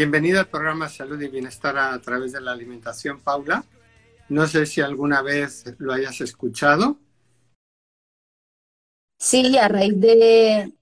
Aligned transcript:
Bienvenido 0.00 0.40
al 0.40 0.48
programa 0.48 0.88
Salud 0.88 1.20
y 1.20 1.28
Bienestar 1.28 1.76
a 1.76 2.00
través 2.00 2.32
de 2.32 2.40
la 2.40 2.52
alimentación, 2.52 3.20
Paula. 3.20 3.62
No 4.30 4.46
sé 4.46 4.64
si 4.64 4.80
alguna 4.80 5.20
vez 5.20 5.74
lo 5.76 5.92
hayas 5.92 6.22
escuchado. 6.22 6.96
Sí, 9.18 9.58
a 9.58 9.68
raíz 9.68 10.00
de, 10.00 10.72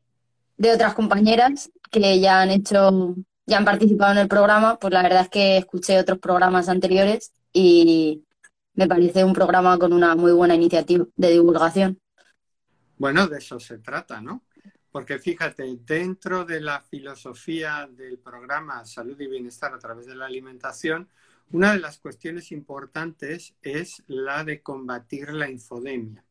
otras 0.73 0.95
compañeras 0.95 1.69
que 1.91 2.21
ya 2.21 2.43
han 2.43 2.51
hecho, 2.51 3.17
ya 3.45 3.59
han 3.59 3.65
participado 3.65 4.13
en 4.13 4.19
el 4.19 4.29
programa, 4.29 4.79
pues 4.79 4.93
la 4.93 5.03
verdad 5.03 5.23
es 5.23 5.31
que 5.31 5.57
escuché 5.57 5.99
otros 5.99 6.21
programas 6.21 6.69
anteriores 6.69 7.33
y 7.53 8.25
me 8.75 8.87
parece 8.87 9.25
un 9.25 9.33
programa 9.33 9.81
con 9.81 9.93
una 9.93 10.15
muy 10.15 10.31
buena 10.31 10.55
iniciativa 10.55 11.07
de 11.17 11.31
divulgación. 11.33 11.99
Bueno, 12.97 13.27
de 13.27 13.39
eso 13.39 13.59
se 13.59 13.79
trata, 13.79 14.21
¿no? 14.21 14.45
Porque 14.99 15.21
fíjate, 15.21 15.63
dentro 15.87 16.45
de 16.45 16.61
la 16.61 16.81
filosofía 16.81 17.89
del 17.89 18.19
programa 18.19 18.85
Salud 18.85 19.15
y 19.21 19.29
Bienestar 19.29 19.73
a 19.73 19.79
través 19.79 20.07
de 20.07 20.17
la 20.17 20.27
alimentación, 20.27 21.09
una 21.53 21.73
de 21.73 21.79
las 21.79 21.99
cuestiones 21.99 22.51
importantes 22.51 23.55
es 23.63 24.03
la 24.09 24.43
de 24.43 24.61
combatir 24.61 25.31
la 25.31 25.49
infodemia. 25.49 26.25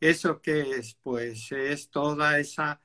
¿Eso 0.00 0.42
qué 0.42 0.72
es? 0.72 0.98
Pues 1.04 1.52
es 1.52 1.88
toda 1.88 2.40
esa 2.40 2.80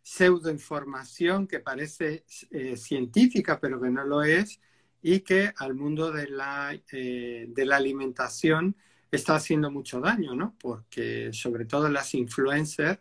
pseudoinformación 0.00 1.48
que 1.48 1.58
parece 1.58 2.24
eh, 2.52 2.76
científica, 2.76 3.58
pero 3.58 3.80
que 3.80 3.90
no 3.90 4.04
lo 4.04 4.22
es, 4.22 4.60
y 5.02 5.22
que 5.22 5.52
al 5.56 5.74
mundo 5.74 6.12
de 6.12 6.28
la, 6.28 6.72
eh, 6.92 7.46
de 7.48 7.66
la 7.66 7.78
alimentación 7.78 8.76
está 9.10 9.34
haciendo 9.34 9.72
mucho 9.72 9.98
daño, 9.98 10.36
¿no? 10.36 10.54
Porque 10.56 11.32
sobre 11.32 11.64
todo 11.64 11.88
las 11.88 12.14
influencers 12.14 13.00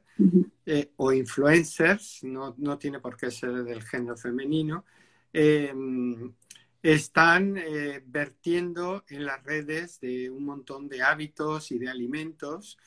eh, 0.68 0.92
o 0.98 1.12
influencers, 1.14 2.24
no, 2.24 2.56
tiene 2.80 3.00
por 3.00 3.16
qué 3.16 3.30
ser 3.30 3.64
del 3.64 3.84
género 3.84 4.18
femenino, 4.18 4.84
em, 5.32 6.34
están 6.82 7.56
eh, 7.58 8.02
vertiendo 8.06 9.04
en 9.10 9.26
las 9.26 9.44
redes 9.44 10.00
de 10.00 10.30
un 10.30 10.44
montón 10.46 10.88
de 10.90 11.04
hábitos 11.04 11.72
y 11.72 11.78
de 11.78 11.90
alimentos, 11.90 12.78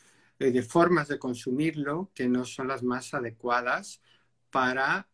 eh, 0.41 0.51
de 0.51 0.63
formas 0.63 1.07
de 1.09 1.21
consumirlo 1.21 2.11
que 2.15 2.29
no 2.29 2.45
son 2.45 2.69
las 2.69 2.83
más 2.83 3.15
adecuadas 3.15 4.03
para, 4.51 5.09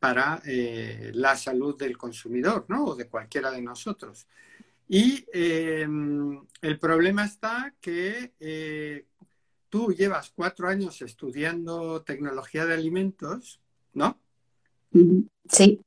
para 0.00 0.42
la 0.44 1.36
salud 1.36 1.78
del 1.78 1.96
consumidor, 1.96 2.66
¿no? 2.68 2.86
O 2.86 2.96
de 2.96 3.08
cualquiera 3.08 3.52
de 3.52 3.62
nosotros. 3.62 4.26
Y 4.88 5.24
em, 5.32 6.44
el 6.60 6.78
problema 6.80 7.24
está 7.24 7.72
que 7.80 8.32
tú 9.70 9.94
llevas 9.94 10.30
cuatro 10.34 10.68
años 10.68 11.00
estudiando 11.00 12.02
tecnología 12.02 12.66
de 12.66 12.74
alimentos, 12.74 13.60
¿no? 13.94 14.20
Sí. 15.48 15.80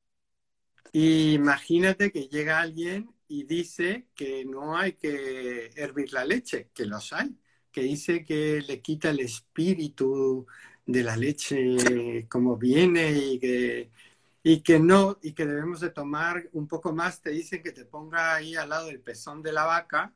imagínate 0.94 2.12
que 2.12 2.28
llega 2.28 2.62
alguien 2.62 3.14
y 3.28 3.44
dice 3.44 4.08
que 4.16 4.46
no 4.46 4.78
hay 4.78 4.94
que 4.94 5.72
hervir 5.76 6.14
la 6.14 6.24
leche, 6.24 6.70
que 6.74 6.86
los 6.86 7.12
hay, 7.14 7.36
que 7.72 7.82
dice 7.82 8.24
que 8.24 8.62
le 8.62 8.82
quita 8.82 9.10
el 9.10 9.20
espíritu 9.20 10.46
de 10.86 11.04
la 11.04 11.18
leche 11.18 12.26
como 12.30 12.58
viene 12.58 13.12
y 13.12 13.40
que 13.40 13.92
y 14.46 14.60
que 14.60 14.78
no, 14.78 15.18
y 15.22 15.32
que 15.32 15.46
debemos 15.46 15.80
de 15.80 15.90
tomar 15.90 16.50
un 16.52 16.68
poco 16.68 16.92
más, 16.92 17.22
te 17.22 17.30
dicen 17.30 17.64
que 17.64 17.72
te 17.72 17.86
ponga 17.86 18.36
ahí 18.36 18.56
al 18.56 18.70
lado 18.70 18.88
del 18.88 19.00
pezón 19.00 19.42
de 19.42 19.54
la 19.54 19.64
vaca 19.64 20.14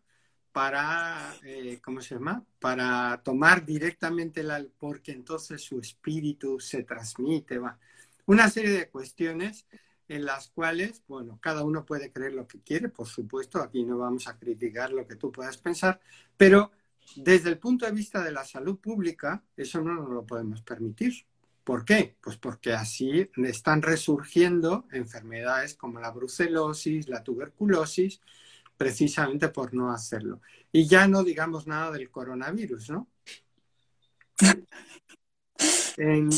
para, 0.57 1.35
eh, 1.43 1.79
¿cómo 1.83 2.01
se 2.01 2.15
llama? 2.15 2.43
Para 2.59 3.21
tomar 3.23 3.63
directamente 3.63 4.41
el 4.41 4.71
porque 4.79 5.11
entonces 5.11 5.61
su 5.61 5.79
espíritu 5.79 6.59
se 6.59 6.81
transmite, 6.81 7.59
va. 7.59 7.77
Una 8.25 8.49
serie 8.49 8.71
de 8.71 8.89
cuestiones 8.89 9.67
en 10.07 10.25
las 10.25 10.47
cuales, 10.47 11.03
bueno, 11.07 11.37
cada 11.43 11.63
uno 11.63 11.85
puede 11.85 12.11
creer 12.11 12.33
lo 12.33 12.47
que 12.47 12.59
quiere, 12.61 12.89
por 12.89 13.05
supuesto, 13.05 13.61
aquí 13.61 13.85
no 13.85 13.99
vamos 13.99 14.27
a 14.27 14.39
criticar 14.39 14.91
lo 14.91 15.05
que 15.05 15.15
tú 15.15 15.31
puedas 15.31 15.57
pensar, 15.57 15.99
pero 16.35 16.71
desde 17.15 17.49
el 17.49 17.59
punto 17.59 17.85
de 17.85 17.91
vista 17.91 18.23
de 18.23 18.31
la 18.31 18.43
salud 18.43 18.79
pública, 18.79 19.43
eso 19.55 19.79
no 19.83 19.93
nos 19.93 20.09
lo 20.09 20.25
podemos 20.25 20.63
permitir. 20.63 21.23
¿Por 21.63 21.85
qué? 21.85 22.15
Pues 22.19 22.37
porque 22.37 22.73
así 22.73 23.29
están 23.45 23.83
resurgiendo 23.83 24.87
enfermedades 24.91 25.75
como 25.75 25.99
la 25.99 26.09
brucelosis, 26.09 27.09
la 27.09 27.23
tuberculosis, 27.23 28.21
precisamente 28.77 29.49
por 29.49 29.73
no 29.73 29.91
hacerlo. 29.91 30.41
Y 30.71 30.87
ya 30.87 31.07
no 31.07 31.23
digamos 31.23 31.67
nada 31.67 31.91
del 31.91 32.09
coronavirus, 32.09 32.91
¿no? 32.91 33.07
En, 35.97 36.29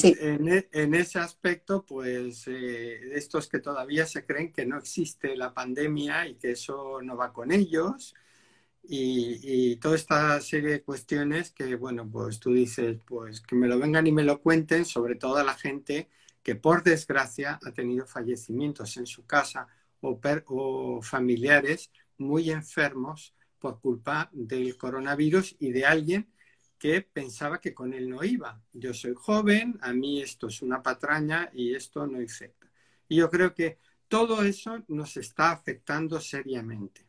e, 0.47 0.69
ese 0.71 1.19
aspecto, 1.19 1.85
pues 1.85 2.47
eh, 2.47 3.11
estos 3.13 3.49
que 3.49 3.59
todavía 3.59 4.05
se 4.05 4.25
creen 4.25 4.53
que 4.53 4.65
no 4.65 4.77
existe 4.77 5.35
la 5.35 5.53
pandemia 5.53 6.27
y 6.27 6.35
que 6.35 6.51
eso 6.51 7.01
no 7.01 7.17
va 7.17 7.33
con 7.33 7.51
ellos, 7.51 8.15
y, 8.91 9.75
toda 9.77 9.95
esta 9.95 10.41
serie 10.41 10.71
de 10.71 10.81
cuestiones 10.81 11.51
que, 11.51 11.75
bueno, 11.75 12.09
pues 12.09 12.39
tú 12.39 12.53
dices, 12.53 12.97
pues 13.05 13.41
que 13.41 13.55
me 13.55 13.67
lo 13.67 13.77
vengan 13.77 14.07
y 14.07 14.11
me 14.11 14.23
lo 14.23 14.41
cuenten, 14.41 14.85
sobre 14.85 15.15
todo 15.15 15.37
a 15.37 15.43
la 15.43 15.53
gente 15.53 16.09
que 16.41 16.55
por 16.55 16.83
desgracia 16.83 17.59
ha 17.63 17.71
tenido 17.71 18.07
fallecimientos 18.07 18.97
en 18.97 19.05
su 19.05 19.25
casa 19.25 19.67
o, 20.01 20.19
o 20.47 21.01
familiares 21.01 21.91
muy 22.19 22.51
enfermos 22.51 23.35
por 23.57 23.79
culpa 23.79 24.29
del 24.31 24.77
coronavirus 24.77 25.55
y 25.59 25.71
de 25.71 25.85
alguien 25.85 26.31
que 26.77 27.01
pensaba 27.01 27.59
que 27.59 27.73
con 27.73 27.93
él 27.93 28.09
no 28.09 28.23
iba. 28.23 28.61
Yo 28.71 28.93
soy 28.93 29.13
joven, 29.15 29.77
a 29.81 29.93
mí 29.93 30.21
esto 30.21 30.47
es 30.47 30.61
una 30.61 30.81
patraña 30.81 31.49
y 31.53 31.75
esto 31.75 32.07
no 32.07 32.21
infecta. 32.21 32.71
Y 33.07 33.17
yo 33.17 33.29
creo 33.29 33.53
que 33.53 33.79
todo 34.07 34.43
eso 34.43 34.83
nos 34.87 35.17
está 35.17 35.51
afectando 35.51 36.21
seriamente. 36.21 37.05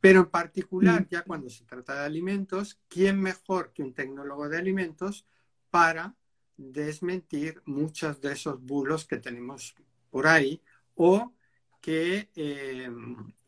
Pero 0.00 0.20
en 0.20 0.30
particular, 0.30 1.02
mm. 1.02 1.08
ya 1.08 1.22
cuando 1.22 1.48
se 1.48 1.64
trata 1.64 1.94
de 1.94 2.06
alimentos, 2.06 2.80
¿quién 2.88 3.20
mejor 3.20 3.72
que 3.72 3.82
un 3.82 3.94
tecnólogo 3.94 4.48
de 4.48 4.58
alimentos 4.58 5.26
para 5.70 6.16
desmentir 6.56 7.62
muchos 7.64 8.20
de 8.20 8.32
esos 8.32 8.60
bulos 8.60 9.04
que 9.04 9.18
tenemos 9.18 9.74
por 10.10 10.26
ahí 10.26 10.62
o 10.94 11.32
que, 11.80 12.30
eh, 12.34 12.90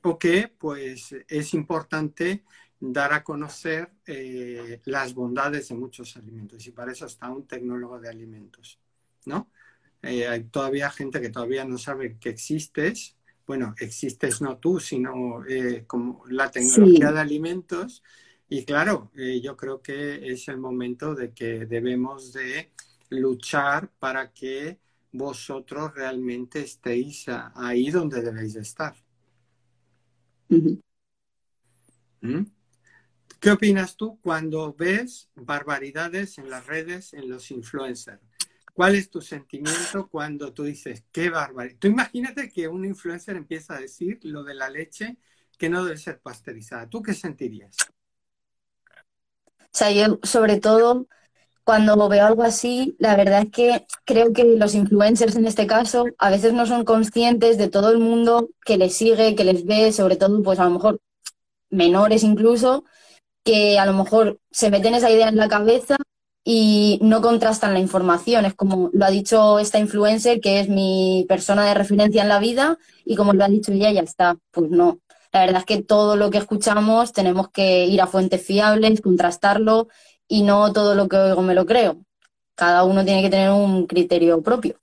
o 0.02 0.18
que 0.18 0.48
pues, 0.48 1.14
es 1.28 1.54
importante 1.54 2.44
dar 2.80 3.12
a 3.12 3.24
conocer 3.24 3.90
eh, 4.06 4.80
las 4.84 5.14
bondades 5.14 5.68
de 5.68 5.74
muchos 5.74 6.16
alimentos 6.16 6.66
y 6.66 6.70
para 6.70 6.92
eso 6.92 7.06
está 7.06 7.28
un 7.30 7.46
tecnólogo 7.46 7.98
de 7.98 8.08
alimentos, 8.08 8.78
¿no? 9.26 9.50
Eh, 10.02 10.28
hay 10.28 10.44
todavía 10.44 10.90
gente 10.90 11.20
que 11.20 11.30
todavía 11.30 11.64
no 11.64 11.76
sabe 11.76 12.18
que 12.18 12.28
existes 12.28 13.16
bueno, 13.48 13.74
existes 13.80 14.42
no 14.42 14.58
tú, 14.58 14.78
sino 14.78 15.42
eh, 15.46 15.84
como 15.86 16.22
la 16.28 16.50
tecnología 16.50 17.10
de 17.10 17.20
alimentos. 17.20 18.02
Y 18.46 18.66
claro, 18.66 19.10
yo 19.42 19.56
creo 19.56 19.80
que 19.80 20.30
es 20.30 20.48
el 20.48 20.58
momento 20.58 21.14
de 21.14 21.32
que 21.32 21.64
debemos 21.64 22.34
de 22.34 22.70
luchar 23.08 23.90
para 23.98 24.34
que 24.34 24.78
vosotros 25.12 25.94
realmente 25.94 26.60
estéis 26.60 27.24
ahí 27.54 27.90
donde 27.90 28.20
debéis 28.20 28.54
estar. 28.56 28.94
¿Mm? 30.48 32.42
¿Qué 33.40 33.50
opinas 33.50 33.96
tú 33.96 34.18
cuando 34.20 34.74
ves 34.74 35.30
barbaridades 35.34 36.38
en 36.38 36.50
las 36.50 36.66
redes, 36.66 37.12
en 37.12 37.28
los 37.28 37.50
influencers? 37.50 38.20
¿Cuál 38.72 38.94
es 38.94 39.10
tu 39.10 39.20
sentimiento 39.20 40.08
cuando 40.08 40.52
tú 40.52 40.64
dices, 40.64 41.04
qué 41.12 41.30
bárbaro? 41.30 41.70
Tú 41.78 41.88
imagínate 41.88 42.48
que 42.48 42.68
un 42.68 42.84
influencer 42.84 43.36
empieza 43.36 43.74
a 43.74 43.80
decir 43.80 44.18
lo 44.22 44.44
de 44.44 44.54
la 44.54 44.68
leche 44.68 45.18
que 45.58 45.68
no 45.68 45.84
debe 45.84 45.96
ser 45.98 46.20
pasteurizada. 46.20 46.88
¿Tú 46.88 47.02
qué 47.02 47.12
sentirías? 47.14 47.76
O 49.58 49.70
sea, 49.72 49.90
yo 49.92 50.18
sobre 50.22 50.60
todo 50.60 51.08
cuando 51.68 52.08
veo 52.08 52.24
algo 52.24 52.44
así, 52.44 52.96
la 52.98 53.14
verdad 53.14 53.42
es 53.42 53.50
que 53.50 53.86
creo 54.06 54.32
que 54.32 54.42
los 54.42 54.74
influencers 54.74 55.36
en 55.36 55.44
este 55.44 55.66
caso 55.66 56.06
a 56.16 56.30
veces 56.30 56.54
no 56.54 56.64
son 56.64 56.82
conscientes 56.86 57.58
de 57.58 57.68
todo 57.68 57.90
el 57.90 57.98
mundo 57.98 58.48
que 58.64 58.78
les 58.78 58.96
sigue, 58.96 59.34
que 59.34 59.44
les 59.44 59.66
ve, 59.66 59.92
sobre 59.92 60.16
todo 60.16 60.42
pues 60.42 60.58
a 60.60 60.64
lo 60.64 60.70
mejor 60.70 60.98
menores 61.68 62.22
incluso, 62.22 62.84
que 63.44 63.78
a 63.78 63.84
lo 63.84 63.92
mejor 63.92 64.38
se 64.50 64.70
meten 64.70 64.94
esa 64.94 65.10
idea 65.10 65.28
en 65.28 65.36
la 65.36 65.48
cabeza 65.48 65.98
y 66.42 66.98
no 67.02 67.20
contrastan 67.20 67.74
la 67.74 67.80
información. 67.80 68.46
Es 68.46 68.54
como 68.54 68.88
lo 68.94 69.04
ha 69.04 69.10
dicho 69.10 69.58
esta 69.58 69.78
influencer, 69.78 70.40
que 70.40 70.60
es 70.60 70.70
mi 70.70 71.26
persona 71.28 71.66
de 71.66 71.74
referencia 71.74 72.22
en 72.22 72.30
la 72.30 72.38
vida, 72.38 72.78
y 73.04 73.14
como 73.14 73.34
lo 73.34 73.44
ha 73.44 73.48
dicho 73.48 73.72
ella, 73.72 73.92
ya 73.92 74.00
está. 74.00 74.38
Pues 74.52 74.70
no. 74.70 75.00
La 75.34 75.40
verdad 75.40 75.58
es 75.58 75.66
que 75.66 75.82
todo 75.82 76.16
lo 76.16 76.30
que 76.30 76.38
escuchamos 76.38 77.12
tenemos 77.12 77.50
que 77.50 77.84
ir 77.84 78.00
a 78.00 78.06
fuentes 78.06 78.42
fiables, 78.42 79.02
contrastarlo, 79.02 79.88
y 80.28 80.42
no 80.42 80.72
todo 80.72 80.94
lo 80.94 81.08
que 81.08 81.16
oigo 81.16 81.42
me 81.42 81.54
lo 81.54 81.66
creo. 81.66 82.04
Cada 82.54 82.84
uno 82.84 83.04
tiene 83.04 83.22
que 83.22 83.30
tener 83.30 83.50
un 83.50 83.86
criterio 83.86 84.42
propio. 84.42 84.78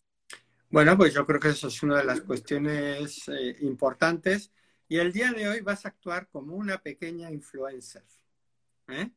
Bueno, 0.70 0.98
pues 0.98 1.14
yo 1.14 1.26
creo 1.26 1.40
que 1.40 1.50
eso 1.50 1.68
es 1.68 1.84
una 1.84 2.00
de 2.00 2.04
las 2.04 2.22
cuestiones 2.22 3.28
eh, 3.30 3.56
importantes. 3.62 4.52
Y 4.88 4.98
el 4.98 5.14
día 5.14 5.32
de 5.32 5.48
hoy 5.48 5.62
vas 5.62 5.86
a 5.86 5.90
actuar 5.90 6.28
como 6.28 6.56
una 6.56 6.80
pequeña 6.80 7.32
influencer. 7.32 8.04
¿eh? 8.88 9.10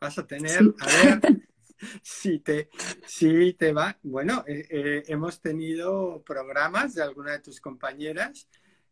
Vas 0.00 0.18
a 0.18 0.26
tener, 0.26 0.60
a 0.78 0.86
ver, 0.86 1.48
si 2.02 2.38
te, 2.40 2.68
si 3.06 3.54
te 3.54 3.72
va. 3.72 3.98
Bueno, 4.02 4.44
eh, 4.46 5.04
hemos 5.06 5.40
tenido 5.40 6.22
programas 6.22 6.94
de 6.94 7.02
alguna 7.02 7.32
de 7.32 7.40
tus 7.40 7.60
compañeras 7.60 8.48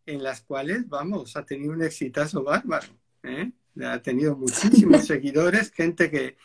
en 0.07 0.23
las 0.23 0.41
cuales, 0.41 0.89
vamos, 0.89 1.37
ha 1.37 1.45
tenido 1.45 1.73
un 1.73 1.83
exitazo 1.83 2.43
bárbaro. 2.43 2.89
¿eh? 3.23 3.53
Ha 3.85 4.03
tenido 4.03 4.37
muchísimos 4.37 5.07
seguidores, 5.07 5.71
gente 5.71 6.11
que, 6.11 6.37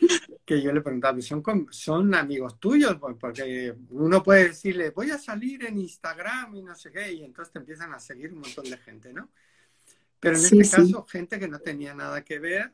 que 0.44 0.62
yo 0.62 0.72
le 0.72 0.80
preguntaba, 0.80 1.20
¿son, 1.20 1.42
son 1.70 2.14
amigos 2.14 2.60
tuyos? 2.60 2.96
Porque 2.96 3.74
uno 3.90 4.22
puede 4.22 4.48
decirle, 4.48 4.90
voy 4.90 5.10
a 5.10 5.18
salir 5.18 5.64
en 5.64 5.78
Instagram 5.78 6.54
y 6.54 6.62
no 6.62 6.74
sé 6.74 6.92
qué, 6.92 7.12
y 7.12 7.24
entonces 7.24 7.52
te 7.52 7.58
empiezan 7.58 7.92
a 7.92 7.98
seguir 7.98 8.32
un 8.32 8.40
montón 8.40 8.64
de 8.64 8.76
gente, 8.78 9.12
¿no? 9.12 9.30
Pero 10.20 10.36
en 10.36 10.44
este 10.44 10.70
caso, 10.70 11.04
gente 11.04 11.38
que 11.38 11.48
no 11.48 11.58
tenía 11.58 11.94
nada 11.94 12.24
que 12.24 12.38
ver, 12.38 12.72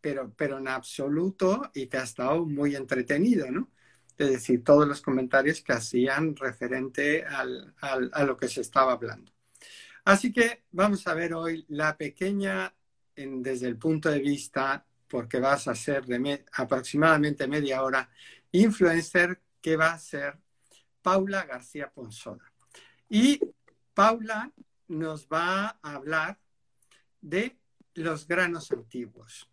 pero, 0.00 0.32
pero 0.34 0.58
en 0.58 0.68
absoluto 0.68 1.70
y 1.74 1.86
que 1.86 1.98
ha 1.98 2.04
estado 2.04 2.46
muy 2.46 2.74
entretenido, 2.74 3.50
¿no? 3.50 3.70
Es 4.16 4.30
decir, 4.30 4.62
todos 4.62 4.86
los 4.86 5.00
comentarios 5.00 5.62
que 5.62 5.72
hacían 5.72 6.36
referente 6.36 7.24
al, 7.24 7.74
al, 7.80 8.10
a 8.12 8.24
lo 8.24 8.36
que 8.36 8.48
se 8.48 8.60
estaba 8.60 8.92
hablando. 8.92 9.32
Así 10.04 10.32
que 10.32 10.64
vamos 10.70 11.06
a 11.06 11.14
ver 11.14 11.34
hoy 11.34 11.64
la 11.68 11.96
pequeña, 11.96 12.74
desde 13.26 13.68
el 13.68 13.76
punto 13.76 14.10
de 14.10 14.20
vista, 14.20 14.84
porque 15.08 15.40
vas 15.40 15.68
a 15.68 15.74
ser 15.74 16.06
de 16.06 16.44
aproximadamente 16.52 17.48
media 17.48 17.82
hora, 17.82 18.08
influencer 18.52 19.40
que 19.60 19.76
va 19.76 19.92
a 19.92 19.98
ser 19.98 20.38
Paula 21.02 21.44
García 21.44 21.90
Ponsoda. 21.90 22.52
Y 23.08 23.40
Paula 23.94 24.52
nos 24.88 25.26
va 25.28 25.78
a 25.82 25.94
hablar 25.94 26.38
de 27.20 27.58
los 27.94 28.26
granos 28.26 28.70
antiguos. 28.72 29.48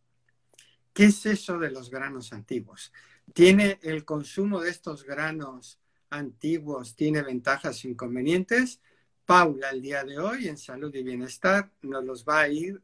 ¿Qué 0.93 1.05
es 1.05 1.25
eso 1.25 1.59
de 1.59 1.71
los 1.71 1.89
granos 1.89 2.33
antiguos? 2.33 2.91
¿Tiene 3.33 3.79
el 3.81 4.05
consumo 4.05 4.61
de 4.61 4.69
estos 4.69 5.03
granos 5.03 5.79
antiguos, 6.09 6.95
tiene 6.95 7.21
ventajas 7.21 7.83
e 7.83 7.89
inconvenientes? 7.89 8.79
Paula 9.25 9.71
el 9.71 9.81
día 9.81 10.03
de 10.03 10.17
hoy 10.17 10.47
en 10.47 10.57
Salud 10.57 10.93
y 10.95 11.03
Bienestar 11.03 11.71
nos 11.81 12.03
los 12.05 12.25
va 12.25 12.41
a 12.41 12.47
ir 12.47 12.81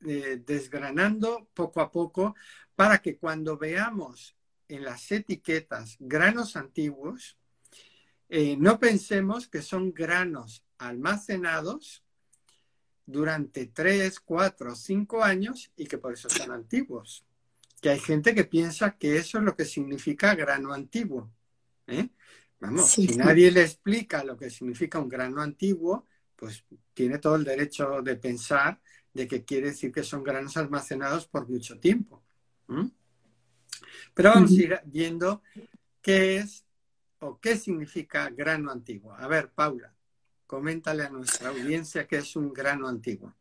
desgranando 0.00 1.48
poco 1.54 1.80
a 1.80 1.90
poco 1.90 2.34
para 2.74 2.98
que 2.98 3.16
cuando 3.16 3.56
veamos 3.56 4.36
en 4.68 4.84
las 4.84 5.10
etiquetas 5.10 5.96
granos 5.98 6.56
antiguos, 6.56 7.38
eh, 8.28 8.56
no 8.58 8.78
pensemos 8.78 9.48
que 9.48 9.62
son 9.62 9.92
granos 9.92 10.64
almacenados 10.78 12.04
durante 13.06 13.66
3, 13.66 14.18
4, 14.20 14.74
5 14.74 15.22
años 15.22 15.72
y 15.76 15.86
que 15.86 15.98
por 15.98 16.12
eso 16.12 16.28
son 16.28 16.50
antiguos. 16.50 17.24
Que 17.80 17.90
hay 17.90 18.00
gente 18.00 18.34
que 18.34 18.44
piensa 18.44 18.96
que 18.96 19.16
eso 19.16 19.38
es 19.38 19.44
lo 19.44 19.54
que 19.54 19.64
significa 19.64 20.34
grano 20.34 20.72
antiguo. 20.72 21.30
¿eh? 21.86 22.08
Vamos, 22.58 22.90
si 22.90 23.06
nadie 23.16 23.50
le 23.50 23.62
explica 23.62 24.24
lo 24.24 24.36
que 24.36 24.50
significa 24.50 24.98
un 24.98 25.08
grano 25.08 25.40
antiguo, 25.40 26.06
pues 26.34 26.64
tiene 26.94 27.18
todo 27.18 27.36
el 27.36 27.44
derecho 27.44 28.02
de 28.02 28.16
pensar 28.16 28.80
de 29.16 29.26
que 29.26 29.44
quiere 29.44 29.68
decir 29.68 29.90
que 29.90 30.04
son 30.04 30.22
granos 30.22 30.56
almacenados 30.56 31.26
por 31.26 31.48
mucho 31.48 31.78
tiempo. 31.80 32.22
Pero 34.14 34.30
vamos 34.30 34.50
a 34.50 34.54
ir 34.54 34.80
viendo 34.84 35.42
qué 36.02 36.36
es 36.36 36.64
o 37.18 37.38
qué 37.40 37.56
significa 37.56 38.28
grano 38.28 38.70
antiguo. 38.70 39.14
A 39.14 39.26
ver, 39.26 39.50
Paula, 39.50 39.92
coméntale 40.46 41.04
a 41.04 41.08
nuestra 41.08 41.48
audiencia 41.48 42.06
qué 42.06 42.18
es 42.18 42.36
un 42.36 42.52
grano 42.52 42.86
antiguo. 42.86 43.32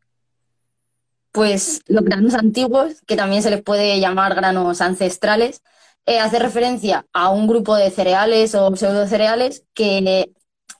Pues 1.32 1.82
los 1.88 2.06
granos 2.06 2.34
antiguos, 2.34 3.02
que 3.06 3.18
también 3.18 3.44
se 3.44 3.50
les 3.50 3.62
puede 3.62 4.00
llamar 4.00 4.34
granos 4.36 4.80
ancestrales, 4.80 5.62
eh, 6.06 6.20
hace 6.20 6.40
referencia 6.40 7.06
a 7.12 7.30
un 7.30 7.48
grupo 7.48 7.76
de 7.76 7.92
cereales 7.92 8.56
o 8.56 8.74
pseudocereales 8.74 9.66
que, 9.74 10.32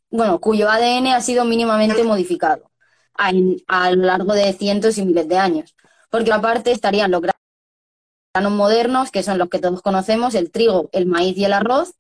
bueno, 0.10 0.40
cuyo 0.40 0.70
ADN 0.70 1.08
ha 1.08 1.20
sido 1.20 1.44
mínimamente 1.44 2.04
modificado 2.06 2.72
a, 3.18 3.92
lo 3.92 4.04
largo 4.04 4.34
de 4.34 4.54
cientos 4.54 4.98
y 4.98 5.06
miles 5.06 5.28
de 5.28 5.38
años. 5.38 5.76
Porque 6.10 6.32
aparte 6.32 6.72
estarían 6.72 7.12
los 7.12 7.22
granos 7.22 8.52
modernos, 8.52 9.12
que 9.12 9.24
son 9.24 9.38
los 9.38 9.50
que 9.50 9.60
todos 9.60 9.82
conocemos, 9.82 10.36
el 10.36 10.52
trigo, 10.52 10.90
el 10.92 11.06
maíz 11.06 11.38
y 11.38 11.46
el 11.46 11.54
arroz, 11.54 11.94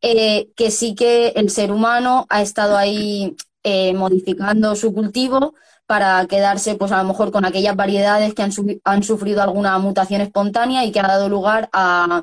eh, 0.00 0.50
que 0.56 0.70
sí 0.70 0.94
que 0.94 1.28
el 1.36 1.50
ser 1.50 1.70
humano 1.72 2.26
ha 2.28 2.42
estado 2.42 2.76
ahí 2.76 3.36
eh, 3.62 3.94
modificando 3.94 4.74
su 4.74 4.92
cultivo 4.92 5.54
para 5.86 6.26
quedarse, 6.26 6.74
pues 6.76 6.92
a 6.92 7.02
lo 7.02 7.08
mejor 7.08 7.30
con 7.32 7.44
aquellas 7.44 7.76
variedades 7.76 8.34
que 8.34 8.42
han, 8.42 8.52
han 8.84 9.02
sufrido 9.02 9.42
alguna 9.42 9.78
mutación 9.78 10.20
espontánea 10.20 10.84
y 10.84 10.92
que 10.92 11.00
ha 11.00 11.06
dado 11.06 11.28
lugar 11.28 11.68
a 11.72 12.22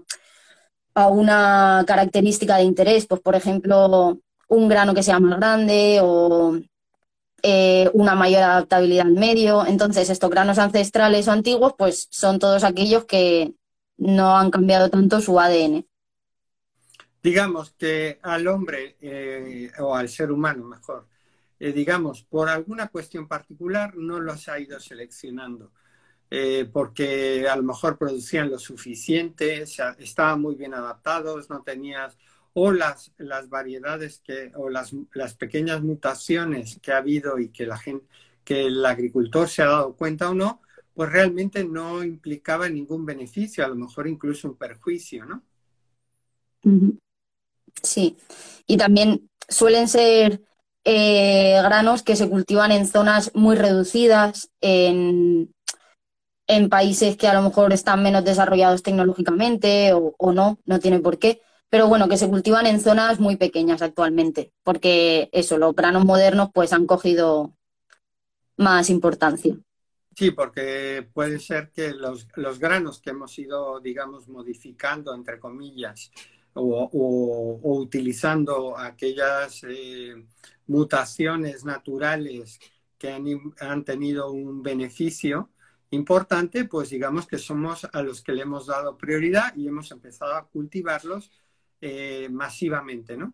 a 1.00 1.08
una 1.08 1.84
característica 1.88 2.58
de 2.58 2.64
interés, 2.64 3.08
pues 3.08 3.22
por 3.22 3.36
ejemplo, 3.36 4.20
un 4.48 4.68
grano 4.68 4.94
que 4.94 5.04
sea 5.04 5.20
más 5.20 5.40
grande 5.40 6.00
o 6.02 6.60
eh, 7.44 7.90
una 7.94 8.16
mayor 8.16 8.44
adaptabilidad 8.44 9.06
medio. 9.06 9.66
Entonces, 9.66 10.10
estos 10.10 10.30
granos 10.30 10.58
ancestrales 10.58 11.28
o 11.28 11.32
antiguos, 11.32 11.74
pues 11.78 12.08
son 12.10 12.40
todos 12.40 12.64
aquellos 12.64 13.06
que 13.06 13.54
no 13.98 14.38
han 14.38 14.52
cambiado 14.52 14.90
tanto 14.90 15.22
su 15.22 15.40
ADN. 15.40 15.86
Digamos 17.22 17.72
que 17.72 18.20
al 18.22 18.48
hombre 18.48 18.96
eh, 19.02 19.72
o 19.80 19.96
al 19.96 20.08
ser 20.08 20.32
humano, 20.32 20.64
mejor, 20.64 21.08
eh, 21.60 21.74
digamos, 21.74 22.24
por 22.24 22.50
alguna 22.50 22.88
cuestión 22.88 23.28
particular 23.28 23.96
no 23.96 24.20
los 24.20 24.48
ha 24.48 24.60
ido 24.60 24.80
seleccionando. 24.80 25.72
Porque 26.72 27.48
a 27.50 27.56
lo 27.56 27.64
mejor 27.64 27.98
producían 27.98 28.52
lo 28.52 28.60
suficiente, 28.60 29.64
estaban 29.98 30.40
muy 30.40 30.54
bien 30.54 30.76
adaptados, 30.76 31.50
no 31.50 31.64
tenías, 31.64 32.20
o 32.54 32.72
las, 32.72 33.12
las 33.18 33.50
variedades 33.50 34.20
que, 34.24 34.52
o 34.56 34.70
las, 34.70 34.94
las 35.14 35.36
pequeñas 35.36 35.82
mutaciones 35.82 36.80
que 36.82 36.92
ha 36.92 36.98
habido 36.98 37.40
y 37.40 37.50
que 37.50 37.66
la 37.66 37.78
gente, 37.78 38.06
que 38.44 38.66
el 38.66 38.86
agricultor 38.86 39.48
se 39.48 39.62
ha 39.62 39.68
dado 39.68 39.96
cuenta 39.96 40.30
o 40.30 40.34
no, 40.34 40.62
pues 40.94 41.12
realmente 41.12 41.64
no 41.64 42.04
implicaba 42.04 42.68
ningún 42.68 43.06
beneficio, 43.06 43.64
a 43.64 43.70
lo 43.70 43.76
mejor 43.76 44.08
incluso 44.08 44.48
un 44.50 44.58
perjuicio, 44.58 45.26
¿no? 45.26 45.44
Sí, 47.82 48.18
y 48.68 48.78
también 48.78 49.30
suelen 49.48 49.88
ser 49.88 50.42
eh, 50.84 51.60
granos 51.64 52.04
que 52.04 52.16
se 52.16 52.30
cultivan 52.30 52.72
en 52.72 52.88
zonas 52.88 53.32
muy 53.34 53.56
reducidas, 53.56 54.50
en, 54.60 55.54
en 56.48 56.68
países 56.68 57.16
que 57.16 57.28
a 57.28 57.34
lo 57.34 57.44
mejor 57.44 57.72
están 57.74 58.02
menos 58.02 58.26
desarrollados 58.26 58.82
tecnológicamente 58.82 59.94
o, 59.94 60.34
no, 60.34 60.60
no 60.66 60.80
tiene 60.80 61.00
por 61.00 61.20
qué. 61.20 61.42
Pero 61.70 61.88
bueno, 61.88 62.08
que 62.10 62.18
se 62.18 62.28
cultivan 62.28 62.66
en 62.66 62.80
zonas 62.80 63.20
muy 63.20 63.36
pequeñas 63.36 63.82
actualmente, 63.82 64.52
porque 64.64 65.30
eso, 65.32 65.58
los 65.58 65.76
granos 65.76 66.04
modernos 66.04 66.50
pues 66.54 66.74
han 66.74 66.88
cogido 66.88 67.54
más 68.58 68.90
importancia. 68.90 69.56
Sí, 70.16 70.32
porque 70.32 71.08
puede 71.14 71.40
ser 71.40 71.72
que 71.72 71.94
los, 71.94 72.28
granos 72.60 73.00
que 73.00 73.12
hemos 73.12 73.38
ido, 73.38 73.80
digamos, 73.80 74.28
modificando, 74.28 75.14
entre 75.14 75.40
comillas, 75.40 76.12
o, 76.54 77.60
utilizando 77.64 78.78
aquellas 78.78 79.64
eh, 79.64 80.26
mutaciones 80.68 81.64
naturales 81.64 82.60
que 82.98 83.12
han, 83.12 83.26
han, 83.62 83.86
tenido 83.86 84.32
un 84.32 84.62
beneficio, 84.62 85.52
importante, 85.92 86.66
pues 86.66 86.90
digamos 86.90 87.28
que 87.28 87.38
somos 87.38 87.88
a 87.92 88.02
los 88.02 88.22
que 88.22 88.34
le 88.34 88.42
hemos 88.42 88.68
dado 88.68 88.98
prioridad 88.98 89.56
y 89.56 89.68
hemos 89.68 89.92
empezado 89.92 90.36
a 90.36 90.48
cultivarlos 90.48 91.32
eh, 91.82 92.28
masivamente, 92.30 93.18
¿no? 93.18 93.34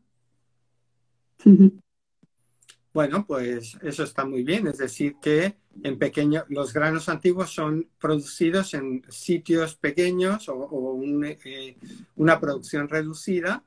Bueno, 2.93 3.25
pues 3.27 3.77
eso 3.81 4.03
está 4.03 4.23
muy 4.23 4.43
bien, 4.43 4.67
es 4.67 4.77
decir, 4.77 5.15
que 5.21 5.57
en 5.83 5.99
pequeño, 5.99 6.45
los 6.47 6.71
granos 6.71 7.09
antiguos 7.09 7.49
son 7.53 7.89
producidos 7.99 8.73
en 8.73 9.03
sitios 9.09 9.75
pequeños 9.75 10.47
o, 10.47 11.01
eh, 11.23 11.77
una 12.15 12.39
producción 12.39 12.87
reducida 12.87 13.63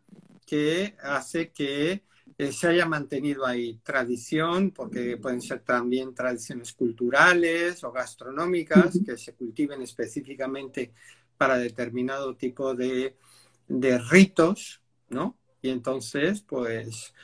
que 0.47 0.97
hace 1.03 1.51
que 1.51 2.05
eh, 2.39 2.53
se 2.53 2.69
haya 2.69 2.87
mantenido 2.87 3.45
ahí 3.45 3.79
tradición, 3.83 4.71
porque 4.71 5.19
pueden 5.19 5.43
ser 5.43 5.61
también 5.61 6.15
tradiciones 6.15 6.73
culturales 6.73 7.85
o 7.85 7.93
gastronómicas 7.93 8.99
que 9.05 9.19
se 9.19 9.35
cultiven 9.35 9.83
específicamente 9.83 10.93
para 11.37 11.59
determinado 11.59 12.35
tipo 12.37 12.75
de 12.75 13.17
ritos, 13.69 14.83
¿no? 15.09 15.37
Y 15.63 15.71
entonces, 15.71 16.43
pues, 16.43 17.15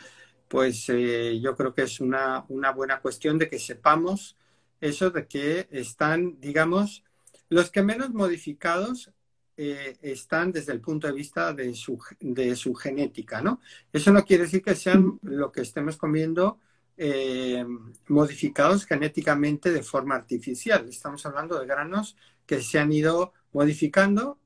pues 0.49 0.89
eh, 0.89 1.41
yo 1.41 1.57
creo 1.57 1.75
que 1.75 1.83
es 1.83 2.01
una, 2.01 2.45
una 2.49 2.73
buena 2.73 3.01
cuestión 3.01 3.39
de 3.39 3.49
que 3.49 3.59
sepamos 3.59 4.37
eso 4.81 5.11
de 5.11 5.27
que 5.27 5.67
están, 5.71 6.41
digamos, 6.41 7.05
los 7.49 7.71
que 7.71 7.83
menos 7.83 8.13
modificados 8.13 9.11
eh, 9.57 9.97
están 10.03 10.53
desde 10.53 10.73
el 10.73 10.81
punto 10.81 11.07
de 11.07 11.13
vista 11.13 11.53
de 11.53 11.75
su, 11.75 11.99
de 12.21 12.57
su, 12.57 12.75
genética, 12.75 13.41
¿no? 13.41 13.61
Eso 13.93 14.13
no 14.13 14.25
quiere 14.25 14.45
decir 14.45 14.63
que 14.63 14.75
sean 14.75 15.19
lo 15.23 15.53
que 15.53 15.63
estemos 15.63 15.97
comiendo 15.97 16.59
eh, 16.97 17.65
modificados 18.09 18.85
genéticamente 18.85 19.73
de 19.73 19.83
forma 19.83 20.17
artificial. 20.17 20.89
Estamos 20.89 21.25
hablando 21.25 21.59
de 21.59 21.67
granos 21.67 22.17
que 22.47 22.61
se 22.61 22.79
han 22.79 22.93
ido 22.93 23.33
modificando 23.53 24.39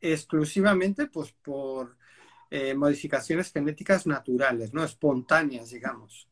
exclusivamente 0.00 1.06
pues, 1.06 1.32
por 1.32 1.96
eh, 2.50 2.74
modificaciones 2.74 3.52
genéticas 3.52 4.06
naturales, 4.06 4.72
¿no? 4.72 4.82
Espontáneas, 4.82 5.70
digamos. 5.70 6.28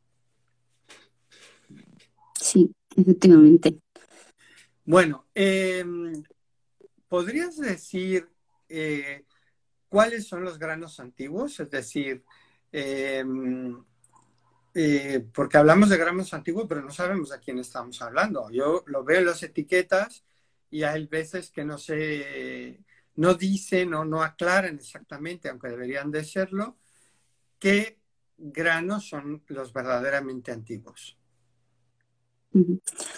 Sí, 2.35 2.73
efectivamente. 2.97 3.79
Bueno, 4.85 5.27
em, 5.35 6.23
¿podrías 7.09 7.57
decir 7.59 8.29
eh, 8.69 9.25
cuáles 9.89 10.27
son 10.27 10.45
los 10.45 10.59
granos 10.59 10.99
antiguos? 10.99 11.61
Es 11.61 11.71
decir, 11.71 12.25
em, 12.73 13.77
eh, 14.75 15.27
porque 15.33 15.59
hablamos 15.59 15.89
de 15.89 15.99
granos 15.99 16.33
antiguos, 16.35 16.67
pero 16.69 16.83
no 16.83 16.91
sabemos 16.91 17.33
a 17.33 17.39
quién 17.39 17.59
estamos 17.59 18.01
hablando. 18.01 18.51
Yo 18.51 18.83
lo 18.87 19.05
veo 19.05 19.19
en 19.19 19.27
las 19.27 19.43
etiquetas 19.43 20.25
y 20.71 20.83
hay 20.83 21.07
veces 21.07 21.51
que 21.51 21.65
no 21.65 21.79
sé, 21.79 22.81
no 23.19 23.35
dicen 23.35 23.95
o 23.95 24.05
no 24.05 24.23
aclaran 24.23 24.77
exactamente, 24.77 25.49
aunque 25.49 25.69
deberían 25.69 26.11
de 26.13 26.25
serlo, 26.25 26.77
qué 27.59 27.99
granos 28.37 29.09
son 29.09 29.43
los 29.49 29.73
verdaderamente 29.73 30.53
antiguos. 30.53 31.19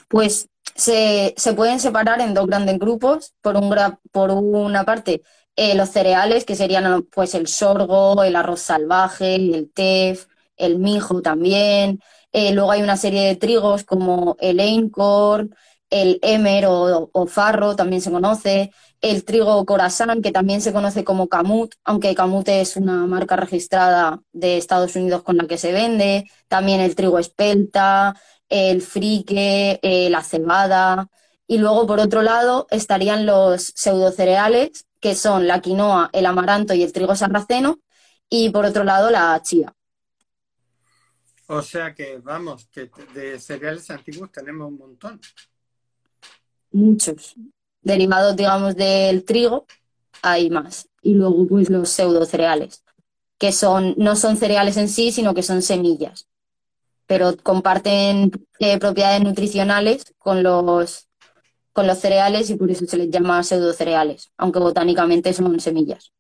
Pues 0.09 0.49
se, 0.75 1.35
pueden 1.55 1.81
separar 1.81 2.23
en 2.23 2.33
dos 2.33 2.47
grandes 2.47 2.79
grupos. 2.79 3.35
Por, 3.43 3.57
un, 3.57 3.75
por 4.11 4.31
una 4.31 4.85
parte, 4.85 5.23
eh, 5.55 5.75
los 5.75 5.91
cereales, 5.91 6.47
que 6.47 6.57
serían 6.57 7.03
pues 7.03 7.35
el 7.35 7.47
sorgo, 7.47 8.25
el 8.25 8.37
arroz 8.37 8.61
salvaje, 8.61 9.35
el 9.35 9.71
tef, 9.71 10.29
el 10.57 10.79
mijo 10.79 11.21
también. 11.21 12.01
Eh, 12.33 12.55
luego 12.55 12.73
hay 12.73 12.83
una 12.83 12.97
serie 12.97 13.27
de 13.27 13.37
trigos 13.37 13.85
como 13.85 14.39
el 14.41 14.61
einkorn, 14.61 15.55
el 15.91 16.19
emer 16.23 16.67
o, 16.69 17.27
farro, 17.27 17.77
también 17.77 18.01
se 18.03 18.11
conoce. 18.11 18.73
El 19.01 19.25
trigo 19.25 19.65
corazán, 19.67 20.23
que 20.23 20.33
también 20.33 20.61
se 20.61 20.73
conoce 20.73 21.05
como 21.05 21.29
camut, 21.29 21.75
aunque 21.85 22.15
camut 22.15 22.49
es 22.49 22.77
una 22.77 23.07
marca 23.07 23.37
registrada 23.37 24.23
de 24.33 24.57
Estados 24.57 24.95
Unidos 24.97 25.23
con 25.23 25.37
la 25.37 25.47
que 25.47 25.59
se 25.59 25.73
vende. 25.73 26.31
También 26.49 26.81
el 26.81 26.95
trigo 26.95 27.19
espelta, 27.19 28.15
el 28.49 28.83
frique, 28.83 29.81
eh, 29.83 30.11
la 30.11 30.23
cebada. 30.23 31.09
Y 31.47 31.59
luego, 31.59 31.87
por 31.87 31.99
otro 32.01 32.23
lado, 32.23 32.67
estarían 32.71 33.27
los 33.27 33.73
pseudocereales, 33.75 34.87
que 35.01 35.15
son 35.15 35.47
la 35.49 35.61
quinoa, 35.61 36.11
el 36.13 36.27
amaranto 36.27 36.75
y 36.75 36.83
el 36.83 36.93
trigo 36.93 37.17
sarraceno. 37.17 37.81
Y 38.29 38.51
por 38.51 38.65
otro 38.65 38.85
lado, 38.85 39.11
la 39.11 39.41
chía. 39.43 39.75
O 41.53 41.63
sea 41.63 41.93
que, 41.93 42.19
vamos, 42.19 42.69
que 42.71 42.89
de 43.13 43.41
cereales 43.41 43.91
antiguos 43.91 44.31
tenemos 44.31 44.69
un 44.69 44.79
montón. 44.79 45.21
Muchos. 46.73 47.35
Derivados, 47.83 48.37
digamos, 48.37 48.77
del 48.77 49.25
trigo, 49.25 49.67
hay 50.23 50.51
más. 50.51 50.89
Y 51.03 51.15
luego, 51.15 51.47
pues, 51.49 51.71
los 51.71 51.89
pseudocereales, 51.89 52.85
que 53.39 53.53
son, 53.53 53.95
no 53.97 54.17
son 54.17 54.37
cereales 54.37 54.77
en 54.77 54.89
sí, 54.89 55.13
sino 55.13 55.35
que 55.35 55.43
son 55.43 55.63
semillas 55.63 56.27
pero 57.11 57.37
comparten 57.43 58.31
eh, 58.61 58.79
propiedades 58.79 59.21
nutricionales 59.21 60.15
con 60.17 60.45
los, 60.45 61.09
con 61.73 61.89
los 61.89 61.99
cereales 61.99 62.49
y 62.51 62.55
por 62.55 62.71
eso 62.71 62.87
se 62.87 62.97
les 62.99 63.11
llama 63.11 63.43
pseudocereales, 63.43 64.31
aunque 64.37 64.61
botánicamente 64.61 65.33
son 65.33 65.59
semillas. 65.59 66.13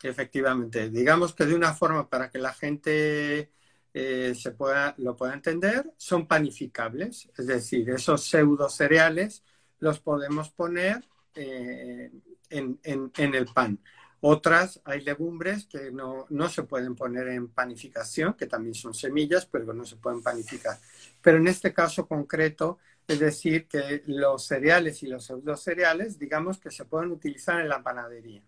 Efectivamente, 0.00 0.88
digamos 0.88 1.34
que 1.34 1.46
de 1.46 1.56
una 1.56 1.74
forma 1.74 2.08
para 2.08 2.30
que 2.30 2.38
la 2.38 2.52
gente 2.54 3.50
eh, 3.92 4.36
se 4.36 4.52
pueda, 4.52 4.94
lo 4.98 5.16
pueda 5.16 5.34
entender, 5.34 5.92
son 5.96 6.28
panificables, 6.28 7.28
es 7.36 7.48
decir, 7.48 7.90
esos 7.90 8.28
pseudocereales 8.28 9.42
los 9.78 10.00
podemos 10.00 10.50
poner 10.50 11.04
eh, 11.34 12.10
en, 12.50 12.80
en, 12.82 13.34
el 13.34 13.46
pan. 13.46 13.78
Otras, 14.20 14.80
hay 14.84 15.02
legumbres 15.02 15.66
que 15.66 15.90
no, 15.90 16.26
se 16.48 16.62
pueden 16.62 16.94
poner 16.94 17.28
en 17.28 17.48
panificación, 17.48 18.34
que 18.34 18.46
también 18.46 18.74
son 18.74 18.94
semillas, 18.94 19.46
pero 19.46 19.72
no 19.72 19.84
se 19.84 19.96
pueden 19.96 20.22
panificar. 20.22 20.78
Pero 21.20 21.38
en 21.38 21.48
este 21.48 21.72
caso 21.72 22.08
concreto, 22.08 22.78
es 23.06 23.20
decir, 23.20 23.68
que 23.68 24.02
los 24.06 24.46
cereales 24.46 25.02
y 25.02 25.06
los 25.06 25.24
pseudocereales, 25.24 26.18
digamos 26.18 26.58
que 26.58 26.70
se 26.70 26.84
pueden 26.86 27.12
utilizar 27.12 27.60
en 27.60 27.68
la 27.68 27.82
panadería. 27.82 28.42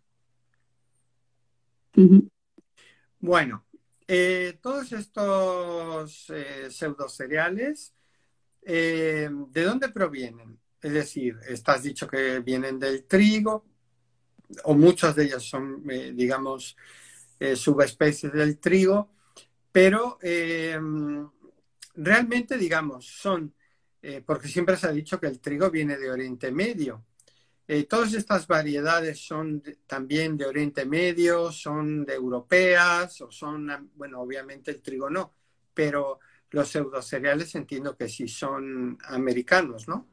Bueno, 3.21 3.65
eh, 4.07 4.59
todos 4.63 4.93
estos 4.93 6.31
eh, 6.31 6.71
pseudocereales, 6.71 7.95
eh, 8.63 9.29
¿de 9.51 9.63
dónde 9.65 9.91
provienen? 9.91 10.59
Es 10.81 10.93
decir, 10.93 11.37
estás 11.49 11.83
dicho 11.83 12.07
que 12.07 12.41
vienen 12.41 12.79
del 12.79 13.05
trigo, 13.05 13.65
o 14.65 14.75
muchas 14.75 15.15
de 15.17 15.25
ellas 15.25 15.43
son, 15.43 15.83
eh, 15.91 16.13
digamos, 16.15 16.77
eh, 17.39 17.57
subespecies 17.57 18.33
del 18.33 18.59
trigo, 18.59 19.11
pero 19.71 20.19
eh, 20.23 20.79
realmente, 21.95 22.57
digamos, 22.57 23.07
son, 23.07 23.55
porque 24.25 24.49
siempre 24.49 24.77
se 24.77 24.87
ha 24.87 24.93
dicho 24.93 25.21
que 25.21 25.27
el 25.27 25.41
trigo 25.41 25.71
viene 25.71 25.99
de 25.99 26.11
Oriente 26.11 26.51
Medio. 26.51 27.05
todas 27.89 28.15
estas 28.15 28.47
variedades 28.47 29.19
son 29.19 29.63
también 29.87 30.37
de 30.37 30.47
Oriente 30.47 30.87
Medio, 30.87 31.53
son 31.53 32.07
de 32.07 32.15
europeas, 32.15 33.21
o 33.21 33.31
son, 33.31 33.91
bueno, 33.97 34.21
obviamente 34.21 34.71
el 34.71 34.81
trigo 34.81 35.11
no, 35.11 35.35
pero 35.75 36.21
los 36.51 36.69
pseudocereales 36.69 37.55
entiendo 37.57 37.97
que 37.97 38.09
sí 38.09 38.29
son 38.29 38.97
americanos, 39.05 39.89
¿no? 39.89 40.07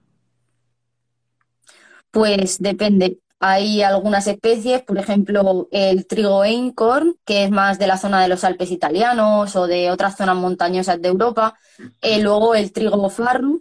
Pues 2.15 2.59
depende. 2.59 3.19
Hay 3.41 3.83
algunas 3.83 4.25
especies, 4.27 4.81
por 4.83 4.97
ejemplo, 4.97 5.67
el 5.71 6.07
trigo 6.07 6.45
einkorn, 6.45 7.17
que 7.25 7.43
es 7.43 7.51
más 7.51 7.77
de 7.77 7.87
la 7.87 7.97
zona 7.97 8.21
de 8.21 8.29
los 8.29 8.45
Alpes 8.45 8.71
italianos 8.71 9.53
o 9.57 9.67
de 9.67 9.91
otras 9.91 10.15
zonas 10.15 10.37
montañosas 10.37 11.01
de 11.01 11.09
Europa. 11.09 11.55
Eh, 12.01 12.21
luego 12.21 12.55
el 12.55 12.71
trigo 12.71 13.09
farro 13.09 13.59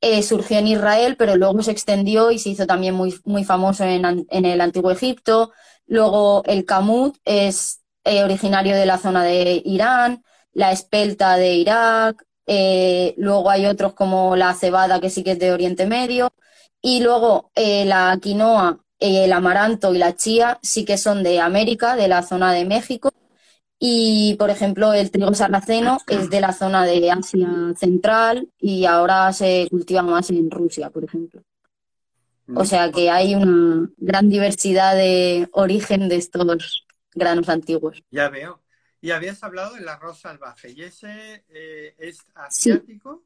eh, 0.00 0.22
surgió 0.22 0.58
en 0.58 0.68
Israel, 0.68 1.16
pero 1.18 1.34
luego 1.34 1.60
se 1.64 1.72
extendió 1.72 2.30
y 2.30 2.38
se 2.38 2.50
hizo 2.50 2.64
también 2.64 2.94
muy, 2.94 3.12
muy 3.24 3.42
famoso 3.42 3.82
en, 3.82 4.04
el 4.30 4.60
antiguo 4.60 4.92
Egipto. 4.92 5.50
Luego 5.88 6.44
el 6.46 6.64
kamut 6.64 7.16
es 7.24 7.80
eh, 8.04 8.22
originario 8.22 8.76
de 8.76 8.86
la 8.86 8.98
zona 8.98 9.24
de 9.24 9.62
Irán, 9.64 10.22
la 10.52 10.70
espelta 10.70 11.36
de 11.36 11.54
Irak. 11.56 12.24
luego 13.16 13.50
hay 13.50 13.66
otros 13.66 13.94
como 13.94 14.36
la 14.36 14.54
cebada, 14.54 15.00
que 15.00 15.10
sí 15.10 15.24
que 15.24 15.32
es 15.32 15.40
de 15.40 15.50
Oriente 15.52 15.86
Medio. 15.86 16.32
Y 16.88 17.00
luego 17.00 17.50
la 17.56 18.16
quinoa 18.22 18.78
el 19.00 19.32
amaranto 19.32 19.92
y 19.92 19.98
la 19.98 20.14
chía 20.14 20.60
sí 20.62 20.84
que 20.84 20.96
son 20.96 21.24
de 21.24 21.40
América, 21.40 21.96
de 21.96 22.06
la 22.06 22.22
zona 22.22 22.52
de 22.52 22.64
México. 22.64 23.12
Y, 23.78 24.36
por 24.38 24.50
ejemplo, 24.50 24.92
el 24.94 25.10
trigo 25.10 25.34
sarraceno 25.34 25.98
es 26.06 26.30
de 26.30 26.40
la 26.40 26.52
zona 26.52 26.86
de 26.86 27.10
Asia 27.10 27.48
Central 27.76 28.48
y 28.58 28.86
ahora 28.86 29.32
se 29.32 29.66
cultiva 29.68 30.02
más 30.02 30.30
en 30.30 30.48
Rusia, 30.48 30.90
por 30.90 31.02
ejemplo. 31.02 31.42
O 32.54 32.64
sea 32.64 32.92
que 32.92 33.10
hay 33.10 33.34
una 33.34 33.90
gran 33.96 34.28
diversidad 34.28 34.94
de 34.94 35.48
origen 35.50 36.08
de 36.08 36.16
estos 36.16 36.86
granos 37.12 37.48
antiguos. 37.48 38.04
Ya 38.12 38.28
veo. 38.28 38.62
Y 39.00 39.10
habías 39.10 39.42
hablado 39.42 39.74
del 39.74 39.88
arroz 39.88 40.20
salvaje. 40.20 40.70
¿Y 40.70 40.82
ese 40.82 41.44
eh, 41.48 41.96
es 41.98 42.20
asiático? 42.34 43.24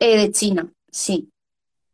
Eh, 0.00 0.18
de 0.18 0.32
China, 0.32 0.70
sí. 0.90 1.30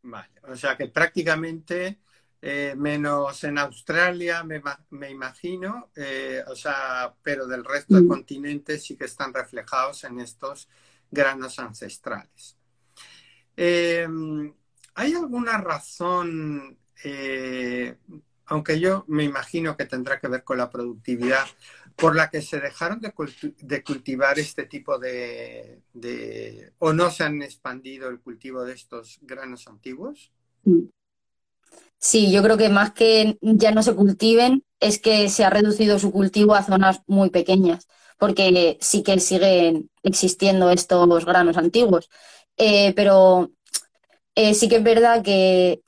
Vale, 0.07 0.29
o 0.43 0.55
sea 0.55 0.77
que 0.77 0.87
prácticamente 0.87 1.99
eh, 2.39 2.75
menos 2.77 3.43
en 3.43 3.57
Australia, 3.57 4.43
me, 4.43 5.09
imagino, 5.09 5.89
eh, 5.95 6.43
o 6.45 6.55
sea, 6.55 7.11
pero 7.23 7.47
del 7.47 7.65
resto 7.65 7.95
del 7.95 8.03
mm. 8.03 8.07
continente 8.07 8.77
sí 8.77 8.95
que 8.95 9.05
están 9.05 9.33
reflejados 9.33 10.03
en 10.03 10.19
estos 10.19 10.69
granos 11.09 11.57
ancestrales. 11.57 12.55
Em, 13.57 14.53
¿Hay 14.93 15.13
alguna 15.15 15.57
razón, 15.57 16.77
eh, 17.03 17.97
aunque 18.45 18.79
yo 18.79 19.05
me 19.07 19.23
imagino 19.23 19.75
que 19.75 19.85
tendrá 19.85 20.19
que 20.19 20.27
ver 20.27 20.43
con 20.43 20.59
la 20.59 20.69
productividad, 20.69 21.47
por 21.95 22.15
la 22.15 22.29
que 22.29 22.41
se 22.41 22.59
dejaron 22.59 22.99
de, 22.99 23.83
cultivar 23.83 24.37
este 24.37 24.65
tipo 24.65 24.99
de, 24.99 25.81
o 26.79 26.93
no 26.93 27.09
se 27.09 27.23
han 27.23 27.41
expandido 27.41 28.09
el 28.09 28.19
cultivo 28.19 28.63
de 28.63 28.73
estos 28.73 29.19
granos 29.21 29.67
antiguos? 29.67 30.31
Sí, 31.97 32.31
yo 32.31 32.43
creo 32.43 32.57
que 32.57 32.69
más 32.69 32.91
que 32.91 33.37
ya 33.41 33.71
no 33.71 33.81
se 33.81 33.95
cultiven, 33.95 34.63
es 34.79 34.99
que 34.99 35.29
se 35.29 35.45
ha 35.45 35.49
reducido 35.49 35.97
su 35.97 36.11
cultivo 36.11 36.53
a 36.53 36.63
zonas 36.63 37.01
muy 37.07 37.29
pequeñas, 37.29 37.87
porque 38.17 38.77
sí 38.81 39.01
que 39.01 39.19
siguen 39.19 39.89
existiendo 40.03 40.69
estos 40.69 41.25
granos 41.25 41.57
antiguos. 41.57 42.09
Eh, 42.57 42.93
pero 42.95 43.51
eh, 44.35 44.53
sí 44.53 44.67
que 44.67 44.77
es 44.77 44.83
verdad 44.83 45.23
que 45.23 45.81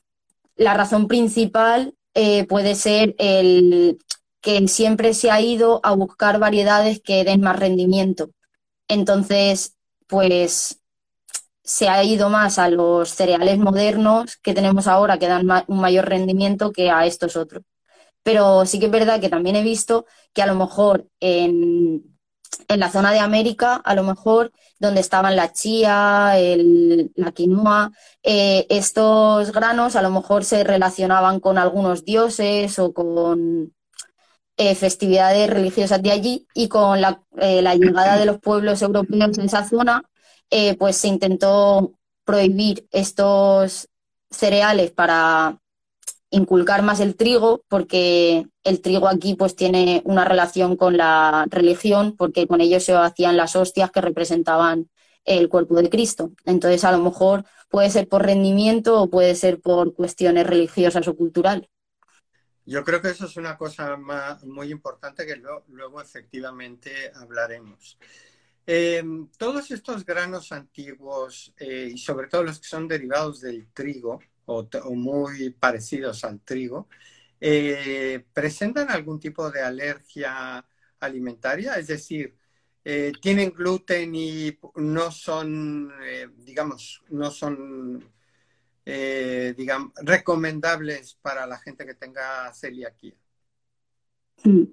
la 0.56 0.74
razón 0.74 1.06
principal 1.06 1.94
eh, 2.14 2.46
puede 2.46 2.74
ser 2.74 3.14
el 3.18 3.98
que 4.40 4.66
siempre 4.68 5.14
se 5.14 5.30
ha 5.30 5.40
ido 5.40 5.80
a 5.82 5.92
buscar 5.94 6.38
variedades 6.38 7.00
que 7.02 7.24
den 7.24 7.40
más 7.40 7.58
rendimiento. 7.58 8.30
Entonces, 8.88 9.76
pues 10.06 10.80
se 11.62 11.88
ha 11.88 12.02
ido 12.02 12.30
más 12.30 12.58
a 12.58 12.70
los 12.70 13.10
cereales 13.10 13.58
modernos 13.58 14.36
que 14.38 14.54
tenemos 14.54 14.86
ahora, 14.86 15.18
que 15.18 15.28
dan 15.28 15.46
un 15.66 15.80
mayor 15.80 16.08
rendimiento 16.08 16.72
que 16.72 16.90
a 16.90 17.04
estos 17.04 17.36
otros. 17.36 17.62
Pero 18.22 18.64
sí 18.66 18.78
que 18.80 18.86
es 18.86 18.92
verdad 18.92 19.20
que 19.20 19.28
también 19.28 19.56
he 19.56 19.62
visto 19.62 20.06
que 20.32 20.42
a 20.42 20.46
lo 20.46 20.54
mejor 20.54 21.06
en, 21.20 22.18
en 22.68 22.80
la 22.80 22.90
zona 22.90 23.12
de 23.12 23.20
América, 23.20 23.76
a 23.76 23.94
lo 23.94 24.02
mejor 24.02 24.52
donde 24.78 25.00
estaban 25.00 25.36
la 25.36 25.52
chía, 25.52 26.34
la 27.14 27.32
quinoa, 27.32 27.92
eh, 28.22 28.66
estos 28.70 29.52
granos 29.52 29.96
a 29.96 30.02
lo 30.02 30.10
mejor 30.10 30.44
se 30.44 30.64
relacionaban 30.64 31.40
con 31.40 31.58
algunos 31.58 32.04
dioses 32.04 32.78
o 32.78 32.92
con 32.92 33.74
eh, 34.58 34.74
festividades 34.74 35.48
religiosas 35.48 36.02
de 36.02 36.12
allí 36.12 36.46
y 36.54 36.68
con 36.68 37.00
la, 37.00 37.22
eh, 37.38 37.62
llegada 37.62 38.18
de 38.18 38.26
los 38.26 38.38
pueblos 38.40 38.82
europeos 38.82 39.38
en 39.38 39.46
esa 39.46 39.66
zona, 39.66 40.02
pues 40.78 40.96
se 40.96 41.08
intentó 41.08 41.92
prohibir 42.24 42.86
estos 42.90 43.88
cereales 44.30 44.90
para 44.90 45.58
inculcar 46.30 46.82
más 46.82 47.00
el 47.00 47.16
trigo, 47.16 47.62
porque 47.68 48.46
el 48.64 48.80
trigo 48.80 49.08
aquí 49.08 49.34
pues 49.34 49.56
tiene 49.56 50.02
una 50.04 50.24
relación 50.24 50.76
con 50.76 50.96
la 50.96 51.46
religión, 51.48 52.14
porque 52.16 52.46
con 52.46 52.60
ellos 52.60 52.84
se 52.84 52.94
hacían 52.94 53.36
las 53.36 53.56
hostias 53.56 53.90
que 53.90 54.00
representaban 54.00 54.90
el 55.24 55.48
cuerpo 55.48 55.76
de 55.76 55.90
Cristo. 55.90 56.32
Entonces, 56.44 56.84
a 56.84 56.92
lo 56.92 56.98
mejor 56.98 57.44
puede 57.68 57.90
ser 57.90 58.08
por 58.08 58.24
rendimiento 58.24 59.00
o 59.00 59.10
puede 59.10 59.34
ser 59.34 59.60
por 59.60 59.94
cuestiones 59.94 60.46
religiosas 60.46 61.06
o 61.08 61.16
culturales. 61.16 61.68
Yo 62.68 62.84
creo 62.84 63.00
que 63.00 63.08
eso 63.08 63.24
es 63.24 63.36
una 63.38 63.56
cosa 63.56 63.96
muy 64.44 64.70
importante 64.70 65.24
que 65.24 65.36
luego 65.68 66.02
efectivamente 66.02 67.10
hablaremos. 67.14 67.96
Eh, 68.66 69.02
todos 69.38 69.70
estos 69.70 70.04
granos 70.04 70.52
antiguos 70.52 71.54
eh, 71.56 71.88
y 71.94 71.96
sobre 71.96 72.26
todo 72.28 72.44
los 72.44 72.60
que 72.60 72.68
son 72.68 72.86
derivados 72.86 73.40
del 73.40 73.68
trigo, 73.72 74.20
o, 74.44 74.68
muy 74.90 75.48
parecidos 75.48 76.24
al 76.24 76.40
trigo, 76.40 76.88
eh, 77.40 78.22
presentan 78.34 78.90
algún 78.90 79.18
tipo 79.18 79.50
de 79.50 79.62
alergia 79.62 80.62
alimentaria, 81.00 81.76
es 81.76 81.86
decir, 81.86 82.36
tienen 83.22 83.50
gluten 83.52 84.14
y 84.14 84.58
no 84.76 85.10
son, 85.10 85.90
digamos, 86.36 87.02
no 87.08 87.30
son, 87.30 88.04
digamos, 89.56 89.92
recomendables 89.96 91.18
para 91.20 91.46
la 91.46 91.58
gente 91.58 91.84
que 91.84 91.94
tenga 91.94 92.52
celiaquía. 92.54 93.14
Mm. 94.44 94.64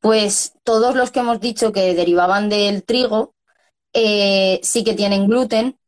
Pues 0.00 0.52
todos 0.62 0.94
los 0.94 1.10
que 1.10 1.20
hemos 1.20 1.40
dicho 1.40 1.72
que 1.72 1.94
derivaban 1.94 2.48
del 2.48 2.84
trigo 2.84 3.34
sí 3.94 4.84
que 4.84 4.94
tienen 4.94 5.26
gluten 5.26 5.78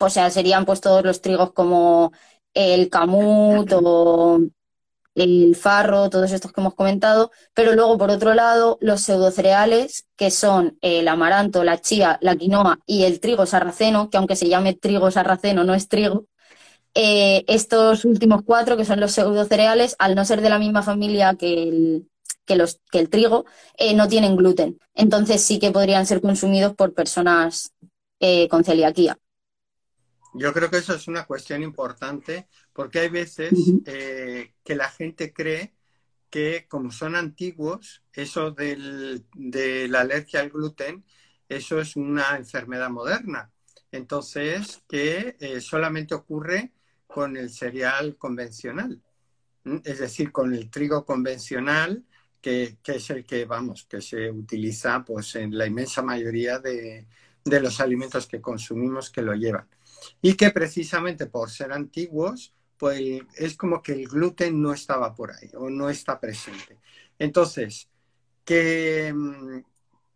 o 0.00 0.08
sea, 0.08 0.30
serían 0.30 0.64
pues 0.64 0.80
todos 0.80 1.04
los 1.04 1.20
trigos 1.20 1.52
como 1.52 2.12
el 2.54 2.88
camut 2.88 3.70
o 3.74 4.40
el 5.22 5.56
farro, 5.56 6.10
todos 6.10 6.32
estos 6.32 6.52
que 6.52 6.60
hemos 6.60 6.74
comentado, 6.74 7.30
pero 7.54 7.74
luego 7.74 7.98
por 7.98 8.10
otro 8.10 8.34
lado 8.34 8.78
los 8.80 9.02
pseudocereales 9.02 10.06
que 10.16 10.30
son 10.30 10.78
el 10.80 11.08
amaranto, 11.08 11.64
la 11.64 11.80
chía, 11.80 12.18
la 12.20 12.36
quinoa 12.36 12.80
y 12.86 13.04
el 13.04 13.20
trigo 13.20 13.46
sarraceno, 13.46 14.10
que 14.10 14.18
aunque 14.18 14.36
se 14.36 14.48
llame 14.48 14.74
trigo 14.74 15.10
sarraceno 15.10 15.64
no 15.64 15.74
es 15.74 15.88
trigo, 15.88 16.26
eh, 16.94 17.44
estos 17.46 18.04
últimos 18.04 18.42
cuatro 18.44 18.76
que 18.76 18.84
son 18.84 19.00
los 19.00 19.12
pseudocereales, 19.12 19.96
al 19.98 20.14
no 20.14 20.24
ser 20.24 20.40
de 20.40 20.50
la 20.50 20.58
misma 20.58 20.82
familia 20.82 21.34
que 21.34 21.62
el, 21.62 22.08
que 22.46 22.56
los, 22.56 22.80
que 22.90 22.98
el 22.98 23.08
trigo, 23.08 23.44
eh, 23.78 23.94
no 23.94 24.08
tienen 24.08 24.36
gluten. 24.36 24.78
Entonces 24.94 25.40
sí 25.42 25.58
que 25.58 25.70
podrían 25.70 26.06
ser 26.06 26.20
consumidos 26.20 26.74
por 26.74 26.94
personas 26.94 27.72
eh, 28.18 28.48
con 28.48 28.64
celiaquía. 28.64 29.18
Yo 30.34 30.52
creo 30.52 30.70
que 30.70 30.78
eso 30.78 30.94
es 30.94 31.08
una 31.08 31.26
cuestión 31.26 31.62
importante 31.62 32.48
porque 32.72 33.00
hay 33.00 33.08
veces 33.08 33.52
eh, 33.86 34.54
que 34.64 34.74
la 34.76 34.88
gente 34.88 35.32
cree 35.32 35.74
que 36.30 36.66
como 36.68 36.92
son 36.92 37.16
antiguos, 37.16 38.02
eso 38.12 38.52
del, 38.52 39.26
de 39.34 39.88
la 39.88 40.02
alergia 40.02 40.40
al 40.40 40.50
gluten, 40.50 41.04
eso 41.48 41.80
es 41.80 41.96
una 41.96 42.36
enfermedad 42.36 42.88
moderna. 42.90 43.50
Entonces, 43.90 44.82
que 44.88 45.36
eh, 45.40 45.60
solamente 45.60 46.14
ocurre 46.14 46.70
con 47.08 47.36
el 47.36 47.50
cereal 47.50 48.16
convencional, 48.16 49.02
es 49.84 49.98
decir, 49.98 50.30
con 50.30 50.54
el 50.54 50.70
trigo 50.70 51.04
convencional, 51.04 52.04
que, 52.40 52.78
que, 52.82 52.92
es 52.92 53.10
el 53.10 53.26
que, 53.26 53.44
vamos, 53.44 53.84
que 53.84 54.00
se 54.00 54.30
utiliza 54.30 55.04
pues, 55.04 55.34
en 55.34 55.58
la 55.58 55.66
inmensa 55.66 56.02
mayoría 56.02 56.60
de, 56.60 57.08
de 57.44 57.60
los 57.60 57.80
alimentos 57.80 58.28
que 58.28 58.40
consumimos 58.40 59.10
que 59.10 59.22
lo 59.22 59.34
llevan 59.34 59.66
y 60.22 60.34
que 60.34 60.50
precisamente 60.50 61.26
por 61.26 61.50
ser 61.50 61.72
antiguos, 61.72 62.54
pues 62.78 63.20
es 63.36 63.56
como 63.56 63.82
que 63.82 63.92
el 63.92 64.08
gluten 64.08 64.60
no 64.60 64.72
estaba 64.72 65.14
por 65.14 65.32
ahí 65.32 65.50
o 65.54 65.68
no 65.68 65.90
está 65.90 66.18
presente. 66.18 66.78
Entonces, 67.18 67.88
que, 68.44 69.12
mm, 69.14 69.60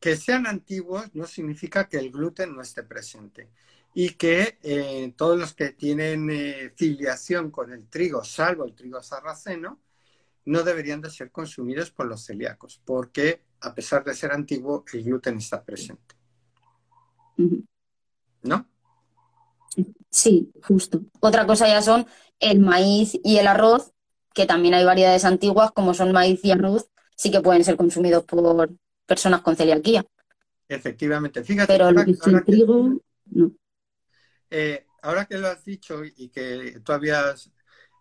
que 0.00 0.16
sean 0.16 0.46
antiguos 0.46 1.14
no 1.14 1.26
significa 1.26 1.88
que 1.88 1.98
el 1.98 2.10
gluten 2.10 2.54
no 2.54 2.62
esté 2.62 2.82
presente 2.82 3.50
y 3.94 4.10
que 4.10 4.58
eh, 4.62 5.12
todos 5.16 5.38
los 5.38 5.54
que 5.54 5.70
tienen 5.70 6.28
eh, 6.30 6.72
filiación 6.76 7.50
con 7.50 7.72
el 7.72 7.88
trigo, 7.88 8.24
salvo 8.24 8.64
el 8.64 8.74
trigo 8.74 9.02
sarraceno, 9.02 9.80
no 10.46 10.62
deberían 10.62 11.00
de 11.00 11.10
ser 11.10 11.30
consumidos 11.30 11.90
por 11.90 12.06
los 12.06 12.24
celíacos, 12.24 12.80
porque 12.84 13.42
a 13.60 13.74
pesar 13.74 14.04
de 14.04 14.14
ser 14.14 14.32
antiguo, 14.32 14.84
el 14.92 15.04
gluten 15.04 15.38
está 15.38 15.64
presente. 15.64 16.14
¿No? 18.42 18.68
Sí, 20.10 20.52
justo. 20.62 21.02
Otra 21.20 21.46
cosa 21.46 21.66
ya 21.66 21.82
son 21.82 22.06
el 22.40 22.60
maíz 22.60 23.18
y 23.22 23.38
el 23.38 23.46
arroz, 23.46 23.92
que 24.32 24.46
también 24.46 24.74
hay 24.74 24.84
variedades 24.84 25.24
antiguas, 25.24 25.72
como 25.72 25.94
son 25.94 26.12
maíz 26.12 26.44
y 26.44 26.50
arroz, 26.50 26.88
sí 27.16 27.30
que 27.30 27.40
pueden 27.40 27.64
ser 27.64 27.76
consumidos 27.76 28.24
por 28.24 28.70
personas 29.06 29.42
con 29.42 29.56
celiaquía. 29.56 30.04
Efectivamente, 30.68 31.42
fíjate. 31.44 31.72
Pero 31.72 31.86
ahora, 31.86 32.02
el 32.02 32.44
trigo, 32.44 33.00
no. 33.26 33.52
Eh, 34.50 34.86
ahora 35.02 35.26
que 35.26 35.38
lo 35.38 35.48
has 35.48 35.64
dicho 35.64 36.02
y 36.04 36.28
que 36.28 36.80
tú 36.84 36.92
habías 36.92 37.50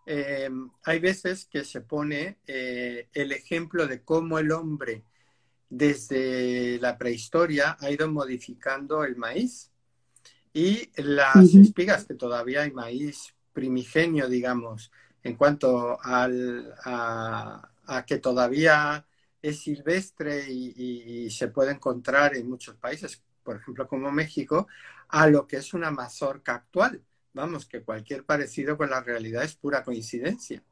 eh, 0.06 0.50
hay 0.82 0.98
veces 0.98 1.46
que 1.46 1.64
se 1.64 1.80
pone 1.80 2.38
eh, 2.46 3.08
el 3.12 3.32
ejemplo 3.32 3.86
de 3.86 4.02
cómo 4.02 4.38
el 4.38 4.52
hombre 4.52 5.04
desde 5.70 6.78
la 6.78 6.98
prehistoria 6.98 7.76
ha 7.80 7.90
ido 7.90 8.10
modificando 8.10 9.04
el 9.04 9.16
maíz 9.16 9.72
y 10.54 10.88
las 11.02 11.52
espigas, 11.52 12.04
que 12.04 12.14
todavía 12.14 12.62
hay 12.62 12.70
maíz 12.70 13.34
primigenio, 13.52 14.28
digamos, 14.28 14.92
en 15.24 15.34
cuanto 15.34 15.98
al, 16.00 16.72
a, 16.84 18.04
que 18.06 18.18
todavía 18.18 19.04
es 19.42 19.60
silvestre 19.60 20.46
y, 20.48 21.28
se 21.30 21.48
puede 21.48 21.72
encontrar 21.72 22.36
en 22.36 22.48
muchos 22.48 22.76
países, 22.76 23.20
por 23.42 23.56
ejemplo 23.56 23.88
como 23.88 24.12
México, 24.12 24.68
a 25.08 25.26
lo 25.26 25.46
que 25.46 25.56
es 25.56 25.74
una 25.74 25.90
mazorca 25.90 26.54
actual. 26.54 27.02
Vamos, 27.32 27.66
que 27.66 27.82
cualquier 27.82 28.24
parecido 28.24 28.76
con 28.76 28.90
la 28.90 29.00
realidad 29.00 29.42
es 29.42 29.56
pura 29.56 29.82
coincidencia, 29.82 30.62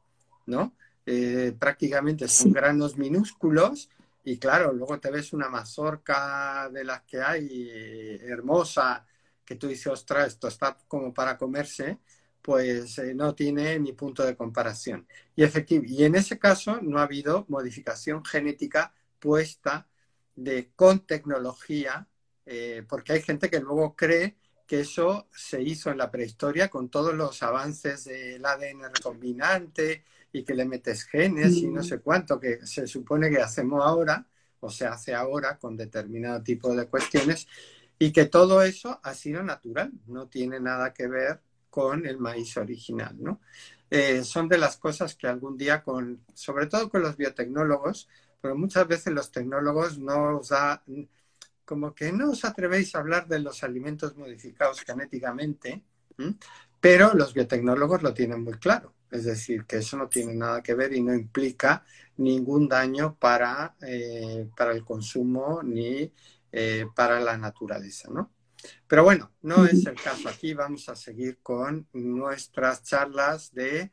¿no? 0.45 0.73
Eh, 1.05 1.53
prácticamente 1.59 2.29
son 2.29 2.53
granos 2.53 2.97
minúsculos 2.97 3.89
y 4.23 4.37
claro, 4.37 4.71
luego 4.71 4.97
te 5.01 5.11
ves 5.11 5.33
una 5.33 5.49
mazorca 5.49 6.69
de 6.69 6.85
las 6.85 7.01
que 7.01 7.21
hay 7.21 7.69
eh, 7.69 8.25
hermosa, 8.27 9.05
que 9.45 9.55
tú 9.55 9.67
dices, 9.67 9.87
ostras, 9.87 10.29
esto 10.29 10.47
está 10.47 10.77
como 10.87 11.13
para 11.13 11.37
comerse, 11.37 11.99
pues 12.41 12.97
eh, 12.99 13.13
no 13.15 13.33
tiene 13.35 13.79
ni 13.79 13.93
punto 13.93 14.23
de 14.23 14.35
comparación. 14.35 15.07
Y, 15.35 15.43
y 15.43 16.03
en 16.03 16.15
ese 16.15 16.37
caso 16.39 16.79
no 16.81 16.99
ha 16.99 17.03
habido 17.03 17.45
modificación 17.49 18.23
genética 18.25 18.93
puesta 19.19 19.87
de, 20.35 20.71
con 20.75 21.05
tecnología, 21.05 22.07
eh, 22.45 22.83
porque 22.87 23.13
hay 23.13 23.21
gente 23.21 23.49
que 23.49 23.59
luego 23.59 23.95
cree 23.95 24.37
que 24.67 24.81
eso 24.81 25.27
se 25.31 25.61
hizo 25.61 25.91
en 25.91 25.97
la 25.97 26.11
prehistoria 26.11 26.69
con 26.69 26.89
todos 26.89 27.13
los 27.13 27.43
avances 27.43 28.05
del 28.05 28.45
ADN 28.45 28.93
recombinante 28.93 30.03
y 30.31 30.43
que 30.43 30.53
le 30.53 30.65
metes 30.65 31.03
genes 31.03 31.53
y 31.57 31.67
no 31.67 31.81
mm. 31.81 31.83
sé 31.83 31.99
cuánto, 31.99 32.39
que 32.39 32.65
se 32.65 32.87
supone 32.87 33.29
que 33.29 33.37
hacemos 33.37 33.83
ahora, 33.85 34.25
o 34.59 34.69
se 34.69 34.85
hace 34.85 35.13
ahora 35.13 35.57
con 35.57 35.77
determinado 35.77 36.41
tipo 36.41 36.73
de 36.75 36.87
cuestiones, 36.87 37.47
y 37.99 38.11
que 38.11 38.25
todo 38.25 38.61
eso 38.63 38.99
ha 39.03 39.13
sido 39.13 39.43
natural, 39.43 39.91
no 40.07 40.27
tiene 40.27 40.59
nada 40.59 40.93
que 40.93 41.07
ver 41.07 41.41
con 41.69 42.05
el 42.05 42.19
maíz 42.19 42.55
original, 42.57 43.15
¿no? 43.19 43.39
eh, 43.95 44.23
son 44.23 44.49
de 44.49 44.57
las 44.57 44.77
cosas 44.77 45.15
que 45.15 45.27
algún 45.27 45.55
día, 45.55 45.83
con, 45.83 46.25
sobre 46.33 46.65
todo 46.65 46.89
con 46.89 47.03
los 47.03 47.15
biotecnólogos, 47.15 48.09
pero 48.41 48.55
muchas 48.55 48.87
veces 48.87 49.13
los 49.13 49.31
tecnólogos 49.31 49.99
no 49.99 50.39
os 50.39 50.49
da, 50.49 50.83
como 51.63 51.93
que 51.93 52.11
no 52.11 52.31
os 52.31 52.43
atrevéis 52.43 52.95
a 52.95 52.99
hablar 52.99 53.27
de 53.27 53.39
los 53.39 53.63
alimentos 53.63 54.17
modificados 54.17 54.81
genéticamente, 54.81 55.83
pero 56.79 57.13
los 57.13 57.35
biotecnólogos 57.35 58.01
lo 58.01 58.13
tienen 58.15 58.43
muy 58.43 58.53
claro. 58.53 58.95
Es 59.11 59.25
decir, 59.25 59.65
que 59.65 59.77
eso 59.77 59.95
no 59.95 60.07
tiene 60.09 60.33
nada 60.33 60.63
que 60.63 60.73
ver 60.73 60.91
y 60.93 61.03
no 61.03 61.13
implica 61.13 61.85
ningún 62.17 62.67
daño 62.67 63.15
para, 63.19 63.75
eh, 63.81 64.49
para 64.57 64.71
el 64.71 64.83
consumo 64.83 65.61
ni 65.63 66.11
eh, 66.55 66.85
para 66.95 67.19
la 67.19 67.35
naturaleza, 67.35 68.11
¿no? 68.11 68.31
Pero 68.87 69.03
bueno, 69.03 69.33
no 69.41 69.65
es 69.65 69.83
el 69.87 69.95
caso. 69.95 70.29
Aquí 70.29 70.53
vamos 70.53 70.87
a 70.87 70.95
seguir 70.95 71.39
con 71.41 71.87
nuestras 71.93 72.83
charlas 72.83 73.51
de 73.51 73.91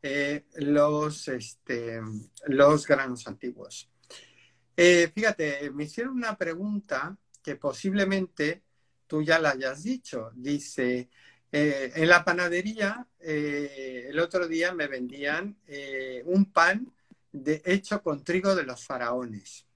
eh, 0.00 0.46
los, 0.58 1.26
este, 1.26 2.00
los 2.46 2.86
granos 2.86 3.26
antiguos. 3.26 3.90
Eh, 4.76 5.10
fíjate, 5.12 5.72
me 5.72 5.84
hicieron 5.84 6.14
una 6.14 6.38
pregunta 6.38 7.18
que 7.42 7.56
posiblemente 7.56 8.62
tú 9.08 9.20
ya 9.20 9.40
la 9.40 9.50
hayas 9.50 9.82
dicho. 9.82 10.30
Dice, 10.36 11.10
en 11.50 12.08
la 12.08 12.24
panadería 12.24 13.08
el 13.18 14.20
otro 14.20 14.46
día 14.46 14.72
me 14.72 14.86
vendían 14.86 15.58
un 16.26 16.52
pan 16.52 16.94
de, 17.32 17.60
hecho 17.64 18.00
con 18.04 18.22
trigo 18.22 18.54
de 18.54 18.62
los 18.62 18.86
faraones. 18.86 19.67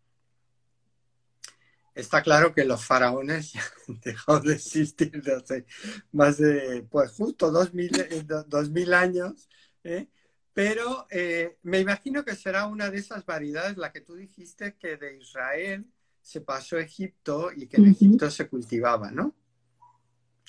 Está 1.95 2.23
claro 2.23 2.55
que 2.55 2.65
los 2.65 2.85
faraones 2.85 3.53
ya 3.53 3.63
han 3.89 4.01
dejado 4.01 4.41
de 4.41 4.55
existir 4.55 5.23
hace 5.37 5.67
más 6.13 6.39
de, 6.39 6.87
pues 6.91 7.13
justo 7.13 7.51
dos 7.51 7.75
mil, 7.75 7.91
eh, 7.99 8.95
años, 8.95 9.49
¿eh? 9.85 10.09
pero 10.55 11.07
eh, 11.11 11.59
me 11.63 11.81
imagino 11.81 12.25
que 12.25 12.37
será 12.37 12.67
una 12.67 12.91
de 12.91 12.99
esas 12.99 13.25
variedades, 13.25 13.77
la 13.77 13.93
que 13.93 14.01
tú 14.01 14.15
dijiste, 14.15 14.77
que 14.77 14.97
de 14.97 15.19
Israel 15.19 15.87
se 16.21 16.41
pasó 16.41 16.77
a 16.77 16.83
Egipto 16.83 17.51
y 17.55 17.67
que 17.67 17.79
en 17.79 17.89
Egipto 17.89 18.31
se 18.31 18.49
cultivaba, 18.49 19.11
¿no? 19.11 19.35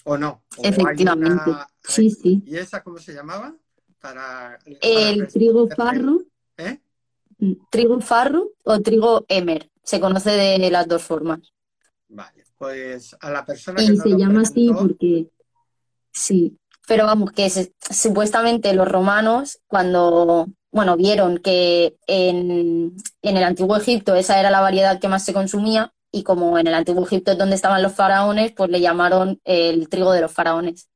¿O 0.06 0.18
no? 0.18 0.44
Efectivamente, 0.62 1.52
sí, 1.82 2.10
sí. 2.10 2.44
¿Y 2.46 2.58
esa 2.58 2.84
cómo 2.84 2.98
se 2.98 3.14
llamaba? 3.14 3.56
Para, 4.00 4.60
el 4.66 5.28
trigo 5.30 5.68
farro. 5.70 6.22
¿Eh? 6.58 6.83
Trigo 7.70 8.00
farro 8.02 8.52
o 8.64 8.80
trigo 8.82 9.26
emer 9.28 9.70
se 9.84 10.00
conoce 10.00 10.32
de 10.32 10.72
las 10.72 10.88
dos 10.88 11.04
formas. 11.04 11.40
Vale, 12.08 12.44
pues 12.58 13.16
a 13.20 13.30
la 13.30 13.46
persona 13.46 13.82
y 13.82 13.98
se 13.98 14.18
llama 14.18 14.42
así 14.42 14.72
porque 14.74 15.28
sí, 16.12 16.58
pero 16.88 17.06
vamos 17.06 17.32
que 17.32 17.52
supuestamente 17.80 18.74
los 18.74 18.88
romanos 18.88 19.60
cuando 19.68 20.48
bueno 20.72 20.96
vieron 20.96 21.40
que 21.40 21.98
en, 22.08 22.96
en 23.22 23.38
el 23.38 23.44
antiguo 23.44 23.76
Egipto 23.78 24.16
esa 24.16 24.40
era 24.40 24.50
la 24.50 24.62
variedad 24.62 25.00
que 25.00 25.08
más 25.08 25.26
se 25.26 25.34
consumía 25.34 25.94
y 26.12 26.24
como 26.24 26.58
en 26.60 26.68
el 26.68 26.76
antiguo 26.76 27.06
Egipto 27.06 27.32
es 27.32 27.38
donde 27.38 27.56
estaban 27.56 27.82
los 27.82 27.94
faraones, 27.94 28.52
pues 28.52 28.70
le 28.70 28.80
llamaron 28.80 29.42
el 29.44 29.90
trigo 29.90 30.14
de 30.14 30.22
los 30.22 30.32
faraones. 30.32 30.88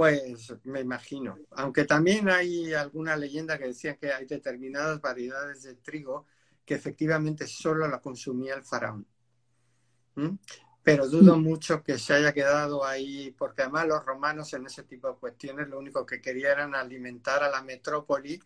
Pues 0.00 0.54
me 0.64 0.80
imagino, 0.80 1.36
aunque 1.50 1.84
también 1.84 2.30
hay 2.30 2.72
alguna 2.72 3.14
leyenda 3.16 3.58
que 3.58 3.66
decía 3.66 3.98
que 3.98 4.10
hay 4.10 4.24
determinadas 4.24 4.98
variedades 4.98 5.62
de 5.62 5.74
trigo 5.74 6.24
que 6.64 6.72
efectivamente 6.72 7.46
solo 7.46 7.86
la 7.86 8.00
consumía 8.00 8.54
el 8.54 8.62
faraón. 8.62 9.06
Pero 10.82 11.06
dudo 11.06 11.36
mucho 11.36 11.82
que 11.82 11.98
se 11.98 12.14
haya 12.14 12.32
quedado 12.32 12.82
ahí, 12.82 13.34
porque 13.36 13.60
además 13.60 13.88
los 13.88 14.02
romanos 14.06 14.50
en 14.54 14.64
ese 14.64 14.84
tipo 14.84 15.06
de 15.06 15.18
cuestiones 15.18 15.68
lo 15.68 15.78
único 15.78 16.06
que 16.06 16.22
querían 16.22 16.70
era 16.70 16.80
alimentar 16.80 17.42
a 17.42 17.50
la 17.50 17.62
metrópoli 17.62 18.40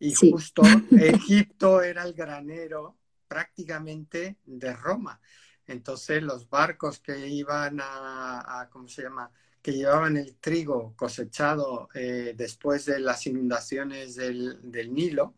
y 0.00 0.12
justo 0.12 0.60
Egipto 0.90 1.80
era 1.80 2.02
el 2.02 2.12
granero 2.12 2.98
prácticamente 3.26 4.36
de 4.44 4.74
Roma. 4.74 5.18
Entonces 5.66 6.22
los 6.22 6.46
barcos 6.50 7.00
que 7.00 7.26
iban 7.26 7.78
a, 7.80 8.68
¿cómo 8.70 8.86
se 8.86 9.04
llama? 9.04 9.30
Que 9.62 9.72
llevaban 9.72 10.16
el 10.16 10.36
trigo 10.36 10.94
cosechado 10.96 11.88
eh, 11.94 12.34
después 12.36 12.86
de 12.86 13.00
las 13.00 13.26
inundaciones 13.26 14.16
del, 14.16 14.58
del 14.62 14.94
Nilo, 14.94 15.34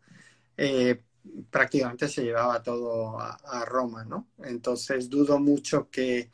eh, 0.57 1.01
prácticamente 1.49 2.07
se 2.07 2.23
llevaba 2.23 2.61
todo 2.61 3.19
a, 3.19 3.65
Roma, 3.65 4.03
¿no? 4.03 4.27
Entonces 4.43 5.09
dudo 5.09 5.39
mucho 5.39 5.89
que, 5.89 6.29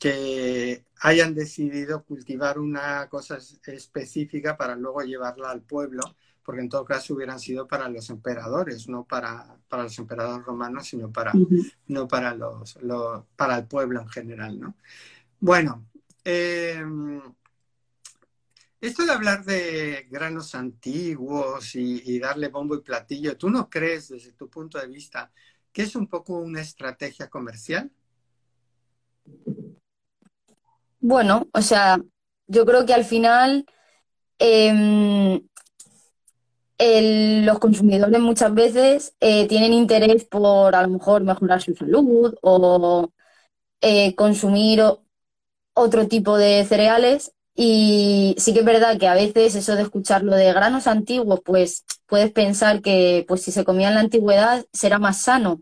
que 0.00 0.84
hayan 1.00 1.34
decidido 1.34 2.04
cultivar 2.04 2.58
una 2.58 3.08
cosa 3.08 3.38
específica 3.66 4.56
para 4.56 4.74
luego 4.76 5.02
llevarla 5.02 5.50
al 5.50 5.62
pueblo, 5.62 6.02
porque 6.44 6.60
en 6.60 6.68
todo 6.68 6.84
caso 6.84 7.14
hubieran 7.14 7.38
sido 7.38 7.66
para 7.66 7.88
los 7.88 8.10
emperadores, 8.10 8.88
no 8.88 9.04
para, 9.04 9.56
para 9.68 9.84
los 9.84 9.98
emperadores 9.98 10.44
romanos, 10.44 10.88
sino 10.88 11.12
para, 11.12 11.32
no 11.86 12.08
para, 12.08 12.34
los, 12.34 12.78
para 13.36 13.58
el 13.58 13.66
pueblo 13.66 14.00
en 14.00 14.08
general, 14.08 14.60
¿no? 14.60 14.76
Bueno, 15.38 15.86
eh, 16.28 16.84
esto 18.80 19.06
de 19.06 19.12
hablar 19.12 19.44
de 19.44 20.06
granos 20.10 20.56
antiguos 20.56 21.76
y, 21.76 22.18
darle 22.18 22.48
bombo 22.48 22.74
y 22.74 22.82
platillo, 22.82 23.36
¿tú 23.36 23.48
no 23.48 23.70
crees 23.70 24.08
desde 24.08 24.32
tu 24.32 24.50
punto 24.50 24.78
de 24.78 24.88
vista 24.88 25.30
que 25.72 25.82
es 25.82 25.94
un 25.94 26.08
poco 26.08 26.38
una 26.38 26.60
estrategia 26.60 27.28
comercial? 27.30 27.90
Bueno, 30.98 31.46
o 31.52 31.62
sea, 31.62 32.00
yo 32.48 32.66
creo 32.66 32.84
que 32.84 32.94
al 32.94 33.04
final 33.04 33.64
em, 34.40 35.40
los 37.44 37.58
consumidores 37.60 38.20
muchas 38.20 38.52
veces 38.52 39.14
eh, 39.20 39.46
tienen 39.46 39.72
interés 39.72 40.24
por 40.24 40.74
a 40.74 40.82
lo 40.82 40.88
mejor 40.88 41.22
mejorar 41.22 41.62
su 41.62 41.74
salud 41.76 42.34
o 42.42 43.12
eh, 43.80 44.14
consumir 44.16 44.82
otro 45.76 46.08
tipo 46.08 46.38
de 46.38 46.64
cereales 46.66 47.32
y 47.54 48.34
sí 48.38 48.54
que 48.54 48.60
es 48.60 48.64
verdad 48.66 48.98
que 48.98 49.08
a 49.08 49.14
veces 49.14 49.54
eso 49.54 49.76
de 49.76 49.82
escuchar 49.82 50.24
lo 50.24 50.36
de 50.36 50.52
granos 50.52 50.86
antiguos, 50.88 51.40
pues 51.44 51.84
puedes 52.06 52.32
pensar 52.32 52.82
que 52.82 53.24
pues 53.28 53.42
si 53.42 53.52
se 53.52 53.64
comía 53.64 53.88
en 53.88 53.94
la 53.96 54.00
antigüedad 54.00 54.66
será 54.72 54.98
más 54.98 55.20
sano. 55.22 55.60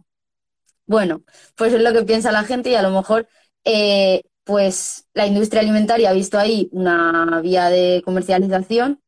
Bueno, 0.87 1.23
pues 1.57 1.73
es 1.73 1.83
lo 1.83 1.93
que 1.93 2.05
piensa 2.05 2.33
la 2.33 2.45
gente 2.45 2.71
y 2.71 2.75
a 2.77 2.83
lo 2.83 2.91
mejor 2.91 3.29
eh, 3.65 4.23
pues 4.45 5.07
la 5.15 5.27
industria 5.27 5.63
alimentaria 5.63 6.11
ha 6.11 6.15
visto 6.15 6.39
ahí 6.39 6.69
una 6.73 7.41
vía 7.43 7.71
de 7.71 8.03
comercialización 8.05 9.01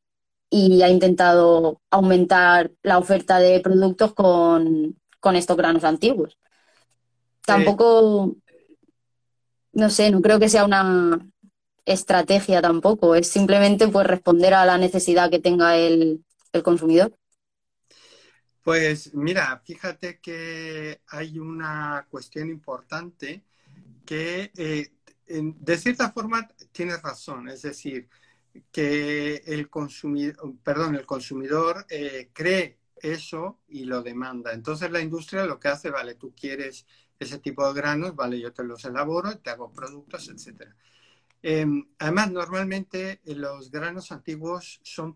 y 0.51 0.83
ha 0.83 0.89
intentado 0.91 1.83
aumentar 1.91 2.73
la 2.83 2.99
oferta 2.99 3.39
de 3.41 3.61
productos 3.61 4.15
con, 4.15 4.97
con 5.21 5.37
estos 5.37 5.57
granos 5.57 5.85
antiguos. 5.85 6.39
Tampoco, 7.45 8.37
no 9.77 9.91
sé, 9.91 10.11
no 10.11 10.21
creo 10.21 10.39
que 10.39 10.49
sea 10.49 10.65
una, 10.65 11.21
estrategia 11.87 12.61
tampoco, 12.61 13.15
es 13.15 13.29
simplemente 13.29 13.89
pues 13.89 14.07
responder 14.07 14.53
a 14.53 14.67
la 14.67 14.77
necesidad 14.77 15.31
que 15.31 15.39
tenga 15.39 15.77
el, 15.77 16.23
consumidor. 16.65 17.15
Pues 18.63 19.15
mira, 19.15 19.61
fíjate 19.63 20.19
que 20.21 21.03
hay 21.09 21.39
una 21.39 22.07
cuestión 22.11 22.49
importante 22.49 23.43
que 24.07 24.51
eh, 24.57 24.91
de 25.27 25.77
cierta 25.77 26.11
forma 26.13 26.49
tienes 26.73 27.03
razón, 27.03 27.51
es 27.51 27.61
decir, 27.61 28.09
que 28.73 29.43
el 29.45 29.69
consumidor, 29.69 30.55
perdón, 30.65 30.95
el 30.95 31.05
consumidor 31.05 31.85
eh, 31.91 32.31
cree 32.33 32.79
eso 33.03 33.61
y 33.69 33.85
lo 33.85 34.03
demanda. 34.03 34.55
Entonces 34.55 34.91
la 34.91 35.01
industria 35.03 35.45
lo 35.45 35.61
que 35.61 35.69
hace, 35.69 35.91
vale, 35.91 36.15
tú 36.15 36.35
quieres 36.35 36.87
ese 37.19 37.39
tipo 37.39 37.67
de 37.67 37.75
granos, 37.75 38.15
vale, 38.15 38.41
yo 38.41 38.53
te 38.53 38.65
los 38.65 38.85
elaboro, 38.85 39.39
te 39.39 39.51
hago 39.51 39.73
productos, 39.73 40.29
etcétera. 40.29 40.75
Em, 41.43 41.87
además, 41.99 42.33
normalmente 42.33 43.21
eh, 43.25 43.35
los 43.35 43.71
granos 43.71 44.11
antiguos 44.11 44.81
son 44.83 45.15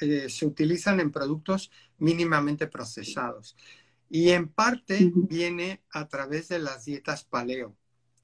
eh, 0.00 0.28
se 0.28 0.46
utilizan 0.46 1.00
en 1.00 1.10
productos 1.10 1.70
mínimamente 1.98 2.66
procesados 2.66 3.56
y 4.08 4.30
en 4.30 4.48
parte 4.48 5.12
viene 5.14 5.82
a 5.90 6.08
través 6.08 6.48
de 6.48 6.60
las 6.60 6.84
dietas 6.84 7.24
paleo 7.24 7.76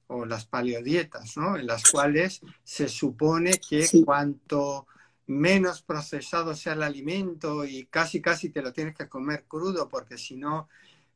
o 0.07 0.25
las 0.25 0.45
paleodietas, 0.45 1.37
¿no? 1.37 1.57
En 1.57 1.67
las 1.67 1.83
cuales 1.83 2.41
se 2.63 2.87
supone 2.89 3.51
que 3.69 3.87
cuanto 4.03 4.87
menos 5.27 5.81
procesado 5.81 6.55
sea 6.55 6.73
el 6.73 6.83
alimento 6.83 7.65
y 7.65 7.85
casi 7.85 8.21
casi 8.21 8.49
te 8.49 8.61
lo 8.61 8.73
tienes 8.73 8.95
que 8.95 9.07
comer 9.07 9.45
crudo 9.47 9.87
porque 9.87 10.17
si 10.17 10.35
no, 10.35 10.67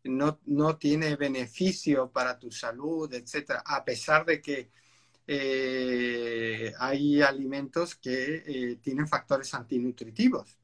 no 0.06 0.78
tiene 0.78 1.16
beneficio 1.16 2.12
para 2.12 2.40
tu 2.40 2.52
salud, 2.52 3.12
etcétera, 3.14 3.64
a 3.66 3.84
pesar 3.84 4.26
de 4.26 4.42
que 4.42 4.70
eh, 5.28 6.72
hay 6.78 7.22
alimentos 7.22 7.96
que 7.96 8.44
eh, 8.46 8.78
tienen 8.82 9.08
factores 9.08 9.54
antinutritivos 9.56 10.58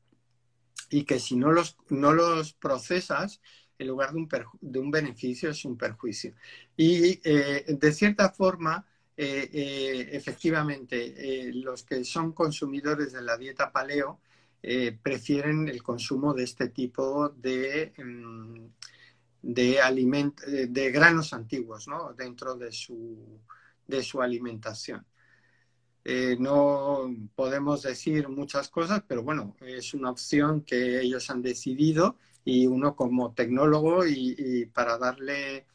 y 0.92 1.04
que 1.04 1.20
si 1.20 1.36
no 1.36 1.52
los, 1.52 1.78
no 1.90 2.14
los 2.14 2.54
procesas, 2.54 3.42
en 3.80 3.88
lugar 3.88 4.12
de 4.12 4.18
un, 4.18 4.30
de 4.62 4.80
un 4.80 4.92
beneficio 4.92 5.50
es 5.50 5.66
un 5.66 5.78
perjuicio. 5.78 6.36
Y 6.78 7.20
eh, 7.24 7.66
de 7.68 7.92
cierta 7.92 8.30
forma, 8.30 8.86
efectivamente, 9.18 11.52
los 11.54 11.84
que 11.84 12.04
son 12.04 12.32
consumidores 12.32 13.14
de 13.14 13.22
la 13.22 13.38
dieta 13.38 13.72
paleo 13.72 14.20
prefieren 15.04 15.68
el 15.68 15.84
consumo 15.84 16.34
de 16.34 16.44
este 16.44 16.70
tipo 16.70 17.30
de, 17.30 17.94
mm, 17.98 18.66
de, 19.42 19.80
eh, 19.80 20.68
de 20.70 20.92
granos 20.92 21.34
antiguos 21.34 21.88
¿no? 21.88 22.14
dentro 22.14 22.56
de 22.56 22.72
su, 22.72 23.40
de 23.88 24.04
su 24.04 24.22
alimentación. 24.22 25.06
Eh, 26.04 26.36
no 26.40 27.16
podemos 27.36 27.84
decir 27.84 28.28
muchas 28.28 28.70
cosas, 28.70 29.04
pero 29.08 29.24
bueno, 29.24 29.56
es 29.62 29.94
una 29.94 30.10
opción 30.10 30.62
que 30.62 31.02
ellos 31.02 31.30
han 31.30 31.42
decidido 31.42 32.18
y 32.44 32.66
uno 32.66 32.96
como 32.96 33.34
tecnólogo 33.34 34.06
y, 34.08 34.66
para 34.74 34.98
darle 34.98 35.68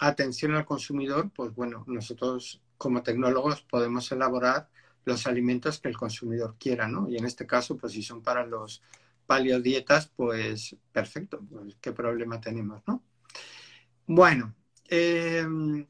atención 0.00 0.54
al 0.54 0.64
consumidor, 0.64 1.30
pues 1.34 1.54
bueno, 1.54 1.84
nosotros 1.86 2.60
como 2.76 3.02
tecnólogos 3.02 3.62
podemos 3.62 4.10
elaborar 4.12 4.68
los 5.04 5.26
alimentos 5.26 5.80
que 5.80 5.88
el 5.88 5.96
consumidor 5.96 6.56
quiera, 6.58 6.88
¿no? 6.88 7.08
Y 7.08 7.16
en 7.16 7.24
este 7.24 7.46
caso, 7.46 7.76
pues 7.76 7.92
si 7.92 8.02
son 8.02 8.22
para 8.22 8.46
los 8.46 8.82
paleodietas, 9.26 10.08
pues 10.14 10.76
perfecto, 10.92 11.40
pues, 11.50 11.76
qué 11.80 11.92
problema 11.92 12.40
tenemos, 12.40 12.82
¿no? 12.86 13.02
Bueno, 14.06 14.54
em, 14.88 15.86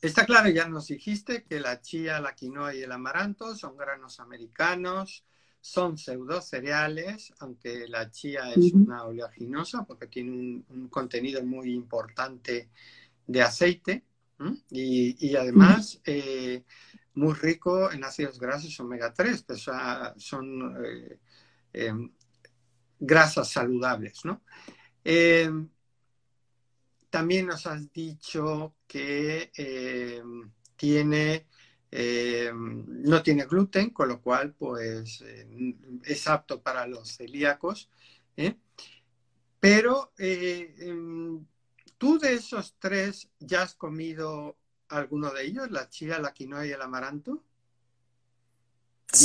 está 0.00 0.26
claro, 0.26 0.48
ya 0.50 0.68
nos 0.68 0.88
dijiste 0.88 1.44
que 1.44 1.60
la 1.60 1.80
chía, 1.80 2.20
la 2.20 2.34
quinoa 2.34 2.74
y 2.74 2.82
el 2.82 2.92
amaranto 2.92 3.54
son 3.54 3.76
granos 3.76 4.18
americanos, 4.20 5.24
son 5.60 5.98
pseudo 5.98 6.40
cereales, 6.40 7.32
aunque 7.40 7.88
la 7.88 8.10
chía 8.10 8.52
es 8.52 8.72
una 8.72 9.04
oleaginosa 9.04 9.84
porque 9.84 10.06
tiene 10.06 10.62
un, 10.68 10.88
contenido 10.88 11.44
muy 11.44 11.72
importante 11.72 12.70
de 13.26 13.42
aceite 13.42 14.04
y, 14.70 15.34
además 15.34 16.00
eh, 16.04 16.62
muy 17.14 17.34
rico 17.34 17.90
en 17.90 18.04
ácidos 18.04 18.38
grasos 18.38 18.78
omega 18.78 19.12
3, 19.12 19.42
que 19.42 19.56
son 19.56 20.76
eh, 21.76 21.92
grasas 22.98 23.50
saludables, 23.50 24.24
¿no? 24.24 24.42
Em, 25.04 25.68
también 27.10 27.46
nos 27.46 27.66
has 27.66 27.92
dicho 27.92 28.74
que 28.86 29.50
em, 29.54 30.50
tiene, 30.76 31.46
no 31.92 33.22
tiene 33.22 33.46
gluten, 33.46 33.90
con 33.90 34.08
lo 34.08 34.20
cual 34.20 34.52
pues 34.52 35.24
es 36.04 36.28
apto 36.28 36.60
para 36.60 36.86
los 36.86 37.16
celíacos. 37.16 37.88
¿eh? 38.36 38.54
Pero 39.58 40.12
tú 41.96 42.18
de 42.18 42.34
esos 42.34 42.74
tres 42.78 43.30
ya 43.38 43.62
has 43.62 43.74
comido 43.74 44.58
alguno 44.88 45.30
de 45.30 45.44
ellos, 45.44 45.70
la 45.70 45.88
chía, 45.88 46.18
la 46.18 46.32
quinoa 46.32 46.66
y 46.66 46.70
el 46.70 46.82
amaranto? 46.82 47.44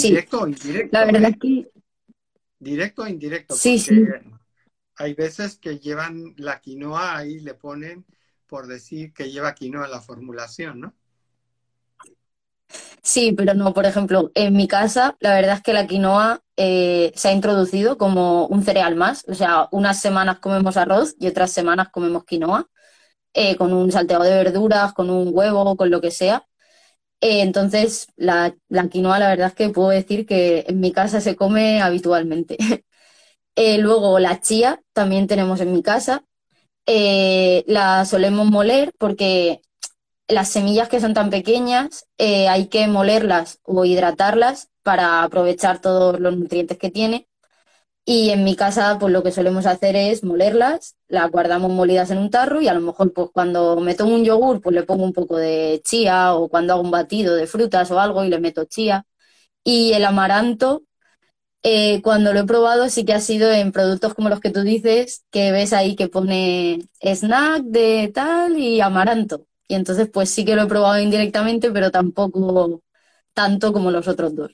¿Directo 0.02 0.42
o 0.42 0.48
indirecto? 0.48 0.98
La 0.98 1.06
verdad 1.06 1.32
es 1.32 1.38
que... 1.38 1.72
¿Directo 2.62 3.02
o 3.02 3.08
indirecto? 3.08 3.56
Sí, 3.56 3.80
sí. 3.80 4.06
Hay 4.96 5.16
veces 5.16 5.58
que 5.58 5.80
llevan 5.80 6.36
la 6.38 6.62
quinoa 6.62 7.26
y 7.26 7.40
le 7.40 7.56
ponen 7.56 8.06
por 8.46 8.68
decir 8.68 9.14
que 9.14 9.32
lleva 9.32 9.56
quinoa 9.56 9.86
en 9.86 9.92
la 9.92 10.00
formulación, 10.00 10.80
¿no? 10.80 10.94
Sí, 13.02 13.34
pero 13.36 13.56
no, 13.56 13.74
por 13.74 13.88
ejemplo, 13.88 14.32
en 14.36 14.54
mi 14.54 14.68
casa 14.68 15.18
la 15.20 15.34
verdad 15.34 15.56
es 15.56 15.64
que 15.64 15.74
la 15.74 15.88
quinoa 15.88 16.44
eh, 16.56 17.12
se 17.16 17.30
ha 17.30 17.34
introducido 17.34 17.98
como 17.98 18.46
un 18.46 18.64
cereal 18.64 18.96
más. 18.96 19.26
O 19.28 19.34
sea, 19.34 19.68
unas 19.72 20.00
semanas 20.00 20.38
comemos 20.38 20.78
arroz 20.78 21.16
y 21.20 21.26
otras 21.26 21.52
semanas 21.52 21.90
comemos 21.90 22.26
quinoa. 22.26 22.70
Eh, 23.34 23.56
con 23.56 23.74
un 23.74 23.92
salteado 23.92 24.24
de 24.24 24.36
verduras, 24.36 24.94
con 24.94 25.10
un 25.10 25.32
huevo, 25.34 25.76
con 25.78 25.90
lo 25.90 26.00
que 26.00 26.12
sea. 26.12 26.46
Eh, 27.22 27.42
entonces, 27.42 28.08
la, 28.16 28.56
quinoa, 28.90 29.20
la 29.20 29.30
verdad 29.30 29.48
es 29.50 29.54
que 29.54 29.70
puedo 29.70 29.90
decir 29.90 30.26
que 30.26 30.66
en 30.68 30.80
mi 30.80 30.92
casa 30.92 31.22
se 31.22 31.36
come 31.36 31.82
habitualmente. 31.82 32.58
Eh, 33.56 33.80
luego, 33.80 34.18
la 34.20 34.40
chía 34.40 34.82
también 34.94 35.28
tenemos 35.28 35.60
en 35.60 35.74
mi 35.74 35.84
casa. 35.84 36.24
la 36.88 38.06
solemos 38.06 38.48
moler 38.48 38.94
porque 38.98 39.62
las 40.28 40.50
semillas 40.50 40.90
que 40.90 41.02
son 41.02 41.14
tan 41.14 41.30
pequeñas 41.30 42.08
hay 42.18 42.68
que 42.70 42.88
molerlas 42.88 43.60
o 43.64 43.86
hidratarlas 43.86 44.70
para 44.84 45.24
aprovechar 45.24 45.82
todos 45.82 46.20
los 46.20 46.38
nutrientes 46.38 46.78
que 46.78 46.92
tiene. 46.92 47.28
Y 48.04 48.32
en 48.32 48.44
mi 48.44 48.56
casa, 48.56 48.98
pues 49.00 49.14
lo 49.14 49.22
que 49.24 49.32
solemos 49.32 49.66
hacer 49.68 49.96
es 49.96 50.24
molerlas, 50.24 50.98
las 51.08 51.30
guardamos 51.32 51.72
molidas 51.72 52.10
en 52.12 52.18
un 52.18 52.30
tarro 52.32 52.60
y 52.62 52.68
a 52.68 52.74
lo 52.74 52.82
mejor, 52.82 53.14
pues 53.14 53.30
cuando 53.32 53.80
me 53.80 53.94
tomo 53.96 54.16
un 54.16 54.26
yogur, 54.26 54.60
pues 54.62 54.76
le 54.76 54.84
pongo 54.84 55.04
un 55.06 55.14
poco 55.14 55.38
de 55.38 55.82
chía 55.86 56.34
o 56.36 56.50
cuando 56.50 56.74
hago 56.74 56.82
un 56.82 56.92
batido 56.92 57.36
de 57.36 57.48
frutas 57.48 57.92
o 57.92 58.00
algo 58.00 58.24
y 58.26 58.30
le 58.30 58.40
meto 58.40 58.66
chía. 58.66 59.06
Y 59.64 59.94
el 59.94 60.06
amaranto, 60.06 60.84
eh, 61.64 62.02
cuando 62.04 62.34
lo 62.34 62.40
he 62.42 62.46
probado, 62.46 62.90
sí 62.90 63.06
que 63.06 63.14
ha 63.14 63.22
sido 63.22 63.52
en 63.52 63.72
productos 63.72 64.14
como 64.16 64.30
los 64.30 64.40
que 64.40 64.52
tú 64.52 64.62
dices, 64.64 65.26
que 65.32 65.52
ves 65.52 65.74
ahí 65.74 65.96
que 65.96 66.08
pone 66.10 66.82
snack 67.02 67.64
de 67.64 68.12
tal 68.14 68.58
y 68.58 68.82
amaranto. 68.82 69.48
Y 69.68 69.76
entonces, 69.76 70.10
pues 70.12 70.30
sí 70.30 70.46
que 70.46 70.56
lo 70.56 70.64
he 70.64 70.68
probado 70.68 71.00
indirectamente, 71.02 71.72
pero 71.72 71.92
tampoco 71.92 72.82
tanto 73.34 73.74
como 73.74 73.92
los 73.92 74.08
otros 74.08 74.36
dos. 74.36 74.52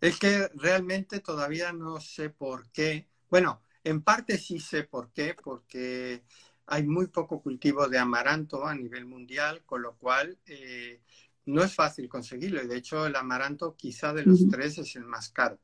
Es 0.00 0.18
que 0.18 0.48
realmente 0.54 1.20
todavía 1.20 1.72
no 1.72 2.00
sé 2.00 2.30
por 2.30 2.70
qué. 2.70 3.08
Bueno, 3.30 3.62
en 3.82 4.02
parte 4.02 4.38
sí 4.38 4.60
sé 4.60 4.84
por 4.84 5.10
qué, 5.12 5.34
porque 5.42 6.22
hay 6.66 6.84
muy 6.84 7.06
poco 7.06 7.40
cultivo 7.40 7.88
de 7.88 7.98
amaranto 7.98 8.66
a 8.66 8.74
nivel 8.74 9.06
mundial, 9.06 9.62
con 9.64 9.82
lo 9.82 9.96
cual 9.96 10.38
eh, 10.46 11.00
no 11.46 11.62
es 11.62 11.74
fácil 11.74 12.08
conseguirlo. 12.08 12.62
Y 12.62 12.66
de 12.66 12.76
hecho, 12.76 13.06
el 13.06 13.16
amaranto 13.16 13.76
quizá 13.76 14.12
de 14.12 14.24
los 14.24 14.48
tres 14.48 14.78
es 14.78 14.96
el 14.96 15.04
más 15.04 15.30
caro, 15.30 15.58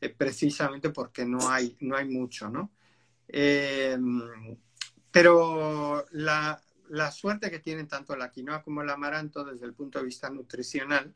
eh, 0.00 0.08
precisamente 0.08 0.90
porque 0.90 1.24
no 1.24 1.50
hay, 1.50 1.76
no 1.80 1.96
hay 1.96 2.08
mucho, 2.08 2.48
¿no? 2.48 2.72
Em, 3.28 4.22
pero 5.10 6.04
la, 6.10 6.60
la, 6.88 7.10
suerte 7.10 7.50
que 7.50 7.60
tienen 7.60 7.86
tanto 7.86 8.16
la 8.16 8.30
quinoa 8.30 8.62
como 8.62 8.82
el 8.82 8.90
amaranto 8.90 9.44
desde 9.44 9.66
el 9.66 9.74
punto 9.74 9.98
de 9.98 10.06
vista 10.06 10.28
nutricional 10.30 11.14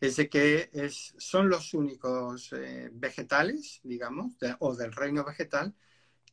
es 0.00 0.16
de 0.16 0.28
que 0.28 0.70
es, 0.72 1.14
son 1.18 1.48
los 1.48 1.72
únicos 1.74 2.52
eh, 2.52 2.90
vegetales, 2.92 3.80
digamos, 3.82 4.34
o 4.58 4.74
del 4.74 4.92
reino 4.92 5.24
vegetal, 5.24 5.74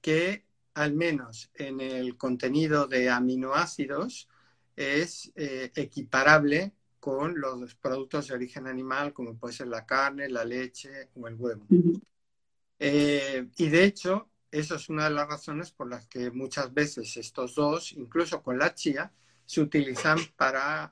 que 0.02 0.46
al 0.74 0.94
menos 0.94 1.50
en 1.54 1.80
el 1.80 2.18
contenido 2.18 2.88
de 2.88 3.10
aminoácidos 3.10 4.28
es 4.76 5.32
eh, 5.36 5.72
equiparable 5.76 6.74
con 7.00 7.40
los 7.40 7.76
productos 7.76 8.28
de 8.28 8.34
origen 8.34 8.68
animal, 8.68 9.14
como 9.14 9.38
puede 9.38 9.54
ser 9.54 9.68
la 9.68 9.86
carne, 9.86 10.30
la 10.30 10.46
leche 10.46 11.10
o 11.16 11.28
el 11.28 11.36
huevo. 11.36 11.66
Eh, 12.80 13.50
y 13.58 13.70
de 13.70 13.84
hecho, 13.84 14.30
eso 14.52 14.76
es 14.76 14.90
una 14.90 15.06
de 15.06 15.12
las 15.12 15.28
razones 15.28 15.72
por 15.72 15.90
las 15.90 16.08
que 16.08 16.32
muchas 16.32 16.74
veces 16.74 17.16
estos 17.18 17.56
dos, 17.56 17.94
incluso 17.94 18.42
con 18.42 18.58
la 18.58 18.74
chía, 18.74 19.12
se 19.46 19.62
utilizan 19.62 20.18
para 20.38 20.92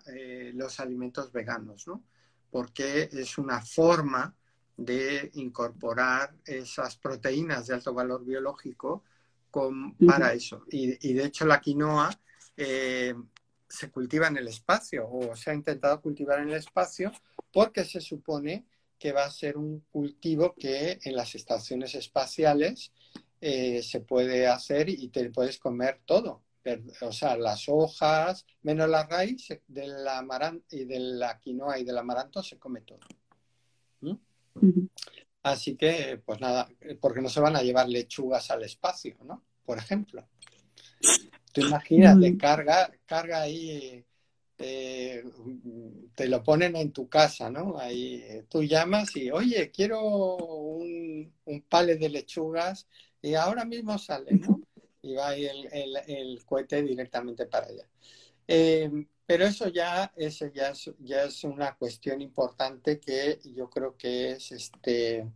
los 0.53 0.79
alimentos 0.79 1.31
veganos, 1.31 1.87
¿no? 1.87 2.03
Porque 2.51 3.09
es 3.11 3.37
una 3.37 3.61
forma 3.61 4.35
de 4.77 5.31
incorporar 5.35 6.35
esas 6.45 6.97
proteínas 6.97 7.67
de 7.67 7.75
alto 7.75 7.93
valor 7.93 8.25
biológico 8.25 9.03
para 10.05 10.33
eso. 10.33 10.65
Y, 10.69 11.13
de 11.13 11.25
hecho 11.25 11.45
la 11.45 11.59
quinoa 11.59 12.09
eh, 12.57 13.13
se 13.67 13.89
cultiva 13.89 14.27
en 14.27 14.37
el 14.37 14.47
espacio 14.47 15.09
o 15.09 15.35
se 15.35 15.51
ha 15.51 15.53
intentado 15.53 16.01
cultivar 16.01 16.39
en 16.39 16.49
el 16.49 16.55
espacio 16.55 17.11
porque 17.51 17.85
se 17.85 18.01
supone 18.01 18.65
que 18.99 19.11
va 19.11 19.25
a 19.25 19.31
ser 19.31 19.57
un 19.57 19.83
cultivo 19.91 20.53
que 20.57 20.99
en 21.03 21.15
las 21.15 21.35
estaciones 21.35 21.95
espaciales 21.95 22.91
eh, 23.39 23.81
se 23.81 24.01
puede 24.01 24.47
hacer 24.47 24.89
y 24.89 25.07
te 25.09 25.29
puedes 25.31 25.57
comer 25.57 26.01
todo 26.05 26.43
o 27.01 27.11
sea, 27.11 27.35
las 27.37 27.67
hojas, 27.67 28.45
menos 28.61 28.89
la 28.89 29.05
raíz 29.05 29.47
del 29.67 30.07
amaranto 30.07 30.75
y 30.75 30.85
de 30.85 30.99
la 30.99 31.39
quinoa 31.39 31.79
y 31.79 31.83
del 31.83 31.97
amaranto 31.97 32.43
se 32.43 32.59
come 32.59 32.81
todo. 32.81 32.99
Así 35.43 35.75
que, 35.75 36.21
pues 36.23 36.39
nada, 36.39 36.69
porque 36.99 37.21
no 37.21 37.29
se 37.29 37.39
van 37.39 37.55
a 37.55 37.63
llevar 37.63 37.89
lechugas 37.89 38.51
al 38.51 38.63
espacio, 38.63 39.17
¿no? 39.23 39.43
Por 39.65 39.77
ejemplo. 39.77 40.27
Tú 41.51 41.61
imagínate, 41.61 42.37
carga, 42.37 42.91
carga 43.05 43.41
ahí, 43.41 44.05
te 44.55 46.27
lo 46.27 46.43
ponen 46.43 46.75
en 46.75 46.91
tu 46.91 47.09
casa, 47.09 47.49
¿no? 47.49 47.79
Ahí 47.79 48.23
tú 48.47 48.63
llamas 48.63 49.15
y, 49.15 49.31
oye, 49.31 49.71
quiero 49.71 50.37
un, 50.37 51.33
un 51.45 51.61
pale 51.63 51.95
de 51.95 52.09
lechugas 52.09 52.87
y 53.21 53.33
ahora 53.33 53.65
mismo 53.65 53.97
sale, 53.97 54.33
¿no? 54.33 54.61
Y 55.01 55.13
va 55.15 55.35
el, 55.35 55.67
el, 56.07 56.45
cohete 56.45 56.81
directamente 56.83 57.45
para 57.45 57.67
allá. 57.67 57.87
Eh, 58.47 58.89
pero 59.25 59.45
eso 59.45 59.67
ya, 59.69 60.11
eso 60.15 60.47
ya, 60.47 60.69
es, 60.69 60.91
ya 60.99 61.23
es 61.23 61.43
una 61.43 61.75
cuestión 61.77 62.21
importante 62.21 62.99
que 62.99 63.39
yo 63.55 63.69
creo 63.69 63.95
que 63.97 64.31
es 64.31 64.51
este, 64.51 65.31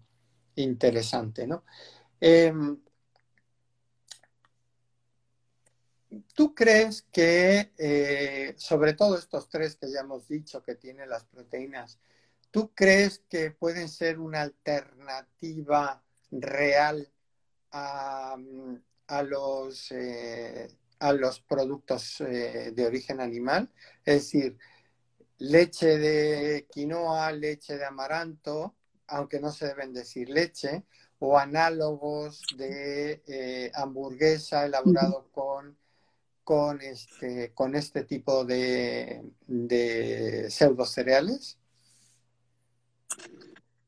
interesante, 0.55 1.47
¿no? 1.47 1.63
Eh, 2.19 2.53
¿Tú 6.33 6.53
crees 6.53 7.03
que, 7.11 7.73
eh, 7.77 8.53
sobre 8.57 8.93
todo 8.93 9.17
estos 9.17 9.49
tres 9.49 9.75
que 9.75 9.91
ya 9.91 10.01
hemos 10.01 10.27
dicho 10.27 10.61
que 10.61 10.75
tienen 10.75 11.09
las 11.09 11.25
proteínas 11.25 11.99
¿tú 12.55 12.71
crees 12.73 13.19
que 13.27 13.51
pueden 13.51 13.89
ser 13.89 14.17
una 14.17 14.43
alternativa 14.43 16.01
real 16.31 17.11
a, 17.69 18.37
los, 19.23 19.91
eh, 19.91 20.67
a 20.99 21.13
los 21.13 21.39
productos 21.39 22.21
eh, 22.21 22.71
de 22.73 22.85
origen 22.85 23.21
animal? 23.21 23.71
Es 24.03 24.23
decir, 24.23 24.57
leche 25.37 25.97
de 25.97 26.67
quinoa, 26.71 27.31
leche 27.31 27.77
de 27.77 27.85
amaranto, 27.85 28.75
aunque 29.07 29.39
no 29.39 29.51
se 29.51 29.67
deben 29.67 29.93
decir 29.93 30.29
leche, 30.29 30.83
o 31.19 31.37
análogos 31.37 32.41
de 32.57 33.23
eh, 33.27 33.71
hamburguesa 33.73 34.65
elaborado 34.65 35.29
con, 35.31 35.77
con, 36.43 36.81
este, 36.81 37.53
con 37.53 37.75
este 37.75 38.03
tipo 38.03 38.45
de, 38.45 39.23
de 39.47 40.49
pseudo 40.49 40.85
cereales? 40.85 41.57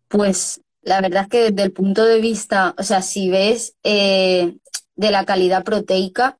Pues 0.08 0.62
la 0.82 1.02
verdad 1.02 1.24
es 1.24 1.30
que 1.30 1.52
desde 1.52 1.64
el 1.64 1.74
punto 1.74 2.06
de 2.06 2.22
vista, 2.22 2.74
o 2.78 2.84
sea, 2.84 3.02
si 3.02 3.30
ves 3.30 3.76
eh, 3.84 4.58
de 4.98 5.12
la 5.12 5.26
calidad 5.26 5.64
proteica, 5.64 6.38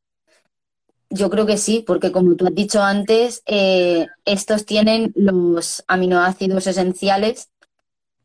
yo 1.10 1.30
creo 1.30 1.46
que 1.46 1.58
sí, 1.58 1.84
porque 1.88 2.12
como 2.12 2.36
tú 2.36 2.48
has 2.48 2.56
dicho 2.56 2.84
antes, 2.84 3.42
eh, 3.46 4.08
estos 4.26 4.66
tienen 4.66 5.14
los 5.16 5.84
aminoácidos 5.88 6.68
esenciales, 6.68 7.50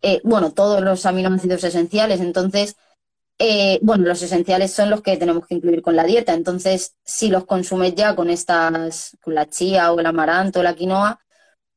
eh, 0.02 0.20
bueno, 0.24 0.50
todos 0.52 0.82
los 0.82 1.06
aminoácidos 1.06 1.62
esenciales, 1.62 2.20
entonces, 2.20 2.76
eh, 3.38 3.78
bueno, 3.82 4.04
los 4.04 4.22
esenciales 4.22 4.72
son 4.72 4.90
los 4.90 5.02
que 5.02 5.16
tenemos 5.16 5.46
que 5.46 5.54
incluir 5.54 5.82
con 5.82 5.94
la 5.94 6.04
dieta, 6.04 6.34
entonces, 6.34 6.96
si 7.04 7.28
los 7.28 7.44
consumes 7.46 7.94
ya 7.94 8.16
con 8.16 8.30
estas, 8.30 9.16
con 9.22 9.34
la 9.34 9.48
chía 9.48 9.92
o 9.92 10.00
el 10.00 10.06
amaranto 10.06 10.60
o 10.60 10.62
la 10.64 10.74
quinoa, 10.74 11.20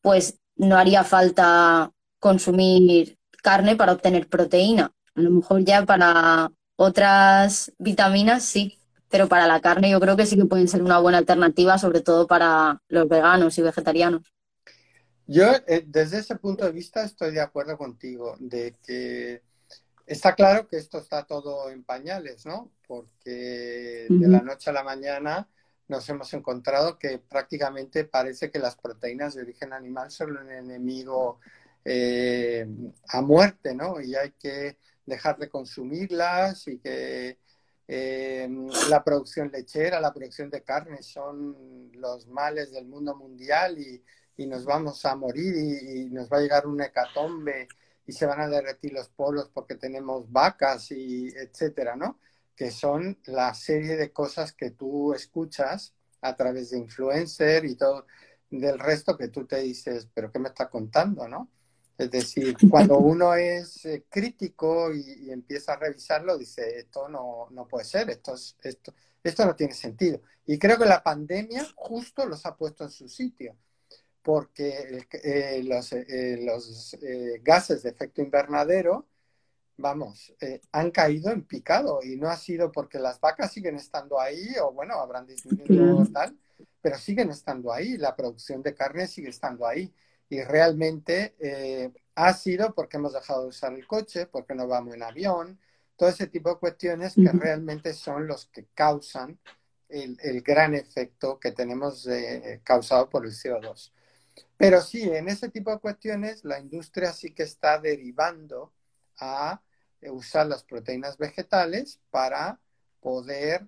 pues 0.01 0.39
no 0.55 0.77
haría 0.77 1.03
falta 1.03 1.91
consumir 2.19 3.17
carne 3.43 3.75
para 3.75 3.93
obtener 3.93 4.27
proteína. 4.27 4.91
A 5.15 5.21
lo 5.21 5.29
mejor 5.31 5.63
ya 5.63 5.85
para 5.85 6.51
otras 6.75 7.71
vitaminas 7.77 8.43
sí, 8.43 8.77
pero 9.09 9.27
para 9.27 9.47
la 9.47 9.61
carne 9.61 9.89
yo 9.89 9.99
creo 9.99 10.17
que 10.17 10.25
sí 10.25 10.35
que 10.35 10.45
pueden 10.45 10.67
ser 10.67 10.81
una 10.81 10.99
buena 10.99 11.19
alternativa, 11.19 11.77
sobre 11.77 12.01
todo 12.01 12.27
para 12.27 12.81
los 12.89 13.07
veganos 13.07 13.57
y 13.57 13.61
vegetarianos. 13.61 14.33
Yo, 15.27 15.45
eh, 15.67 15.83
desde 15.87 16.19
ese 16.19 16.35
punto 16.35 16.65
de 16.65 16.71
vista, 16.71 17.03
estoy 17.03 17.31
de 17.31 17.41
acuerdo 17.41 17.77
contigo, 17.77 18.35
de 18.39 18.75
que 18.85 19.41
está 20.05 20.35
claro 20.35 20.67
que 20.67 20.77
esto 20.77 20.99
está 20.99 21.25
todo 21.25 21.69
en 21.69 21.83
pañales, 21.83 22.45
¿no? 22.45 22.71
Porque 22.87 24.05
de 24.07 24.27
la 24.27 24.41
noche 24.41 24.69
a 24.69 24.73
la 24.73 24.83
mañana 24.83 25.47
nos 25.87 26.07
hemos 26.09 26.33
encontrado 26.33 26.97
que 26.99 27.19
prácticamente 27.19 28.05
parece 28.05 28.51
que 28.51 28.59
las 28.59 28.75
proteínas 28.75 29.33
de 29.35 29.41
origen 29.41 29.73
animal 29.73 30.11
son 30.11 30.37
un 30.37 30.51
enemigo 30.51 31.39
eh, 31.83 32.67
a 33.07 33.21
muerte, 33.21 33.73
¿no? 33.73 34.01
Y 34.01 34.15
hay 34.15 34.31
que 34.31 34.77
dejar 35.05 35.37
de 35.37 35.49
consumirlas 35.49 36.67
y 36.67 36.79
que 36.79 37.37
eh, 37.87 38.49
la 38.89 39.03
producción 39.03 39.51
lechera, 39.51 39.99
la 39.99 40.13
producción 40.13 40.49
de 40.49 40.63
carne 40.63 41.03
son 41.03 41.91
los 41.93 42.27
males 42.27 42.71
del 42.71 42.85
mundo 42.85 43.15
mundial 43.15 43.77
y, 43.79 44.03
nos 44.47 44.65
vamos 44.65 45.05
a 45.05 45.15
morir 45.15 45.55
y, 45.55 46.09
nos 46.09 46.29
va 46.29 46.37
a 46.37 46.41
llegar 46.41 46.67
un 46.67 46.81
hecatombe 46.81 47.67
y 48.05 48.11
se 48.11 48.25
van 48.25 48.41
a 48.41 48.47
derretir 48.49 48.93
los 48.93 49.07
polos 49.09 49.49
porque 49.53 49.75
tenemos 49.75 50.29
vacas 50.31 50.91
y 50.91 51.29
etcétera, 51.29 51.95
¿no? 51.95 52.19
Que 52.55 52.71
son 52.71 53.17
la 53.25 53.53
serie 53.53 53.95
de 53.95 54.11
cosas 54.11 54.51
que 54.53 54.71
tú 54.71 55.13
escuchas 55.13 55.93
a 56.21 56.35
través 56.35 56.71
de 56.71 56.79
influencer 56.79 57.65
y 57.65 57.75
todo 57.75 58.05
del 58.49 58.79
resto 58.79 59.17
que 59.17 59.29
tú 59.29 59.45
te 59.45 59.57
dices, 59.61 60.07
pero 60.13 60.31
¿qué 60.31 60.39
me 60.39 60.49
está 60.49 60.69
contando, 60.69 61.27
no? 61.27 61.49
Es 61.97 62.11
decir, 62.11 62.57
cuando 62.69 62.97
uno 62.97 63.33
es 63.35 63.85
eh, 63.85 64.05
crítico 64.09 64.93
y, 64.93 65.31
empieza 65.31 65.73
a 65.73 65.77
revisarlo, 65.77 66.37
dice, 66.37 66.79
esto 66.79 67.07
no, 67.07 67.47
no 67.51 67.67
puede 67.67 67.85
ser, 67.85 68.09
esto, 68.09 68.35
esto, 68.61 68.93
esto 69.23 69.45
no 69.45 69.55
tiene 69.55 69.73
sentido. 69.73 70.21
Y 70.45 70.59
creo 70.59 70.77
que 70.77 70.85
la 70.85 71.01
pandemia 71.01 71.65
justo 71.75 72.25
los 72.25 72.45
ha 72.45 72.55
puesto 72.55 72.83
en 72.83 72.89
su 72.89 73.07
sitio, 73.07 73.55
porque 74.21 75.07
eh, 75.23 75.63
los, 75.63 75.93
eh, 75.93 76.39
los 76.43 76.97
gases 77.41 77.83
de 77.83 77.91
efecto 77.91 78.21
invernadero, 78.21 79.07
vamos, 79.77 80.33
han 80.71 80.91
caído 80.91 81.31
en 81.31 81.43
picado 81.45 82.01
y 82.03 82.17
no 82.17 82.29
ha 82.29 82.37
sido 82.37 82.71
porque 82.71 82.99
las 82.99 83.19
vacas 83.19 83.51
siguen 83.51 83.75
estando 83.75 84.19
ahí 84.19 84.47
o 84.61 84.71
bueno, 84.71 84.95
habrán 84.95 85.27
disminuido 85.27 86.05
tal, 86.13 86.37
pero 86.81 86.97
siguen 86.97 87.29
estando 87.29 87.71
ahí, 87.73 87.97
la 87.97 88.15
producción 88.15 88.61
de 88.61 88.73
carne 88.73 89.07
sigue 89.07 89.29
estando 89.29 89.65
ahí 89.65 89.93
y 90.29 90.41
realmente 90.41 91.35
eh, 91.39 91.91
ha 92.15 92.33
sido 92.33 92.73
porque 92.73 92.97
hemos 92.97 93.13
dejado 93.13 93.43
de 93.43 93.49
usar 93.49 93.73
el 93.73 93.85
coche, 93.87 94.25
porque 94.25 94.55
no 94.55 94.67
vamos 94.67 94.95
en 94.95 95.03
avión, 95.03 95.59
todo 95.95 96.09
ese 96.09 96.27
tipo 96.27 96.49
de 96.49 96.59
cuestiones 96.59 97.15
que 97.15 97.31
realmente 97.31 97.93
son 97.93 98.27
los 98.27 98.47
que 98.47 98.65
causan 98.73 99.39
el, 99.87 100.41
gran 100.41 100.73
efecto 100.75 101.39
que 101.39 101.51
tenemos 101.51 102.05
eh, 102.07 102.59
causado 102.63 103.09
por 103.09 103.25
el 103.25 103.31
CO2. 103.31 103.93
Pero 104.57 104.81
sí, 104.81 105.03
en 105.03 105.29
ese 105.29 105.49
tipo 105.49 105.71
de 105.71 105.79
cuestiones 105.79 106.43
la 106.43 106.59
industria 106.59 107.13
sí 107.13 107.31
que 107.31 107.43
está 107.43 107.79
derivando 107.79 108.73
a 109.17 109.61
eh, 110.01 110.09
usar 110.09 110.47
las 110.47 110.63
proteínas 110.63 111.17
vegetales 111.17 112.01
para 112.09 112.59
poder 112.99 113.67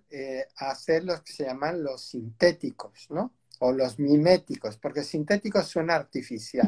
hacer 0.55 1.03
los 1.03 1.21
que 1.21 1.31
se 1.31 1.45
llaman 1.45 1.83
los 1.83 2.01
sintéticos, 2.01 3.05
¿no? 3.11 3.31
O 3.59 3.71
los 3.71 3.99
miméticos, 3.99 4.77
porque 4.77 5.03
sintético 5.03 5.61
suena 5.63 5.95
artificial, 5.95 6.67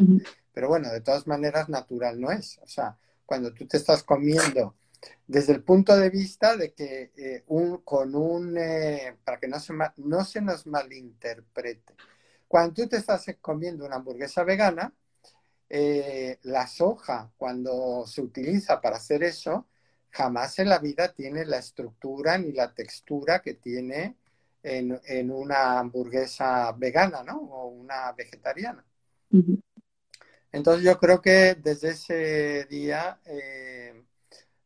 pero 0.53 0.67
bueno, 0.67 0.91
de 0.91 1.01
todas 1.01 1.27
maneras 1.27 1.69
natural 1.69 2.19
no 2.19 2.31
es. 2.31 2.59
O 2.63 2.67
sea, 2.67 2.97
cuando 3.25 3.53
tú 3.53 3.67
te 3.67 3.77
estás 3.77 4.03
comiendo 4.03 4.75
desde 5.27 5.53
el 5.53 5.63
punto 5.63 5.95
de 5.95 6.09
vista 6.09 6.57
de 6.57 6.73
que 6.73 7.11
eh, 7.15 7.43
un, 7.47 7.77
con 7.83 8.15
un, 8.15 8.57
eh, 8.57 9.15
para 9.23 9.39
que 9.39 9.47
no 9.47 9.59
se, 9.59 9.73
no 9.97 10.25
se 10.25 10.41
nos 10.41 10.65
malinterprete, 10.67 11.95
cuando 12.47 12.73
tú 12.73 12.89
te 12.89 12.97
estás 12.97 13.25
comiendo 13.39 13.85
una 13.85 13.97
hamburguesa 13.97 14.43
vegana, 14.43 14.93
eh, 15.69 16.39
la 16.43 16.65
soja, 16.67 17.31
cuando 17.37 18.05
se 18.07 18.21
utiliza 18.21 18.81
para 18.81 18.97
hacer 18.97 19.23
eso, 19.23 19.67
jamás 20.09 20.57
en 20.57 20.69
la 20.69 20.79
vida 20.79 21.13
tiene 21.13 21.45
la 21.45 21.59
estructura 21.59 22.37
ni 22.39 22.51
la 22.51 22.73
textura 22.73 23.41
que 23.41 23.53
tiene 23.53 24.17
en, 24.63 25.31
una 25.31 25.79
hamburguesa 25.79 26.71
vegana, 26.73 27.23
¿no? 27.23 27.37
O 27.37 27.67
una 27.67 28.11
vegetariana. 28.13 28.85
Entonces 30.51 30.83
yo 30.83 30.97
creo 30.97 31.21
que 31.21 31.55
desde 31.55 31.89
ese 31.89 32.65
día, 32.65 33.19
eh, 33.25 34.03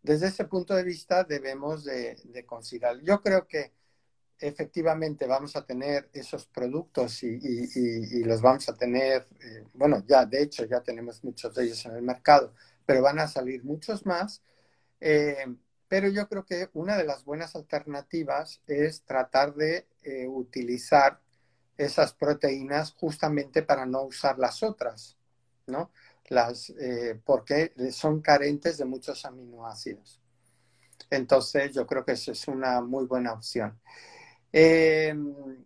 desde 0.02 0.28
ese 0.28 0.46
punto 0.46 0.76
de 0.76 0.84
vista 0.84 1.24
debemos 1.24 1.84
de, 1.84 2.44
considerar. 2.46 3.00
Yo 3.02 3.22
creo 3.22 3.48
que 3.48 3.74
efectivamente 4.40 5.28
vamos 5.28 5.56
a 5.56 5.66
tener 5.66 6.10
esos 6.14 6.46
productos 6.48 7.24
y, 7.24 8.24
los 8.24 8.42
vamos 8.42 8.68
a 8.70 8.76
tener, 8.76 9.26
eh, 9.42 9.64
bueno, 9.74 10.04
ya 10.08 10.26
de 10.26 10.44
hecho 10.44 10.66
ya 10.66 10.82
tenemos 10.82 11.24
muchos 11.24 11.54
de 11.54 11.66
ellos 11.66 11.86
en 11.86 11.96
el 11.96 12.02
mercado, 12.02 12.54
pero 12.86 13.02
van 13.02 13.20
a 13.20 13.28
salir 13.28 13.64
muchos 13.64 14.06
más. 14.06 14.42
Eh, 15.00 15.46
pero 15.94 16.08
yo 16.08 16.28
creo 16.28 16.44
que 16.44 16.72
una 16.74 16.98
de 16.98 17.04
las 17.04 17.24
buenas 17.24 17.56
alternativas 17.56 18.64
es 18.66 19.04
tratar 19.04 19.54
de 19.54 19.86
eh, 20.02 20.26
utilizar 20.28 21.22
esas 21.78 22.14
proteínas 22.16 22.94
justamente 22.94 23.62
para 23.62 23.86
no 23.86 24.02
usar 24.02 24.40
las 24.40 24.64
otras, 24.64 25.20
¿no? 25.68 25.92
Las, 26.30 26.72
eh, 26.72 27.22
porque 27.24 27.74
son 27.92 28.22
carentes 28.22 28.80
de 28.80 28.86
muchos 28.86 29.24
aminoácidos. 29.24 30.20
Entonces, 31.12 31.76
yo 31.76 31.86
creo 31.86 32.04
que 32.04 32.14
eso 32.14 32.32
es 32.32 32.48
una 32.48 32.82
muy 32.82 33.06
buena 33.06 33.34
opción. 33.34 33.80
Em, 34.52 35.64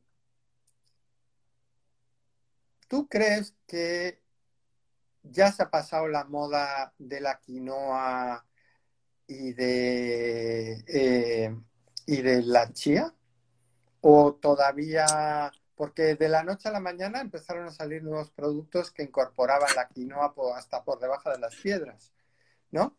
¿Tú 2.90 3.08
crees 3.08 3.56
que 3.66 4.22
ya 5.24 5.54
se 5.54 5.64
ha 5.64 5.70
pasado 5.70 6.10
la 6.10 6.26
moda 6.26 6.94
de 6.98 7.22
la 7.22 7.40
quinoa 7.40 8.47
y 9.28 9.54
de, 9.54 10.84
eh, 10.88 11.56
y 12.06 12.22
de 12.22 12.42
la 12.44 12.72
chía? 12.72 13.14
¿O 14.02 14.36
todavía, 14.36 15.52
porque 15.76 16.16
de 16.16 16.30
la 16.30 16.44
noche 16.44 16.70
a 16.70 16.72
la 16.72 16.80
mañana 16.80 17.20
empezaron 17.20 17.68
a 17.68 17.72
salir 17.72 18.04
nuevos 18.04 18.32
productos 18.32 18.92
que 18.92 19.04
incorporaban 19.04 19.76
la 19.76 19.88
quinoa 19.88 20.34
hasta 20.56 20.84
por 20.84 21.00
debajo 21.00 21.30
de 21.30 21.40
las 21.40 21.56
piedras, 21.56 22.14
¿no? 22.72 22.96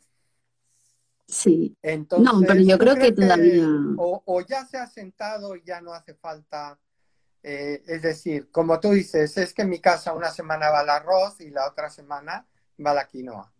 Sí. 1.26 1.76
Entonces, 1.82 2.32
no, 2.32 2.40
pero 2.46 2.60
yo 2.60 2.78
creo 2.78 2.96
que 2.96 3.12
todavía... 3.12 3.66
o, 3.96 4.40
ya 4.46 4.66
se 4.66 4.78
ha 4.78 4.86
sentado 4.86 5.56
y 5.56 5.62
ya 5.64 5.80
no 5.80 5.92
hace 5.92 6.14
falta... 6.14 6.78
Eh, 7.40 7.84
es 7.86 8.02
decir, 8.02 8.50
como 8.50 8.80
tú 8.80 8.90
dices, 8.90 9.38
es 9.38 9.54
que 9.54 9.62
en 9.62 9.70
mi 9.70 9.78
casa 9.78 10.12
una 10.12 10.30
semana 10.30 10.70
va 10.70 10.82
el 10.82 10.90
arroz 10.90 11.40
y 11.40 11.50
la 11.50 11.68
otra 11.68 11.88
semana 11.88 12.46
va 12.84 12.92
la 12.92 13.06
quinoa. 13.06 13.52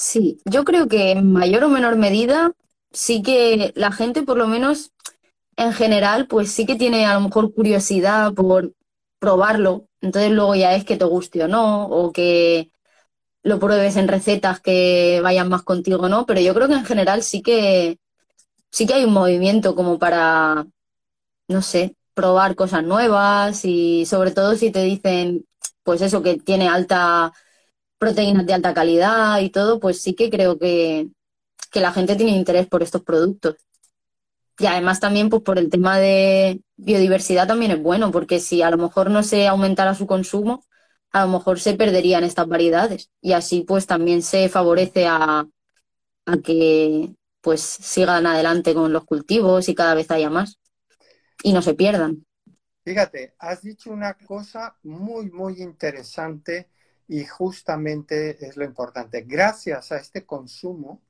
Sí, 0.00 0.40
yo 0.46 0.64
creo 0.64 0.88
que 0.88 1.10
en 1.12 1.32
mayor 1.32 1.64
o 1.64 1.68
menor 1.68 1.96
medida 1.96 2.52
sí 2.92 3.22
que 3.22 3.72
la 3.76 3.92
gente, 3.92 4.22
por 4.22 4.38
lo 4.38 4.46
menos 4.48 4.92
en 5.56 5.72
general, 5.74 6.26
pues 6.28 6.52
sí 6.52 6.66
que 6.66 6.76
tiene 6.76 7.06
a 7.06 7.14
lo 7.14 7.22
mejor 7.22 7.54
curiosidad 7.54 8.34
por 8.34 8.74
probarlo, 9.18 9.86
entonces 10.00 10.32
luego 10.32 10.54
ya 10.56 10.74
es 10.74 10.84
que 10.84 10.96
te 10.96 11.04
guste 11.06 11.44
o 11.44 11.48
no, 11.48 11.86
o 11.88 12.12
que 12.12 12.70
lo 13.44 13.60
pruebes 13.60 13.96
en 13.96 14.08
recetas 14.08 14.60
que 14.60 15.20
vayan 15.22 15.48
más 15.50 15.62
contigo, 15.64 16.08
¿no? 16.08 16.26
Pero 16.26 16.40
yo 16.40 16.54
creo 16.54 16.68
que 16.68 16.74
en 16.74 16.86
general 16.86 17.22
sí 17.22 17.42
que 17.42 17.98
sí 18.72 18.86
que 18.86 18.94
hay 18.94 19.04
un 19.04 19.14
movimiento 19.14 19.74
como 19.76 19.98
para, 19.98 20.66
no 21.48 21.62
sé, 21.62 21.96
probar 22.14 22.54
cosas 22.56 22.84
nuevas 22.84 23.64
y 23.64 24.06
sobre 24.06 24.30
todo 24.32 24.54
si 24.56 24.70
te 24.70 24.82
dicen, 24.84 25.44
pues 25.82 26.02
eso, 26.02 26.22
que 26.22 26.36
tiene 26.38 26.68
alta 26.68 27.32
proteínas 28.00 28.46
de 28.46 28.54
alta 28.54 28.74
calidad 28.74 29.40
y 29.40 29.50
todo, 29.50 29.80
pues 29.80 30.02
sí 30.02 30.14
que 30.16 30.30
creo 30.30 30.58
que, 30.58 31.10
que 31.72 31.80
la 31.80 31.92
gente 31.92 32.16
tiene 32.16 32.32
interés 32.36 32.68
por 32.68 32.82
estos 32.82 33.02
productos. 33.04 33.56
Y 34.58 34.66
además 34.66 35.00
también 35.00 35.30
pues 35.30 35.42
por 35.42 35.58
el 35.58 35.70
tema 35.70 35.98
de 35.98 36.62
biodiversidad 36.76 37.48
también 37.48 37.72
es 37.72 37.82
bueno, 37.82 38.10
porque 38.10 38.40
si 38.40 38.60
a 38.62 38.70
lo 38.70 38.76
mejor 38.78 39.10
no 39.10 39.22
se 39.22 39.48
aumentara 39.48 39.94
su 39.94 40.06
consumo, 40.06 40.64
a 41.12 41.24
lo 41.24 41.32
mejor 41.32 41.58
se 41.60 41.74
perderían 41.74 42.24
estas 42.24 42.46
variedades. 42.48 43.10
Y 43.22 43.32
así 43.32 43.62
pues 43.66 43.86
también 43.86 44.22
se 44.22 44.48
favorece 44.50 45.06
a, 45.06 45.46
a 46.26 46.38
que 46.44 47.14
pues 47.42 47.60
sigan 47.62 48.26
adelante 48.26 48.74
con 48.74 48.92
los 48.92 49.04
cultivos 49.04 49.68
y 49.68 49.74
cada 49.74 49.94
vez 49.94 50.10
haya 50.10 50.30
más 50.30 50.58
y 51.42 51.52
no 51.52 51.62
se 51.62 51.74
pierdan. 51.74 52.26
Fíjate, 52.84 53.34
has 53.38 53.62
dicho 53.62 53.90
una 53.90 54.14
cosa 54.14 54.76
muy, 54.82 55.30
muy 55.30 55.62
interesante 55.62 56.70
y 57.10 57.24
justamente 57.24 58.46
es 58.46 58.56
lo 58.56 58.64
importante. 58.64 59.22
Gracias 59.22 59.90
a 59.90 59.96
este 59.96 60.24
consumo, 60.24 61.02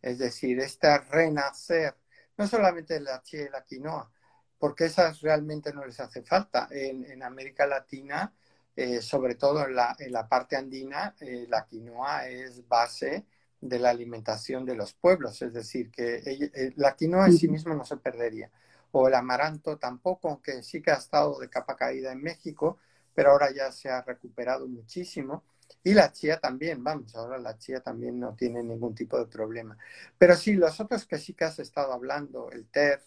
es 0.00 0.18
decir, 0.18 0.60
este 0.60 0.98
renacer, 0.98 1.96
no 2.36 2.46
solamente 2.46 2.94
de 2.94 3.00
la 3.00 3.20
chía 3.24 3.42
y 3.42 3.48
la 3.48 3.64
quinoa, 3.64 4.08
porque 4.56 4.84
esas 4.84 5.20
realmente 5.20 5.72
no 5.72 5.84
les 5.84 5.98
hace 5.98 6.22
falta. 6.22 6.68
En, 6.70 7.20
América 7.24 7.66
Latina, 7.66 8.32
eh, 8.76 9.02
sobre 9.02 9.34
todo 9.34 9.66
en 9.66 9.74
la, 9.74 9.96
en 9.98 10.12
la 10.12 10.28
parte 10.28 10.54
andina, 10.54 11.16
eh, 11.18 11.46
la 11.48 11.66
quinoa 11.66 12.28
es 12.28 12.68
base 12.68 13.26
de 13.60 13.80
la 13.80 13.90
alimentación 13.90 14.64
de 14.64 14.76
los 14.76 14.94
pueblos, 14.94 15.42
es 15.42 15.52
decir, 15.52 15.90
que 15.90 16.22
eh, 16.24 16.72
la 16.76 16.94
quinoa 16.94 17.26
en 17.26 17.36
sí 17.36 17.48
misma 17.48 17.74
no 17.74 17.84
se 17.84 17.96
perdería, 17.96 18.48
o 18.92 19.08
el 19.08 19.14
amaranto 19.14 19.76
tampoco, 19.76 20.28
aunque 20.28 20.62
sí 20.62 20.80
que 20.80 20.92
ha 20.92 20.98
estado 20.98 21.40
de 21.40 21.50
capa 21.50 21.74
caída 21.74 22.12
en 22.12 22.22
México, 22.22 22.78
pero 23.18 23.32
ahora 23.32 23.50
ya 23.52 23.72
se 23.72 23.88
ha 23.90 24.00
recuperado 24.02 24.68
muchísimo. 24.68 25.42
Y 25.82 25.92
la 25.92 26.12
chía 26.12 26.38
también, 26.38 26.84
vamos, 26.84 27.16
ahora 27.16 27.36
la 27.36 27.58
chía 27.58 27.80
también 27.80 28.20
no 28.20 28.36
tiene 28.36 28.62
ningún 28.62 28.94
tipo 28.94 29.18
de 29.18 29.26
problema. 29.26 29.76
Pero 30.16 30.36
sí, 30.36 30.52
los 30.52 30.78
otros 30.78 31.04
que 31.04 31.18
sí 31.18 31.34
que 31.34 31.44
has 31.44 31.58
estado 31.58 31.92
hablando, 31.92 32.48
el 32.52 32.66
TEF, 32.66 33.02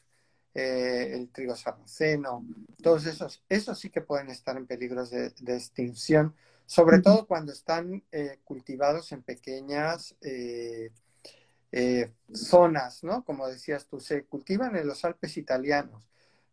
eh, 0.53 1.11
el 1.13 1.29
trigo 1.29 1.55
sarraceno, 1.55 2.45
todos 2.83 3.05
esos, 3.05 3.41
esos 3.47 3.79
sí 3.79 3.89
que 3.89 4.01
pueden 4.01 4.27
estar 4.27 4.57
en 4.57 4.67
peligros 4.67 5.11
de, 5.11 5.27
extinción, 5.47 6.35
sobre 6.65 6.99
todo 6.99 7.25
cuando 7.25 7.53
están 7.53 8.03
eh, 8.11 8.39
cultivados 8.43 9.13
en 9.13 9.23
pequeñas 9.23 10.17
eh, 10.19 10.91
zonas, 12.33 13.01
¿no? 13.05 13.23
Como 13.23 13.47
decías 13.47 13.87
tú, 13.87 14.01
se 14.01 14.25
cultivan 14.25 14.75
en 14.75 14.87
los 14.87 15.05
Alpes 15.05 15.37
italianos 15.37 16.11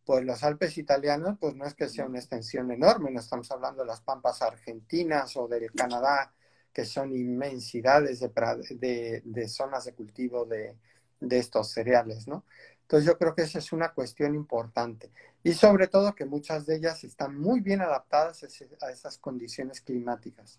pues 0.09 0.25
los 0.25 0.43
Alpes 0.43 0.79
italianos, 0.79 1.37
pues 1.39 1.55
no 1.55 1.67
es 1.67 1.75
que 1.75 1.87
sea 1.87 2.07
una 2.07 2.19
extensión 2.19 2.71
enorme, 2.71 3.11
no 3.11 3.21
estamos 3.21 3.51
hablando 3.51 3.83
de 3.83 3.89
las 3.89 4.01
pampas 4.01 4.41
argentinas 4.41 5.37
o 5.37 5.47
del 5.47 5.71
Canadá, 5.73 6.33
que 6.73 6.87
son 6.87 7.13
inmensidades 7.13 8.21
de, 8.21 9.23
de, 9.23 9.49
zonas 9.49 9.85
de 9.85 9.93
cultivo 9.93 10.47
de, 10.47 10.79
estos 11.21 11.73
cereales, 11.73 12.27
¿no? 12.27 12.47
Entonces 12.81 13.07
yo 13.07 13.19
creo 13.19 13.35
que 13.35 13.43
esa 13.43 13.59
es 13.59 13.71
una 13.71 13.93
cuestión 13.93 14.35
importante. 14.35 15.11
Y 15.43 15.53
sobre 15.53 15.89
todo 15.89 16.15
que 16.15 16.25
muchas 16.25 16.65
de 16.65 16.77
ellas 16.77 17.05
están 17.05 17.39
muy 17.39 17.61
bien 17.61 17.83
adaptadas 17.83 18.43
a 18.81 18.91
esas 18.91 19.19
condiciones 19.19 19.83
climáticas. 19.83 20.59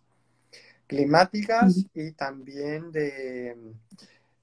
Climáticas 0.86 1.88
y 1.96 2.12
también 2.12 2.92
de, 2.92 3.58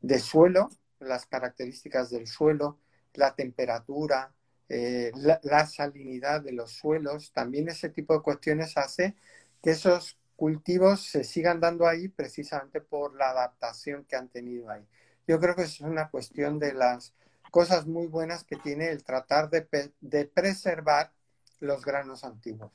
de 0.01 0.19
suelo, 0.19 0.69
las 0.99 1.27
características 1.27 2.11
del 2.11 2.27
suelo, 2.27 2.81
la 3.15 3.37
temperatura, 3.37 4.33
eh, 4.69 5.13
la, 5.15 5.67
salinidad 5.67 6.41
de 6.41 6.53
los 6.53 6.73
suelos, 6.73 7.33
también 7.33 7.69
ese 7.69 7.89
tipo 7.89 8.15
de 8.15 8.23
cuestiones 8.23 8.77
hace 8.77 9.15
que 9.63 9.71
esos 9.71 10.19
cultivos 10.35 11.03
se 11.03 11.25
sigan 11.25 11.61
dando 11.61 11.87
ahí 11.87 12.09
precisamente 12.09 12.81
por 12.81 13.15
la 13.17 13.31
adaptación 13.31 14.05
que 14.05 14.17
han 14.17 14.29
tenido 14.29 14.71
ahí. 14.71 14.85
Yo 15.27 15.39
creo 15.41 15.55
que 15.55 15.63
es 15.63 15.81
una 15.81 16.11
cuestión 16.11 16.59
de 16.59 16.73
las 16.73 17.15
cosas 17.51 17.87
muy 17.87 18.07
buenas 18.07 18.45
que 18.45 18.57
tiene 18.57 18.89
el 18.91 19.05
tratar 19.05 19.51
de, 19.51 20.25
preservar 20.27 21.13
los 21.61 21.85
granos 21.85 22.25
antiguos. 22.25 22.73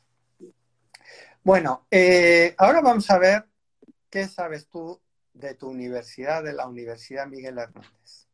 Bueno, 1.43 1.87
eh, 1.91 2.55
ahora 2.57 2.81
vamos 2.81 3.09
a 3.09 3.17
ver 3.17 3.45
qué 4.09 4.27
sabes 4.27 4.67
tú 4.67 4.99
de 5.33 5.55
tu 5.55 5.69
universidad, 5.69 6.43
de 6.43 6.53
la 6.53 6.67
Universidad 6.67 7.27
Miguel 7.27 7.57
Hernández. 7.57 8.27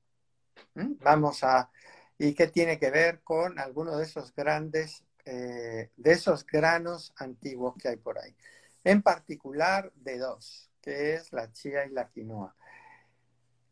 ¿Mm? 0.75 0.93
Vamos 1.01 1.43
a 1.43 1.69
y 2.17 2.33
que 2.33 2.47
tiene 2.47 2.79
que 2.79 2.89
ver 2.89 3.21
con 3.21 3.59
alguno 3.59 3.97
de 3.97 4.05
esos 4.05 4.33
grandes, 4.35 5.03
eh, 5.25 5.91
de 5.95 6.11
esos 6.11 6.45
granos 6.45 7.13
antiguos 7.17 7.75
que 7.77 7.89
hay 7.89 7.97
por 7.97 8.17
ahí. 8.17 8.35
En 8.83 9.01
particular 9.01 9.91
de 9.95 10.17
dos, 10.17 10.69
que 10.81 11.13
es 11.13 11.31
la 11.31 11.51
chía 11.51 11.85
y 11.85 11.91
la 11.91 12.09
quinoa. 12.09 12.55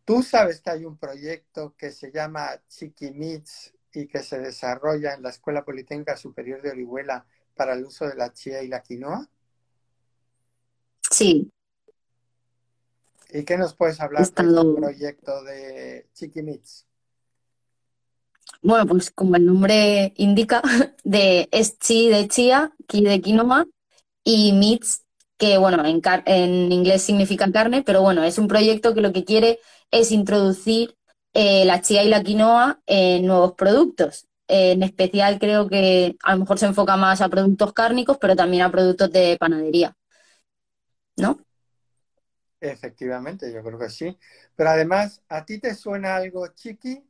Tú 0.04 0.22
sabes 0.22 0.62
que 0.62 0.70
hay 0.70 0.86
un 0.86 0.98
proyecto 0.98 1.76
que 1.76 1.92
se 1.92 2.12
llama 2.12 2.62
Chiquimits 2.68 3.74
y 3.92 4.08
que 4.08 4.22
se 4.22 4.40
desarrolla 4.40 5.14
en 5.14 5.24
la 5.24 5.30
Escuela 5.30 5.66
Politécnica 5.66 6.16
Superior 6.16 6.62
de 6.62 6.72
Orihuela 6.72 7.26
para 7.56 7.74
el 7.74 7.86
uso 7.86 8.08
de 8.08 8.16
la 8.16 8.32
chía 8.32 8.62
y 8.62 8.68
la 8.68 8.84
quinoa. 8.84 9.28
Sí. 11.10 11.52
¿Y 13.32 13.44
qué 13.44 13.58
nos 13.58 13.74
puedes 13.74 14.00
hablar 14.00 14.30
del 14.30 14.76
proyecto 14.76 15.44
de 15.44 16.08
Chiquimits? 16.14 16.86
Bueno, 18.66 18.88
pues 18.88 19.12
como 19.12 19.36
el 19.36 19.46
nombre 19.46 20.14
indica, 20.18 20.62
de 21.04 21.48
es 21.52 21.78
chi 21.78 22.10
de 22.10 22.28
chía, 22.28 22.72
ki 22.88 23.04
de 23.04 23.22
quinoa 23.22 23.68
y 24.24 24.54
meats, 24.54 25.04
que 25.38 25.58
bueno, 25.60 25.86
en, 25.86 26.02
en 26.26 26.72
inglés 26.72 27.04
significa 27.04 27.52
carne, 27.52 27.84
pero 27.84 28.02
bueno, 28.02 28.24
es 28.24 28.40
un 28.40 28.48
proyecto 28.48 28.96
que 28.96 29.02
lo 29.02 29.14
que 29.14 29.24
quiere 29.26 29.60
es 29.92 30.12
introducir 30.12 30.96
eh, 31.34 31.66
la 31.66 31.82
chía 31.82 32.04
y 32.04 32.10
la 32.10 32.24
quinoa 32.24 32.82
en 32.88 33.28
nuevos 33.28 33.54
productos. 33.54 34.28
en 34.48 34.84
especial 34.84 35.40
creo 35.40 35.68
que 35.70 36.16
a 36.24 36.34
lo 36.34 36.40
mejor 36.42 36.60
se 36.60 36.66
enfoca 36.68 36.98
más 36.98 37.22
a 37.22 37.30
productos 37.30 37.74
cárnicos, 37.74 38.18
pero 38.20 38.36
también 38.36 38.64
a 38.64 38.72
productos 38.72 39.12
de 39.12 39.38
panadería. 39.40 39.96
¿No? 41.18 41.38
Efectivamente, 42.60 43.52
yo 43.54 43.64
creo 43.64 43.78
que 43.80 43.90
sí. 43.90 44.18
Pero 44.56 44.70
además, 44.70 45.24
¿a 45.30 45.46
ti 45.46 45.60
te 45.60 45.76
suena 45.76 46.16
algo 46.16 46.48
chiqui? 46.48 47.04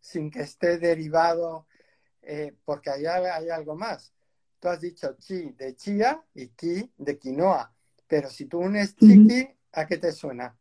Sin 0.00 0.30
que 0.30 0.40
esté 0.40 0.78
derivado, 0.78 1.66
eh, 2.22 2.54
porque 2.64 2.90
allá 2.90 3.36
hay 3.36 3.50
algo 3.50 3.76
más. 3.76 4.12
Tú 4.58 4.68
has 4.68 4.80
dicho 4.80 5.16
chi 5.18 5.50
de 5.52 5.74
chía 5.74 6.22
y 6.34 6.48
ki 6.48 6.92
de 6.96 7.18
quinoa, 7.18 7.74
pero 8.06 8.28
si 8.28 8.46
tú 8.46 8.58
unes 8.58 8.96
chiqui, 8.96 9.48
¿a 9.72 9.86
qué 9.86 9.96
te 9.96 10.12
suena? 10.12 10.56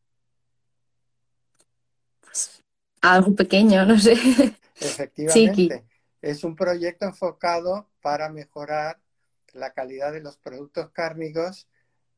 Pues 2.21 2.63
algo 3.01 3.35
pequeño, 3.35 3.85
no 3.85 3.97
sé. 3.97 4.13
Efectivamente. 4.75 5.85
Es 6.21 6.43
un 6.43 6.55
proyecto 6.55 7.05
enfocado 7.05 7.89
para 8.01 8.29
mejorar 8.29 9.01
la 9.53 9.73
calidad 9.73 10.11
de 10.11 10.21
los 10.21 10.37
productos 10.37 10.91
cárnicos, 10.91 11.67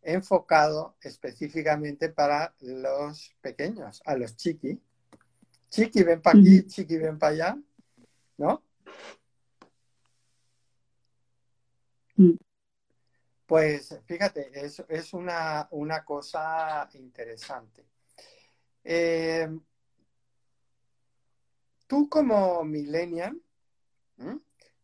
enfocado 0.01 0.97
específicamente 1.01 2.09
para 2.09 2.55
los 2.59 3.35
pequeños, 3.41 4.01
a 4.05 4.15
los 4.15 4.35
chiqui, 4.35 4.81
chiqui, 5.71 6.03
ven 6.03 6.21
para 6.21 6.37
aquí, 6.37 6.67
chiqui, 6.67 6.97
ven 6.97 7.17
para 7.17 7.33
allá, 7.33 7.57
¿no? 8.37 8.61
Mm. 12.17 12.35
Pues 13.45 13.99
fíjate, 14.05 14.51
es, 14.53 14.83
es 14.87 15.13
una, 15.13 15.67
cosa 16.05 16.89
interesante. 16.93 17.85
Eh, 18.83 19.49
tú 21.87 22.09
como 22.09 22.63
millennial, 22.63 23.41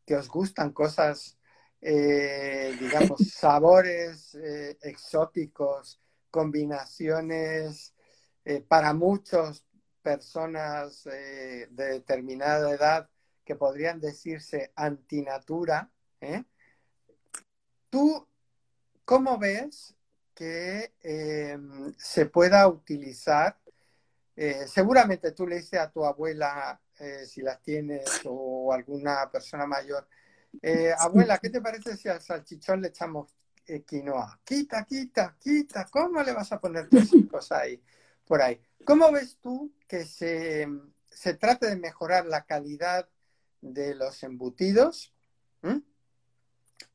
que 0.06 0.16
os 0.16 0.28
gustan 0.28 0.72
cosas, 0.72 1.38
eh, 1.82 2.76
digamos, 2.80 3.20
sabores 3.34 4.36
eh, 4.36 4.78
exóticos, 4.82 6.02
combinaciones 6.30 7.94
para 8.70 8.94
muchos 8.94 9.67
personas 10.08 11.06
eh, 11.08 11.68
de 11.70 11.86
determinada 12.00 12.72
edad 12.72 13.10
que 13.44 13.56
podrían 13.56 14.00
decirse 14.00 14.72
antinatura, 14.74 15.92
¿eh? 16.22 16.46
¿tú 17.90 18.26
cómo 19.04 19.38
ves 19.38 19.94
que 20.34 20.94
em, 21.02 21.94
se 21.98 22.26
pueda 22.28 22.66
utilizar? 22.70 23.60
Eh, 24.38 24.66
seguramente 24.66 25.34
tú 25.34 25.46
le 25.46 25.58
dices 25.58 25.78
a 25.82 25.92
tu 25.92 26.06
abuela, 26.06 26.80
si 27.26 27.42
las 27.42 27.62
tienes, 27.62 28.22
o 28.24 28.72
alguna 28.72 29.30
persona 29.30 29.68
mayor, 29.68 30.08
abuela, 30.98 31.38
¿qué 31.38 31.50
te 31.50 31.60
parece 31.60 31.98
si 31.98 32.08
al 32.08 32.22
salchichón 32.22 32.82
le 32.82 32.88
echamos 32.88 33.36
quinoa? 33.86 34.40
Quita, 34.44 34.86
quita, 34.86 35.36
quita. 35.38 35.86
¿Cómo 35.92 36.24
le 36.24 36.32
vas 36.32 36.52
a 36.54 36.60
poner 36.60 36.90
tus 36.90 37.14
hijos 37.14 37.52
ahí? 37.52 37.84
Por 38.28 38.42
ahí. 38.42 38.60
¿Cómo 38.86 39.12
ves 39.12 39.38
tú 39.42 39.74
que 39.88 40.06
se, 40.06 40.68
se 41.06 41.34
trate 41.34 41.68
de 41.68 41.76
mejorar 41.76 42.26
la 42.26 42.46
calidad 42.46 43.08
de 43.62 43.96
los 43.96 44.24
embutidos? 44.24 45.14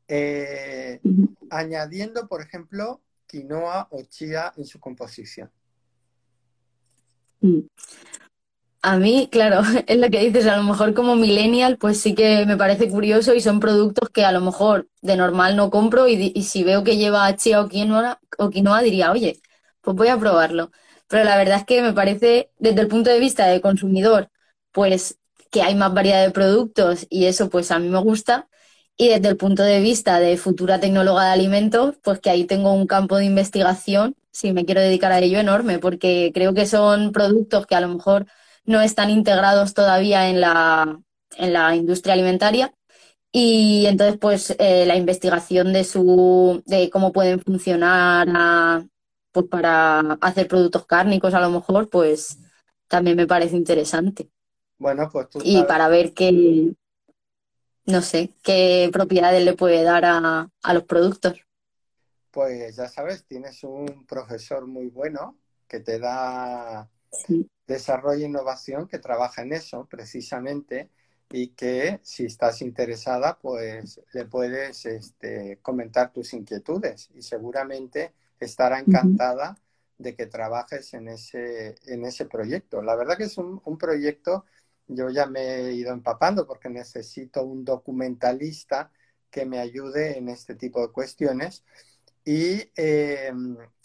Eh, 0.09 1.01
añadiendo, 1.51 2.29
por 2.29 2.43
ejemplo, 2.43 3.01
quinoa 3.27 3.89
o 3.91 4.03
chía 4.03 4.53
en 4.57 4.67
su 4.67 4.79
composición. 4.79 5.51
Mm. 7.41 7.61
A 8.85 8.97
mí, 8.97 9.29
claro, 9.31 9.63
es 9.87 9.97
lo 9.97 10.11
que 10.11 10.21
dices, 10.21 10.47
a 10.47 10.57
lo 10.57 10.65
mejor 10.65 10.93
como 10.93 11.15
millennial, 11.15 11.79
pues 11.79 12.01
sí 12.01 12.15
que 12.15 12.45
me 12.47 12.57
parece 12.57 12.89
curioso 12.89 13.33
y 13.33 13.41
son 13.41 13.61
productos 13.61 14.11
que 14.11 14.25
a 14.25 14.33
lo 14.33 14.41
mejor 14.41 14.89
de 15.01 15.17
normal 15.17 15.57
no 15.57 15.71
compro 15.71 16.09
y, 16.09 16.43
si 16.43 16.65
veo 16.65 16.83
que 16.83 16.97
lleva 16.97 17.35
chía 17.37 17.61
o 17.61 17.69
quinoa, 17.69 18.21
o 18.39 18.51
quinoa 18.51 18.83
diría, 18.83 19.13
oye, 19.13 19.41
pues 19.81 19.97
voy 19.97 20.09
a 20.09 20.19
probarlo. 20.19 20.73
Pero 21.13 21.25
la 21.25 21.37
verdad 21.37 21.59
es 21.59 21.67
que 21.67 21.83
me 21.83 21.93
parece, 21.93 22.51
desde 22.59 22.81
el 22.81 22.89
punto 22.89 23.11
de 23.11 23.21
vista 23.21 23.47
de 23.47 23.61
consumidor, 23.61 24.31
pues 24.73 25.19
que 25.51 25.61
hay 25.61 25.75
más 25.75 25.93
variedad 25.93 26.25
de 26.25 26.31
productos 26.31 27.07
y 27.11 27.27
eso 27.27 27.51
pues 27.51 27.71
a 27.71 27.79
mí 27.79 27.91
me 27.91 27.99
gusta. 27.99 28.49
Y 28.97 29.09
desde 29.09 29.29
el 29.29 29.37
punto 29.37 29.63
de 29.63 29.81
vista 29.83 30.19
de 30.21 30.39
futura 30.39 30.81
tecnóloga 30.81 31.27
de 31.27 31.33
alimentos, 31.33 31.97
pues 32.03 32.19
que 32.19 32.31
ahí 32.31 32.47
tengo 32.47 32.73
un 32.73 32.87
campo 32.87 33.19
de 33.19 33.27
investigación, 33.27 34.17
si 34.31 34.53
me 34.55 34.65
quiero 34.65 34.81
dedicar 34.81 35.13
a 35.13 35.19
ello, 35.19 35.39
enorme, 35.39 35.79
porque 35.79 36.31
creo 36.33 36.55
que 36.55 36.65
son 36.65 37.13
productos 37.13 37.67
que 37.67 37.75
a 37.75 37.83
lo 37.83 37.89
mejor 37.89 38.25
no 38.65 38.81
están 38.81 39.11
integrados 39.11 39.75
todavía 39.75 40.31
en 40.31 40.41
la, 40.41 40.99
en 41.37 41.53
la 41.53 41.77
industria 41.77 42.15
alimentaria. 42.15 42.73
Y 43.33 43.85
entonces, 43.87 44.19
pues, 44.19 44.57
eh, 44.59 44.87
la 44.87 44.97
investigación 44.97 45.75
de 45.75 45.85
su, 45.85 46.63
de 46.65 46.89
cómo 46.89 47.13
pueden 47.13 47.41
funcionar 47.41 48.29
pues 49.33 49.47
para 49.47 50.01
hacer 50.21 50.47
productos 50.47 50.87
cárnicos, 50.87 51.35
a 51.35 51.41
lo 51.41 51.51
mejor, 51.51 51.89
pues 51.89 52.39
también 52.89 53.17
me 53.17 53.27
parece 53.27 53.57
interesante. 53.57 54.31
Bueno, 54.79 55.09
pues 55.11 55.29
tú 55.31 55.41
Y 55.43 55.63
para 55.65 55.89
ver 55.89 56.13
qué, 56.13 56.75
no 57.87 58.03
sé, 58.03 58.31
qué 58.43 58.91
propiedades 58.93 59.45
le 59.45 59.55
puede 59.55 59.83
dar 59.83 60.05
a, 60.05 60.51
a 60.63 60.75
los 60.75 60.85
productos. 60.85 61.41
Pues 62.31 62.77
ya 62.77 62.89
sabes, 62.89 63.25
tienes 63.25 63.63
un 63.65 64.07
profesor 64.07 64.67
muy 64.67 64.89
bueno 64.89 65.37
que 65.69 65.81
te 65.81 65.99
da 65.99 66.89
desarrollo 67.67 68.25
e 68.25 68.29
innovación 68.29 68.89
que 68.89 68.99
trabaja 68.99 69.43
en 69.43 69.53
eso 69.53 69.87
precisamente 69.91 70.91
y 71.31 71.49
que 71.49 72.01
si 72.03 72.27
estás 72.27 72.61
interesada, 72.61 73.39
pues 73.39 74.01
le 74.13 74.27
puedes 74.27 74.85
este, 74.85 75.59
comentar 75.63 76.13
tus 76.13 76.35
inquietudes 76.35 77.11
y 77.15 77.23
seguramente 77.23 78.13
estará 78.45 78.79
encantada 78.79 79.57
de 79.99 80.15
que 80.15 80.27
trabajes 80.27 80.95
en 80.95 81.09
ese, 81.09 81.77
en 81.87 82.05
ese 82.05 82.27
proyecto. 82.27 82.83
La 82.83 82.97
verdad 82.97 83.17
que 83.17 83.25
es 83.25 83.39
un, 83.39 83.61
proyecto, 83.79 84.45
yo 84.89 85.11
ya 85.11 85.27
me 85.27 85.41
he 85.41 85.73
ido 85.73 85.93
empapando 85.93 86.47
porque 86.47 86.69
necesito 86.69 87.43
un 87.45 87.65
documentalista 87.65 88.91
que 89.31 89.47
me 89.47 89.59
ayude 89.59 90.19
en 90.19 90.29
este 90.29 90.55
tipo 90.55 90.81
de 90.81 90.93
cuestiones 90.93 91.65
y, 92.25 92.71
eh, 92.77 93.33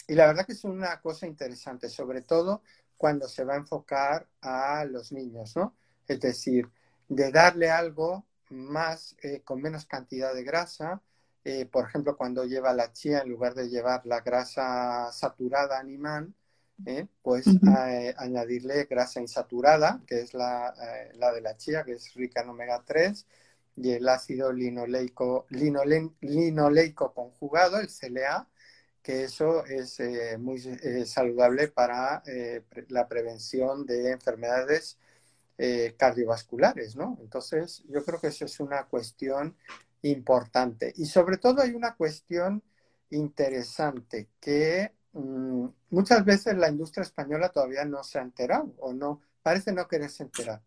y 0.06 0.14
la 0.14 0.26
verdad 0.26 0.46
que 0.46 0.52
es 0.52 0.64
una 0.64 1.00
cosa 1.00 1.26
interesante, 1.26 1.88
sobre 1.88 2.22
todo 2.22 2.62
cuando 2.96 3.28
se 3.28 3.44
va 3.44 3.54
a 3.54 3.58
enfocar 3.58 4.28
a 4.40 4.84
los 4.84 5.12
niños, 5.12 5.56
¿no? 5.56 5.74
Es 6.06 6.20
decir, 6.20 6.68
de 7.08 7.30
darle 7.30 7.70
algo 7.70 8.26
más, 8.50 9.16
eh, 9.22 9.42
con 9.44 9.62
menos 9.62 9.86
cantidad 9.86 10.34
de 10.34 10.42
grasa, 10.42 11.00
eh, 11.48 11.66
por 11.66 11.86
ejemplo, 11.86 12.16
cuando 12.16 12.44
lleva 12.44 12.72
la 12.72 12.92
chía, 12.92 13.20
en 13.20 13.28
lugar 13.30 13.54
de 13.54 13.68
llevar 13.68 14.04
la 14.06 14.20
grasa 14.20 15.10
saturada 15.12 15.78
animal, 15.78 16.34
¿eh? 16.86 17.06
pues 17.22 17.46
añadirle 18.16 18.84
grasa 18.84 19.20
insaturada, 19.20 20.00
que 20.06 20.20
es 20.20 20.34
la, 20.34 20.74
la, 21.14 21.32
de 21.32 21.40
la 21.40 21.56
chía, 21.56 21.84
que 21.84 21.92
es 21.92 22.14
rica 22.14 22.42
en 22.42 22.50
omega 22.50 22.82
3, 22.84 23.26
y 23.76 23.92
el 23.92 24.08
ácido 24.08 24.52
linoleico, 24.52 25.46
linoleico 25.50 27.14
conjugado, 27.14 27.78
el 27.80 27.88
CLA, 27.88 28.48
que 29.02 29.24
eso 29.24 29.64
es 29.64 30.00
eh, 30.00 30.36
muy 30.38 30.60
eh, 30.82 31.06
saludable 31.06 31.68
para 31.68 32.22
eh, 32.26 32.62
la 32.88 33.08
prevención 33.08 33.86
de 33.86 34.10
enfermedades 34.10 34.98
cardiovasculares, 35.96 36.94
¿no? 36.94 37.18
Entonces, 37.20 37.82
yo 37.88 38.04
creo 38.04 38.20
que 38.20 38.28
eso 38.28 38.44
es 38.44 38.60
una 38.60 38.84
cuestión 38.84 39.56
importante. 40.02 40.92
Y 40.96 41.06
sobre 41.06 41.38
todo 41.38 41.62
hay 41.62 41.74
una 41.74 41.94
cuestión 41.96 42.62
interesante 43.10 44.28
que 44.40 44.92
mm, 45.12 45.66
muchas 45.90 46.24
veces 46.24 46.56
la 46.56 46.68
industria 46.68 47.02
española 47.02 47.50
todavía 47.50 47.84
no 47.84 48.02
se 48.04 48.18
ha 48.18 48.22
enterado 48.22 48.74
o 48.78 48.92
no, 48.92 49.22
parece 49.42 49.72
no 49.72 49.88
quererse 49.88 50.22
enterar. 50.22 50.62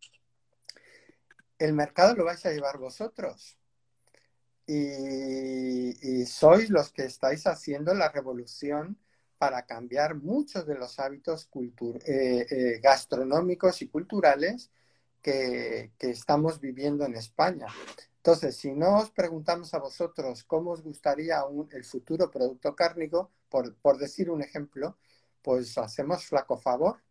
El 1.58 1.74
mercado 1.74 2.16
lo 2.16 2.26
vais 2.26 2.46
a 2.46 2.52
llevar 2.52 2.78
vosotros 2.78 3.58
y, 4.66 6.26
sois 6.26 6.70
los 6.70 6.92
que 6.92 7.04
estáis 7.04 7.46
haciendo 7.46 7.94
la 7.94 8.10
revolución 8.10 8.98
para 9.38 9.66
cambiar 9.66 10.16
muchos 10.16 10.66
de 10.66 10.76
los 10.76 11.00
hábitos 11.00 11.50
eh, 12.06 12.46
eh, 12.50 12.80
gastronómicos 12.82 13.82
y 13.82 13.88
culturales 13.88 14.72
que, 15.22 15.92
estamos 16.00 16.60
viviendo 16.60 17.06
en 17.06 17.16
España. 17.16 17.68
Entonces, 18.18 18.58
si 18.58 18.72
no 18.74 19.00
os 19.00 19.12
preguntamos 19.12 19.74
a 19.74 19.80
vosotros 19.80 20.44
cómo 20.44 20.72
os 20.72 20.84
gustaría 20.84 21.44
el 21.72 21.84
futuro 21.84 22.30
producto 22.30 22.76
cárnico, 22.76 23.32
por, 23.50 23.76
por 23.76 23.98
decir 23.98 24.30
un 24.30 24.42
ejemplo, 24.42 24.98
pues 25.42 25.78
hacemos 25.78 26.26
flaco 26.26 26.58
favor, 26.58 27.02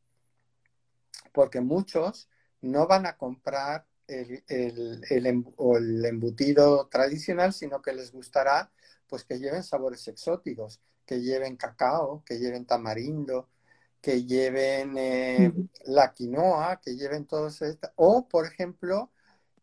porque 1.32 1.61
muchos 1.61 2.28
no 2.61 2.86
van 2.86 3.06
a 3.06 3.16
comprar 3.16 3.86
el, 4.06 4.44
el, 4.48 5.04
el 5.08 6.04
embutido 6.04 6.88
tradicional, 6.88 7.52
sino 7.52 7.80
que 7.82 7.92
les 7.92 8.12
gustará 8.12 8.70
pues 9.11 9.24
que 9.24 9.38
lleven 9.38 9.64
sabores 9.64 10.06
exóticos, 10.08 10.80
que 11.04 11.20
lleven 11.20 11.56
cacao, 11.56 12.22
que 12.24 12.38
lleven 12.38 12.64
tamarindo, 12.64 13.48
que 14.01 14.24
lleven 14.24 14.96
eh, 14.96 15.53
la 15.84 16.12
quinoa, 16.12 16.80
que 16.80 16.96
lleven 16.96 17.26
todos 17.26 17.62
estos, 17.62 17.90
o 17.96 18.28
por 18.28 18.46
ejemplo, 18.46 19.11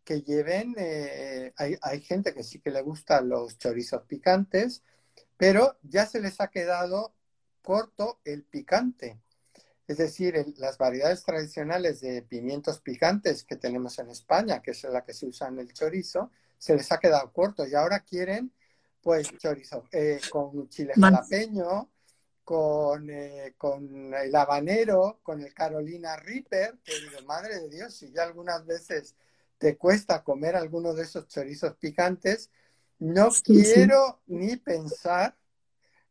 que 0.03 0.21
lleven, 0.21 0.75
eh, 0.77 1.53
hay, 1.57 1.77
hay, 1.81 2.01
gente 2.01 2.33
que 2.33 2.43
sí 2.43 2.59
que 2.59 2.71
le 2.71 2.81
gustan 2.81 3.29
los 3.29 3.57
chorizos 3.57 4.03
picantes, 4.03 4.83
pero 5.37 5.77
ya 5.83 6.05
se 6.05 6.21
les 6.21 6.39
ha 6.39 6.49
quedado 6.49 7.13
corto 7.61 8.19
el 8.23 8.43
picante. 8.43 9.19
Es 9.87 9.97
decir, 9.97 10.53
las 10.57 10.77
variedades 10.77 11.23
tradicionales 11.23 12.01
de 12.01 12.21
pimientos 12.21 12.81
picantes 12.81 13.43
que 13.43 13.55
tenemos 13.55 13.97
en 13.99 14.09
España, 14.09 14.61
que 14.61 14.71
es 14.71 14.83
la 14.83 15.03
que 15.03 15.13
se 15.13 15.25
usa 15.25 15.47
en 15.47 15.59
el 15.59 15.73
chorizo, 15.73 16.29
se 16.57 16.75
les 16.75 16.91
ha 16.91 16.99
quedado 16.99 17.31
corto 17.31 17.65
y 17.65 17.73
ahora 17.73 18.01
quieren 18.01 18.51
pues 19.01 19.31
chorizo 19.37 19.85
eh, 19.91 20.19
con 20.29 20.67
chile 20.67 20.93
jalapeño, 20.93 21.89
con, 22.47 23.09
eh, 23.09 23.55
con 23.57 24.13
el 24.13 24.33
habanero, 24.33 25.19
con 25.21 25.41
el 25.41 25.53
Carolina 25.53 26.15
Reaper, 26.15 26.77
que 26.81 26.93
digo, 26.97 27.21
madre 27.27 27.59
de 27.59 27.67
Dios, 27.67 27.93
si 27.93 28.09
ya 28.13 28.23
algunas 28.23 28.65
veces 28.65 29.17
te 29.57 29.75
cuesta 29.75 30.23
comer 30.23 30.55
alguno 30.55 30.93
de 30.93 31.03
esos 31.03 31.27
chorizos 31.27 31.75
picantes, 31.75 32.49
no 32.99 33.31
quiero 33.43 34.21
ni 34.27 34.55
pensar 34.55 35.35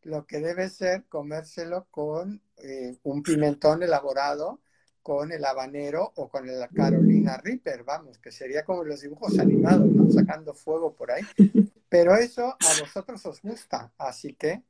lo 0.02 0.26
que 0.26 0.40
debe 0.40 0.68
ser 0.68 1.06
comérselo 1.06 1.86
con 1.90 2.42
eh, 2.58 2.98
un 3.04 3.22
pimentón 3.22 3.82
elaborado 3.82 4.60
con 5.02 5.32
el 5.32 5.42
habanero 5.42 6.12
o 6.16 6.28
con 6.28 6.50
el 6.50 6.68
Carolina 6.68 7.38
Reaper, 7.38 7.82
vamos, 7.82 8.18
que 8.18 8.30
sería 8.30 8.62
como 8.62 8.84
los 8.84 9.00
dibujos 9.00 9.38
animados, 9.38 9.86
¿no? 9.86 10.10
Sacando 10.10 10.52
fuego 10.52 10.92
por 10.92 11.12
ahí. 11.12 11.24
Pero 11.88 12.14
eso 12.14 12.44
a 12.44 12.80
vosotros 12.80 13.24
os 13.24 13.40
gusta, 13.40 13.90
así 13.96 14.34
que 14.34 14.64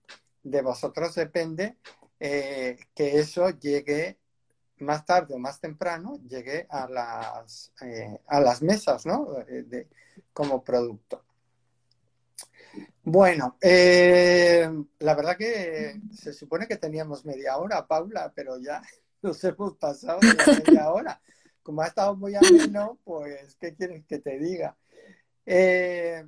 de 0.51 0.63
vosotros 0.63 1.15
depende 1.15 1.77
eh, 2.21 2.79
que 2.95 3.19
eso 3.19 3.51
llegue 3.51 4.19
más 4.79 5.05
tarde 5.05 5.35
o 5.35 5.39
más 5.39 5.61
temprano, 5.61 6.21
llegue 6.29 6.67
a 6.71 6.89
las, 6.89 7.73
eh, 7.81 8.21
a 8.27 8.41
las 8.41 8.63
mesas, 8.63 9.07
¿no? 9.07 9.27
De, 9.47 9.89
como 10.33 10.63
producto. 10.63 11.25
Bueno, 13.03 13.57
eh, 13.61 14.69
la 15.01 15.15
verdad 15.15 15.37
que 15.37 16.01
se 16.13 16.33
supone 16.33 16.69
que 16.69 16.77
teníamos 16.77 17.25
media 17.25 17.57
hora, 17.57 17.87
Paula, 17.87 18.33
pero 18.35 18.59
ya 18.59 18.83
nos 19.23 19.43
hemos 19.45 19.77
pasado 19.77 20.21
de 20.21 20.35
la 20.35 20.47
media 20.47 20.91
hora. 20.93 21.21
Como 21.63 21.83
ha 21.83 21.89
estado 21.89 22.15
muy 22.15 22.37
ameno, 22.37 22.99
pues, 23.03 23.57
¿qué 23.57 23.75
quieres 23.75 24.05
que 24.07 24.21
te 24.21 24.39
diga? 24.39 24.77
Eh, 25.45 26.25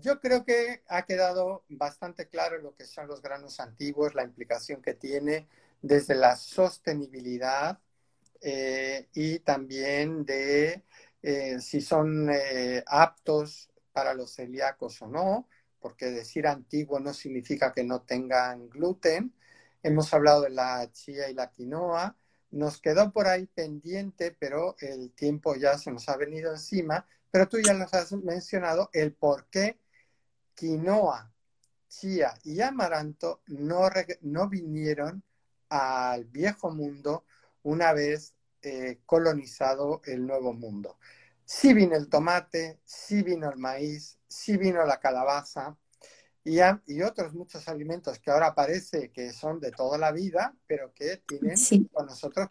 yo 0.00 0.20
creo 0.20 0.44
que 0.44 0.82
ha 0.88 1.04
quedado 1.04 1.64
bastante 1.68 2.28
claro 2.28 2.58
lo 2.58 2.74
que 2.74 2.84
son 2.84 3.08
los 3.08 3.22
granos 3.22 3.60
antiguos, 3.60 4.14
la 4.14 4.24
implicación 4.24 4.82
que 4.82 4.94
tiene 4.94 5.48
desde 5.82 6.14
la 6.14 6.36
sostenibilidad 6.36 7.78
eh, 8.40 9.08
y 9.14 9.38
también 9.40 10.24
de 10.24 10.82
si 11.60 11.80
son 11.80 12.30
aptos 12.86 13.70
para 13.94 14.12
los 14.12 14.34
celíacos 14.34 15.00
o 15.00 15.06
no, 15.06 15.48
porque 15.84 16.06
decir 16.06 16.46
antiguo 16.46 16.98
no 16.98 17.14
significa 17.14 17.72
que 17.72 17.84
no 17.84 18.02
tengan 18.02 18.68
gluten. 18.68 19.32
Hemos 19.82 20.12
hablado 20.12 20.42
de 20.42 20.50
la 20.50 20.90
chía 20.92 21.30
y 21.30 21.34
la 21.34 21.50
quinoa. 21.50 22.16
Nos 22.50 22.80
quedó 22.80 23.12
por 23.12 23.26
ahí 23.26 23.46
pendiente, 23.46 24.34
pero 24.38 24.76
el 24.80 25.12
tiempo 25.12 25.56
ya 25.56 25.78
se 25.78 25.90
nos 25.92 26.08
ha 26.08 26.16
venido 26.16 26.50
encima. 26.52 27.06
Pero 27.30 27.48
tú 27.48 27.58
ya 27.60 27.74
nos 27.74 27.92
has 27.94 28.12
mencionado 28.12 28.90
el 28.92 29.12
por 29.12 29.46
qué 29.48 29.78
quinoa, 30.54 31.32
chía 31.88 32.34
y 32.44 32.60
amaranto 32.60 33.42
no, 33.46 33.88
no 34.22 34.48
vinieron 34.48 35.22
al 35.68 36.24
viejo 36.24 36.70
mundo 36.70 37.24
una 37.62 37.92
vez 37.92 38.34
eh, 38.62 39.00
colonizado 39.06 40.00
el 40.04 40.26
nuevo 40.26 40.52
mundo. 40.52 40.98
Sí 41.44 41.74
vino 41.74 41.96
el 41.96 42.08
tomate, 42.08 42.80
sí 42.84 43.22
vino 43.22 43.50
el 43.50 43.58
maíz, 43.58 44.18
sí 44.26 44.56
vino 44.56 44.84
la 44.86 44.98
calabaza 44.98 45.76
y, 46.42 46.58
y 46.86 47.02
otros 47.02 47.34
muchos 47.34 47.68
alimentos 47.68 48.18
que 48.18 48.30
ahora 48.30 48.54
parece 48.54 49.10
que 49.10 49.32
son 49.32 49.60
de 49.60 49.70
toda 49.70 49.98
la 49.98 50.12
vida, 50.12 50.56
pero 50.66 50.92
que 50.94 51.22
tienen 51.26 51.56
con 51.92 52.06
nosotros 52.06 52.48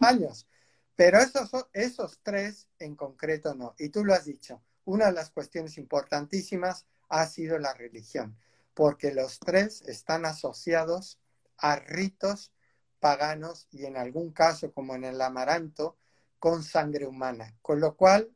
años. 0.00 0.46
Pero 0.94 1.18
esos, 1.18 1.50
esos 1.74 2.20
tres 2.22 2.68
en 2.78 2.96
concreto 2.96 3.54
no. 3.54 3.74
Y 3.78 3.90
tú 3.90 4.04
lo 4.04 4.14
has 4.14 4.24
dicho, 4.24 4.62
una 4.84 5.06
de 5.06 5.12
las 5.12 5.30
cuestiones 5.30 5.76
importantísimas 5.76 6.86
ha 7.08 7.26
sido 7.26 7.58
la 7.58 7.74
religión, 7.74 8.36
porque 8.74 9.12
los 9.12 9.38
tres 9.38 9.82
están 9.82 10.24
asociados 10.24 11.20
a 11.56 11.76
ritos 11.76 12.52
paganos 13.00 13.68
y 13.70 13.86
en 13.86 13.96
algún 13.96 14.32
caso, 14.32 14.72
como 14.72 14.94
en 14.94 15.04
el 15.04 15.20
amaranto, 15.20 15.96
con 16.38 16.62
sangre 16.62 17.06
humana. 17.06 17.56
Con 17.62 17.80
lo 17.80 17.96
cual, 17.96 18.30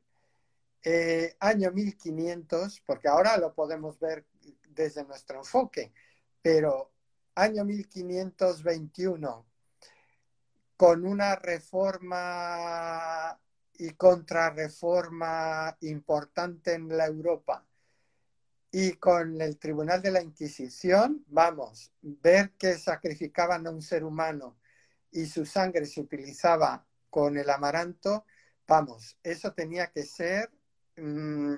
eh, 0.83 1.37
año 1.41 1.71
1500, 1.73 2.81
porque 2.87 3.09
ahora 3.09 3.37
lo 3.37 3.55
podemos 3.55 3.99
ver 3.99 4.27
desde 4.69 5.05
nuestro 5.05 5.39
enfoque, 5.39 5.93
pero 6.43 6.93
año 7.35 7.65
1521, 7.65 9.47
con 10.77 11.05
una 11.05 11.37
reforma 11.37 13.39
y 13.75 13.91
contrarreforma 13.91 15.77
importante 15.81 16.75
en 16.75 16.97
la 16.97 17.07
Europa 17.07 17.67
y 18.73 18.93
con 18.95 19.41
el 19.41 19.59
Tribunal 19.59 20.01
de 20.01 20.13
la 20.13 20.23
Inquisición, 20.23 21.25
vamos, 21.29 21.93
ver 22.03 22.53
que 22.53 22.79
sacrificaban 22.79 23.67
a 23.67 23.71
un 23.71 23.83
ser 23.83 24.05
humano 24.05 24.59
y 25.11 25.27
su 25.27 25.45
sangre 25.45 25.87
se 25.87 26.01
utilizaba 26.01 26.87
con 27.09 27.37
el 27.37 27.51
amaranto, 27.51 28.25
vamos, 28.67 29.19
eso 29.25 29.53
tenía 29.53 29.89
que 29.89 30.05
ser 30.05 30.51
mm, 30.97 31.55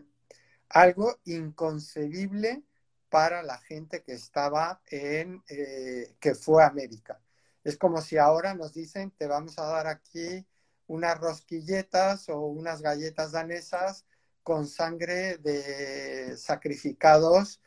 algo 0.70 1.20
inconcebible 1.24 2.62
para 3.10 3.42
la 3.42 3.58
gente 3.58 4.02
que 4.02 4.14
estaba 4.14 4.80
en, 4.86 5.42
eh, 5.48 6.16
que 6.18 6.34
fue 6.34 6.62
a 6.64 6.68
América. 6.68 7.20
Es 7.62 7.76
como 7.76 8.00
si 8.00 8.16
ahora 8.16 8.54
nos 8.54 8.72
dicen, 8.72 9.10
te 9.10 9.26
vamos 9.26 9.58
a 9.58 9.66
dar 9.66 9.86
aquí 9.86 10.46
unas 10.86 11.18
rosquilletas 11.20 12.30
o 12.30 12.40
unas 12.40 12.80
galletas 12.80 13.32
danesas 13.32 14.06
con 14.43 14.66
sangre 14.66 15.38
de 15.38 16.36
sacrificados, 16.36 17.61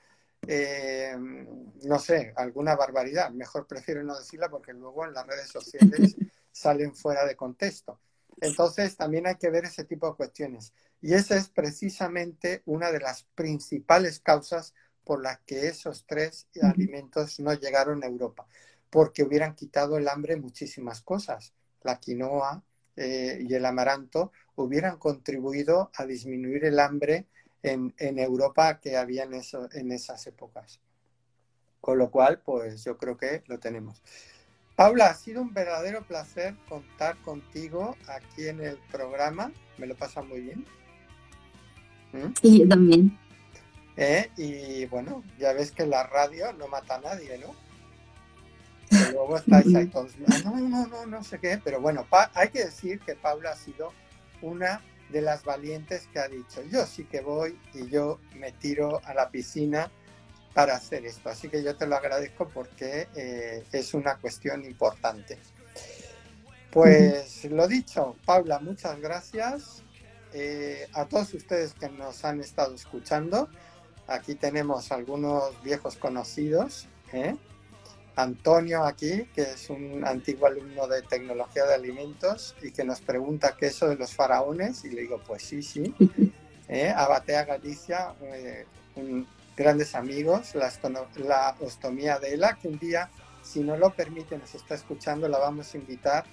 eh, 0.47 1.15
no 1.17 1.99
sé, 1.99 2.33
alguna 2.35 2.75
barbaridad. 2.75 3.31
Mejor 3.31 3.67
prefiero 3.67 4.03
no 4.03 4.17
decirla 4.17 4.49
porque 4.49 4.73
luego 4.73 5.05
en 5.05 5.13
las 5.13 5.25
redes 5.25 5.49
sociales 5.49 6.15
salen 6.51 6.95
fuera 6.95 7.25
de 7.25 7.35
contexto. 7.35 7.99
Entonces 8.41 8.97
también 8.97 9.27
hay 9.27 9.35
que 9.35 9.49
ver 9.49 9.65
ese 9.65 9.85
tipo 9.85 10.09
de 10.09 10.15
cuestiones. 10.15 10.73
Y 11.01 11.13
esa 11.13 11.37
es 11.37 11.49
precisamente 11.49 12.61
una 12.65 12.91
de 12.91 12.99
las 12.99 13.23
principales 13.35 14.19
causas 14.19 14.73
por 15.03 15.21
las 15.21 15.39
que 15.41 15.67
esos 15.67 16.05
tres 16.05 16.47
alimentos 16.61 17.39
no 17.39 17.53
llegaron 17.53 18.03
a 18.03 18.07
Europa, 18.07 18.47
porque 18.89 19.23
hubieran 19.23 19.55
quitado 19.55 19.97
el 19.97 20.07
hambre 20.07 20.35
muchísimas 20.35 21.01
cosas. 21.01 21.53
La 21.83 21.99
quinoa, 21.99 22.63
eh, 22.97 23.39
y 23.41 23.53
el 23.53 23.65
amaranto 23.65 24.31
hubieran 24.55 24.97
contribuido 24.97 25.91
a 25.95 26.05
disminuir 26.05 26.65
el 26.65 26.79
hambre 26.79 27.25
en, 27.63 27.93
Europa 28.19 28.79
que 28.79 28.95
había 28.97 29.23
en, 29.23 29.33
eso, 29.33 29.69
en 29.73 29.91
esas 29.91 30.25
épocas. 30.27 30.79
Con 31.81 31.97
lo 31.97 32.09
cual, 32.09 32.39
pues 32.39 32.83
yo 32.83 32.97
creo 32.97 33.17
que 33.17 33.43
lo 33.47 33.59
tenemos. 33.59 34.01
Paula, 34.75 35.07
ha 35.07 35.13
sido 35.13 35.41
un 35.41 35.53
verdadero 35.53 36.03
placer 36.03 36.55
contar 36.67 37.17
contigo 37.21 37.95
aquí 38.07 38.47
en 38.47 38.61
el 38.61 38.77
programa. 38.91 39.51
Me 39.77 39.87
lo 39.87 39.95
pasa 39.95 40.21
muy 40.21 40.41
bien. 40.41 40.65
¿Mm? 42.13 42.33
Sí, 42.41 42.59
yo 42.59 42.67
también. 42.67 43.17
Eh, 43.97 44.29
y 44.35 44.85
bueno, 44.87 45.23
ya 45.39 45.53
ves 45.53 45.71
que 45.71 45.85
la 45.85 46.03
radio 46.03 46.51
no 46.53 46.67
mata 46.67 46.95
a 46.95 47.01
nadie, 47.01 47.37
¿no? 47.37 47.53
luego 49.11 49.37
estáis 49.37 49.73
ahí 49.75 49.87
todos, 49.87 50.11
no, 50.17 50.59
no, 50.59 50.87
no, 50.87 51.05
no 51.05 51.23
sé 51.23 51.39
qué, 51.39 51.59
pero 51.63 51.81
bueno, 51.81 52.05
hay 52.33 52.49
que 52.49 52.65
decir 52.65 52.99
que 52.99 53.15
Paula 53.15 53.51
ha 53.51 53.55
sido 53.55 53.91
una 54.41 54.81
de 55.09 55.21
las 55.21 55.43
valientes 55.43 56.07
que 56.11 56.19
ha 56.19 56.27
dicho, 56.27 56.63
yo 56.63 56.85
sí 56.85 57.05
que 57.05 57.21
voy 57.21 57.59
y 57.73 57.87
yo 57.87 58.19
me 58.35 58.51
tiro 58.51 59.01
a 59.05 59.13
la 59.13 59.29
piscina 59.29 59.91
para 60.53 60.75
hacer 60.75 61.05
esto. 61.05 61.29
Así 61.29 61.49
que 61.49 61.61
yo 61.61 61.75
te 61.75 61.85
lo 61.85 61.95
agradezco 61.95 62.47
porque 62.47 63.07
eh, 63.15 63.63
es 63.71 63.93
una 63.93 64.17
cuestión 64.17 64.63
importante. 64.63 65.37
Pues 66.71 67.45
lo 67.45 67.67
dicho, 67.67 68.15
Paula, 68.25 68.59
muchas 68.59 68.99
gracias. 68.99 69.83
Eh, 70.33 70.87
a 70.93 71.05
todos 71.05 71.33
ustedes 71.33 71.73
que 71.73 71.89
nos 71.89 72.25
han 72.25 72.41
estado 72.41 72.75
escuchando, 72.75 73.49
aquí 74.07 74.35
tenemos 74.35 74.91
algunos 74.91 75.61
viejos 75.63 75.95
conocidos. 75.95 76.87
¿eh? 77.13 77.35
Antonio 78.15 78.85
aquí, 78.85 79.25
que 79.33 79.41
es 79.41 79.69
un 79.69 80.05
antiguo 80.05 80.47
alumno 80.47 80.87
de 80.87 81.01
tecnología 81.01 81.65
de 81.65 81.75
alimentos 81.75 82.55
y 82.61 82.71
que 82.71 82.83
nos 82.83 83.01
pregunta 83.01 83.55
qué 83.57 83.67
es 83.67 83.75
eso 83.75 83.89
de 83.89 83.95
los 83.95 84.13
faraones 84.13 84.85
y 84.85 84.91
le 84.91 85.01
digo, 85.01 85.21
pues 85.25 85.43
sí, 85.43 85.61
sí. 85.61 85.93
Eh, 86.67 86.89
Abatea 86.89 87.45
Galicia, 87.45 88.15
eh, 88.23 88.65
grandes 89.55 89.93
amigos, 89.93 90.55
la, 90.55 90.73
la 91.17 91.55
ostomía 91.59 92.17
de 92.17 92.33
ELA, 92.33 92.55
que 92.55 92.67
un 92.67 92.79
día, 92.79 93.11
si 93.43 93.59
no 93.59 93.77
lo 93.77 93.91
permite, 93.91 94.35
nos 94.35 94.55
está 94.55 94.73
escuchando, 94.73 95.29
la 95.29 95.37
vamos 95.37 95.71
a 95.71 95.77
invitar 95.77 96.25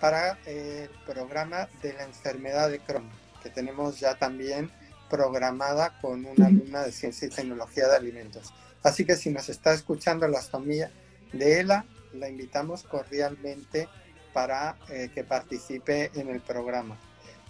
para 0.00 0.36
el 0.46 0.90
programa 1.06 1.68
de 1.80 1.92
la 1.92 2.02
enfermedad 2.02 2.68
de 2.70 2.80
Crohn, 2.80 3.08
que 3.40 3.50
tenemos 3.50 4.00
ya 4.00 4.16
también 4.16 4.68
programada 5.08 5.96
con 6.00 6.24
una 6.24 6.46
alumna 6.46 6.82
de 6.82 6.90
ciencia 6.90 7.28
y 7.28 7.30
tecnología 7.30 7.86
de 7.86 7.96
alimentos. 7.96 8.52
Así 8.82 9.04
que 9.04 9.14
si 9.14 9.30
nos 9.30 9.48
está 9.48 9.72
escuchando 9.72 10.26
la 10.28 10.38
ostomía, 10.38 10.90
de 11.32 11.60
ELA, 11.60 11.84
la 12.12 12.28
invitamos 12.28 12.84
cordialmente 12.84 13.88
para 14.32 14.76
eh, 14.88 15.10
que 15.14 15.24
participe 15.24 16.10
en 16.14 16.28
el 16.28 16.40
programa. 16.40 16.98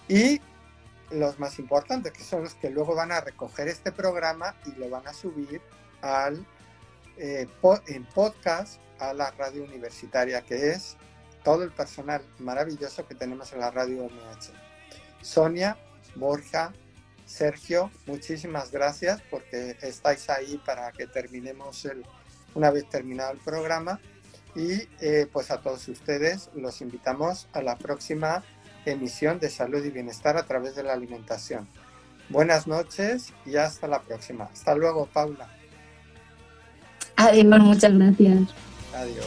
Y 0.09 0.41
los 1.11 1.39
más 1.39 1.59
importantes, 1.59 2.13
que 2.13 2.23
son 2.23 2.45
los 2.45 2.55
que 2.55 2.71
luego 2.71 2.95
van 2.95 3.13
a 3.13 3.21
recoger 3.21 3.69
este 3.69 3.93
programa 3.93 4.55
y 4.67 4.79
lo 4.79 4.89
van 4.91 5.07
a 5.07 5.13
subir 5.13 5.61
al, 6.03 6.47
eh, 7.17 7.47
en 7.87 8.05
podcast 8.07 8.81
a 8.99 9.13
la 9.13 9.31
radio 9.33 9.65
universitaria, 9.65 10.43
que 10.43 10.71
es 10.71 10.97
todo 11.45 11.63
el 11.63 11.73
personal 11.73 12.23
maravilloso 12.39 13.07
que 13.07 13.15
tenemos 13.15 13.53
en 13.53 13.61
la 13.61 13.71
radio 13.71 14.05
MH. 14.05 14.53
Sonia, 15.23 15.79
Borja, 16.15 16.73
Sergio, 17.25 17.91
muchísimas 18.07 18.71
gracias 18.71 19.23
porque 19.31 19.77
estáis 19.83 20.29
ahí 20.31 20.61
para 20.65 20.91
que 20.93 21.07
terminemos 21.07 21.85
el, 21.85 22.05
una 22.55 22.71
vez 22.71 22.89
terminado 22.89 23.33
el 23.33 23.39
programa. 23.39 24.01
Y 24.55 24.89
eh, 25.01 25.29
pues 25.33 25.51
a 25.51 25.61
todos 25.61 25.87
ustedes 25.89 26.51
los 26.55 26.81
invitamos 26.81 27.49
a 27.53 27.63
la 27.63 27.77
próxima 27.77 28.43
emisión 28.87 29.39
de 29.39 29.51
salud 29.51 29.85
y 29.85 29.91
bienestar 29.91 30.37
a 30.37 30.45
través 30.45 30.75
de 30.75 30.83
la 30.83 30.95
alimentación. 30.95 31.69
Buenas 32.29 32.67
noches 32.67 33.33
y 33.47 33.57
hasta 33.57 33.87
la 33.87 34.01
próxima. 34.01 34.45
Hasta 34.53 34.75
luego, 34.75 35.07
Paula. 35.07 35.49
Adiós, 37.17 37.61
muchas 37.61 37.95
gracias. 37.95 38.55
Adiós. 38.95 39.27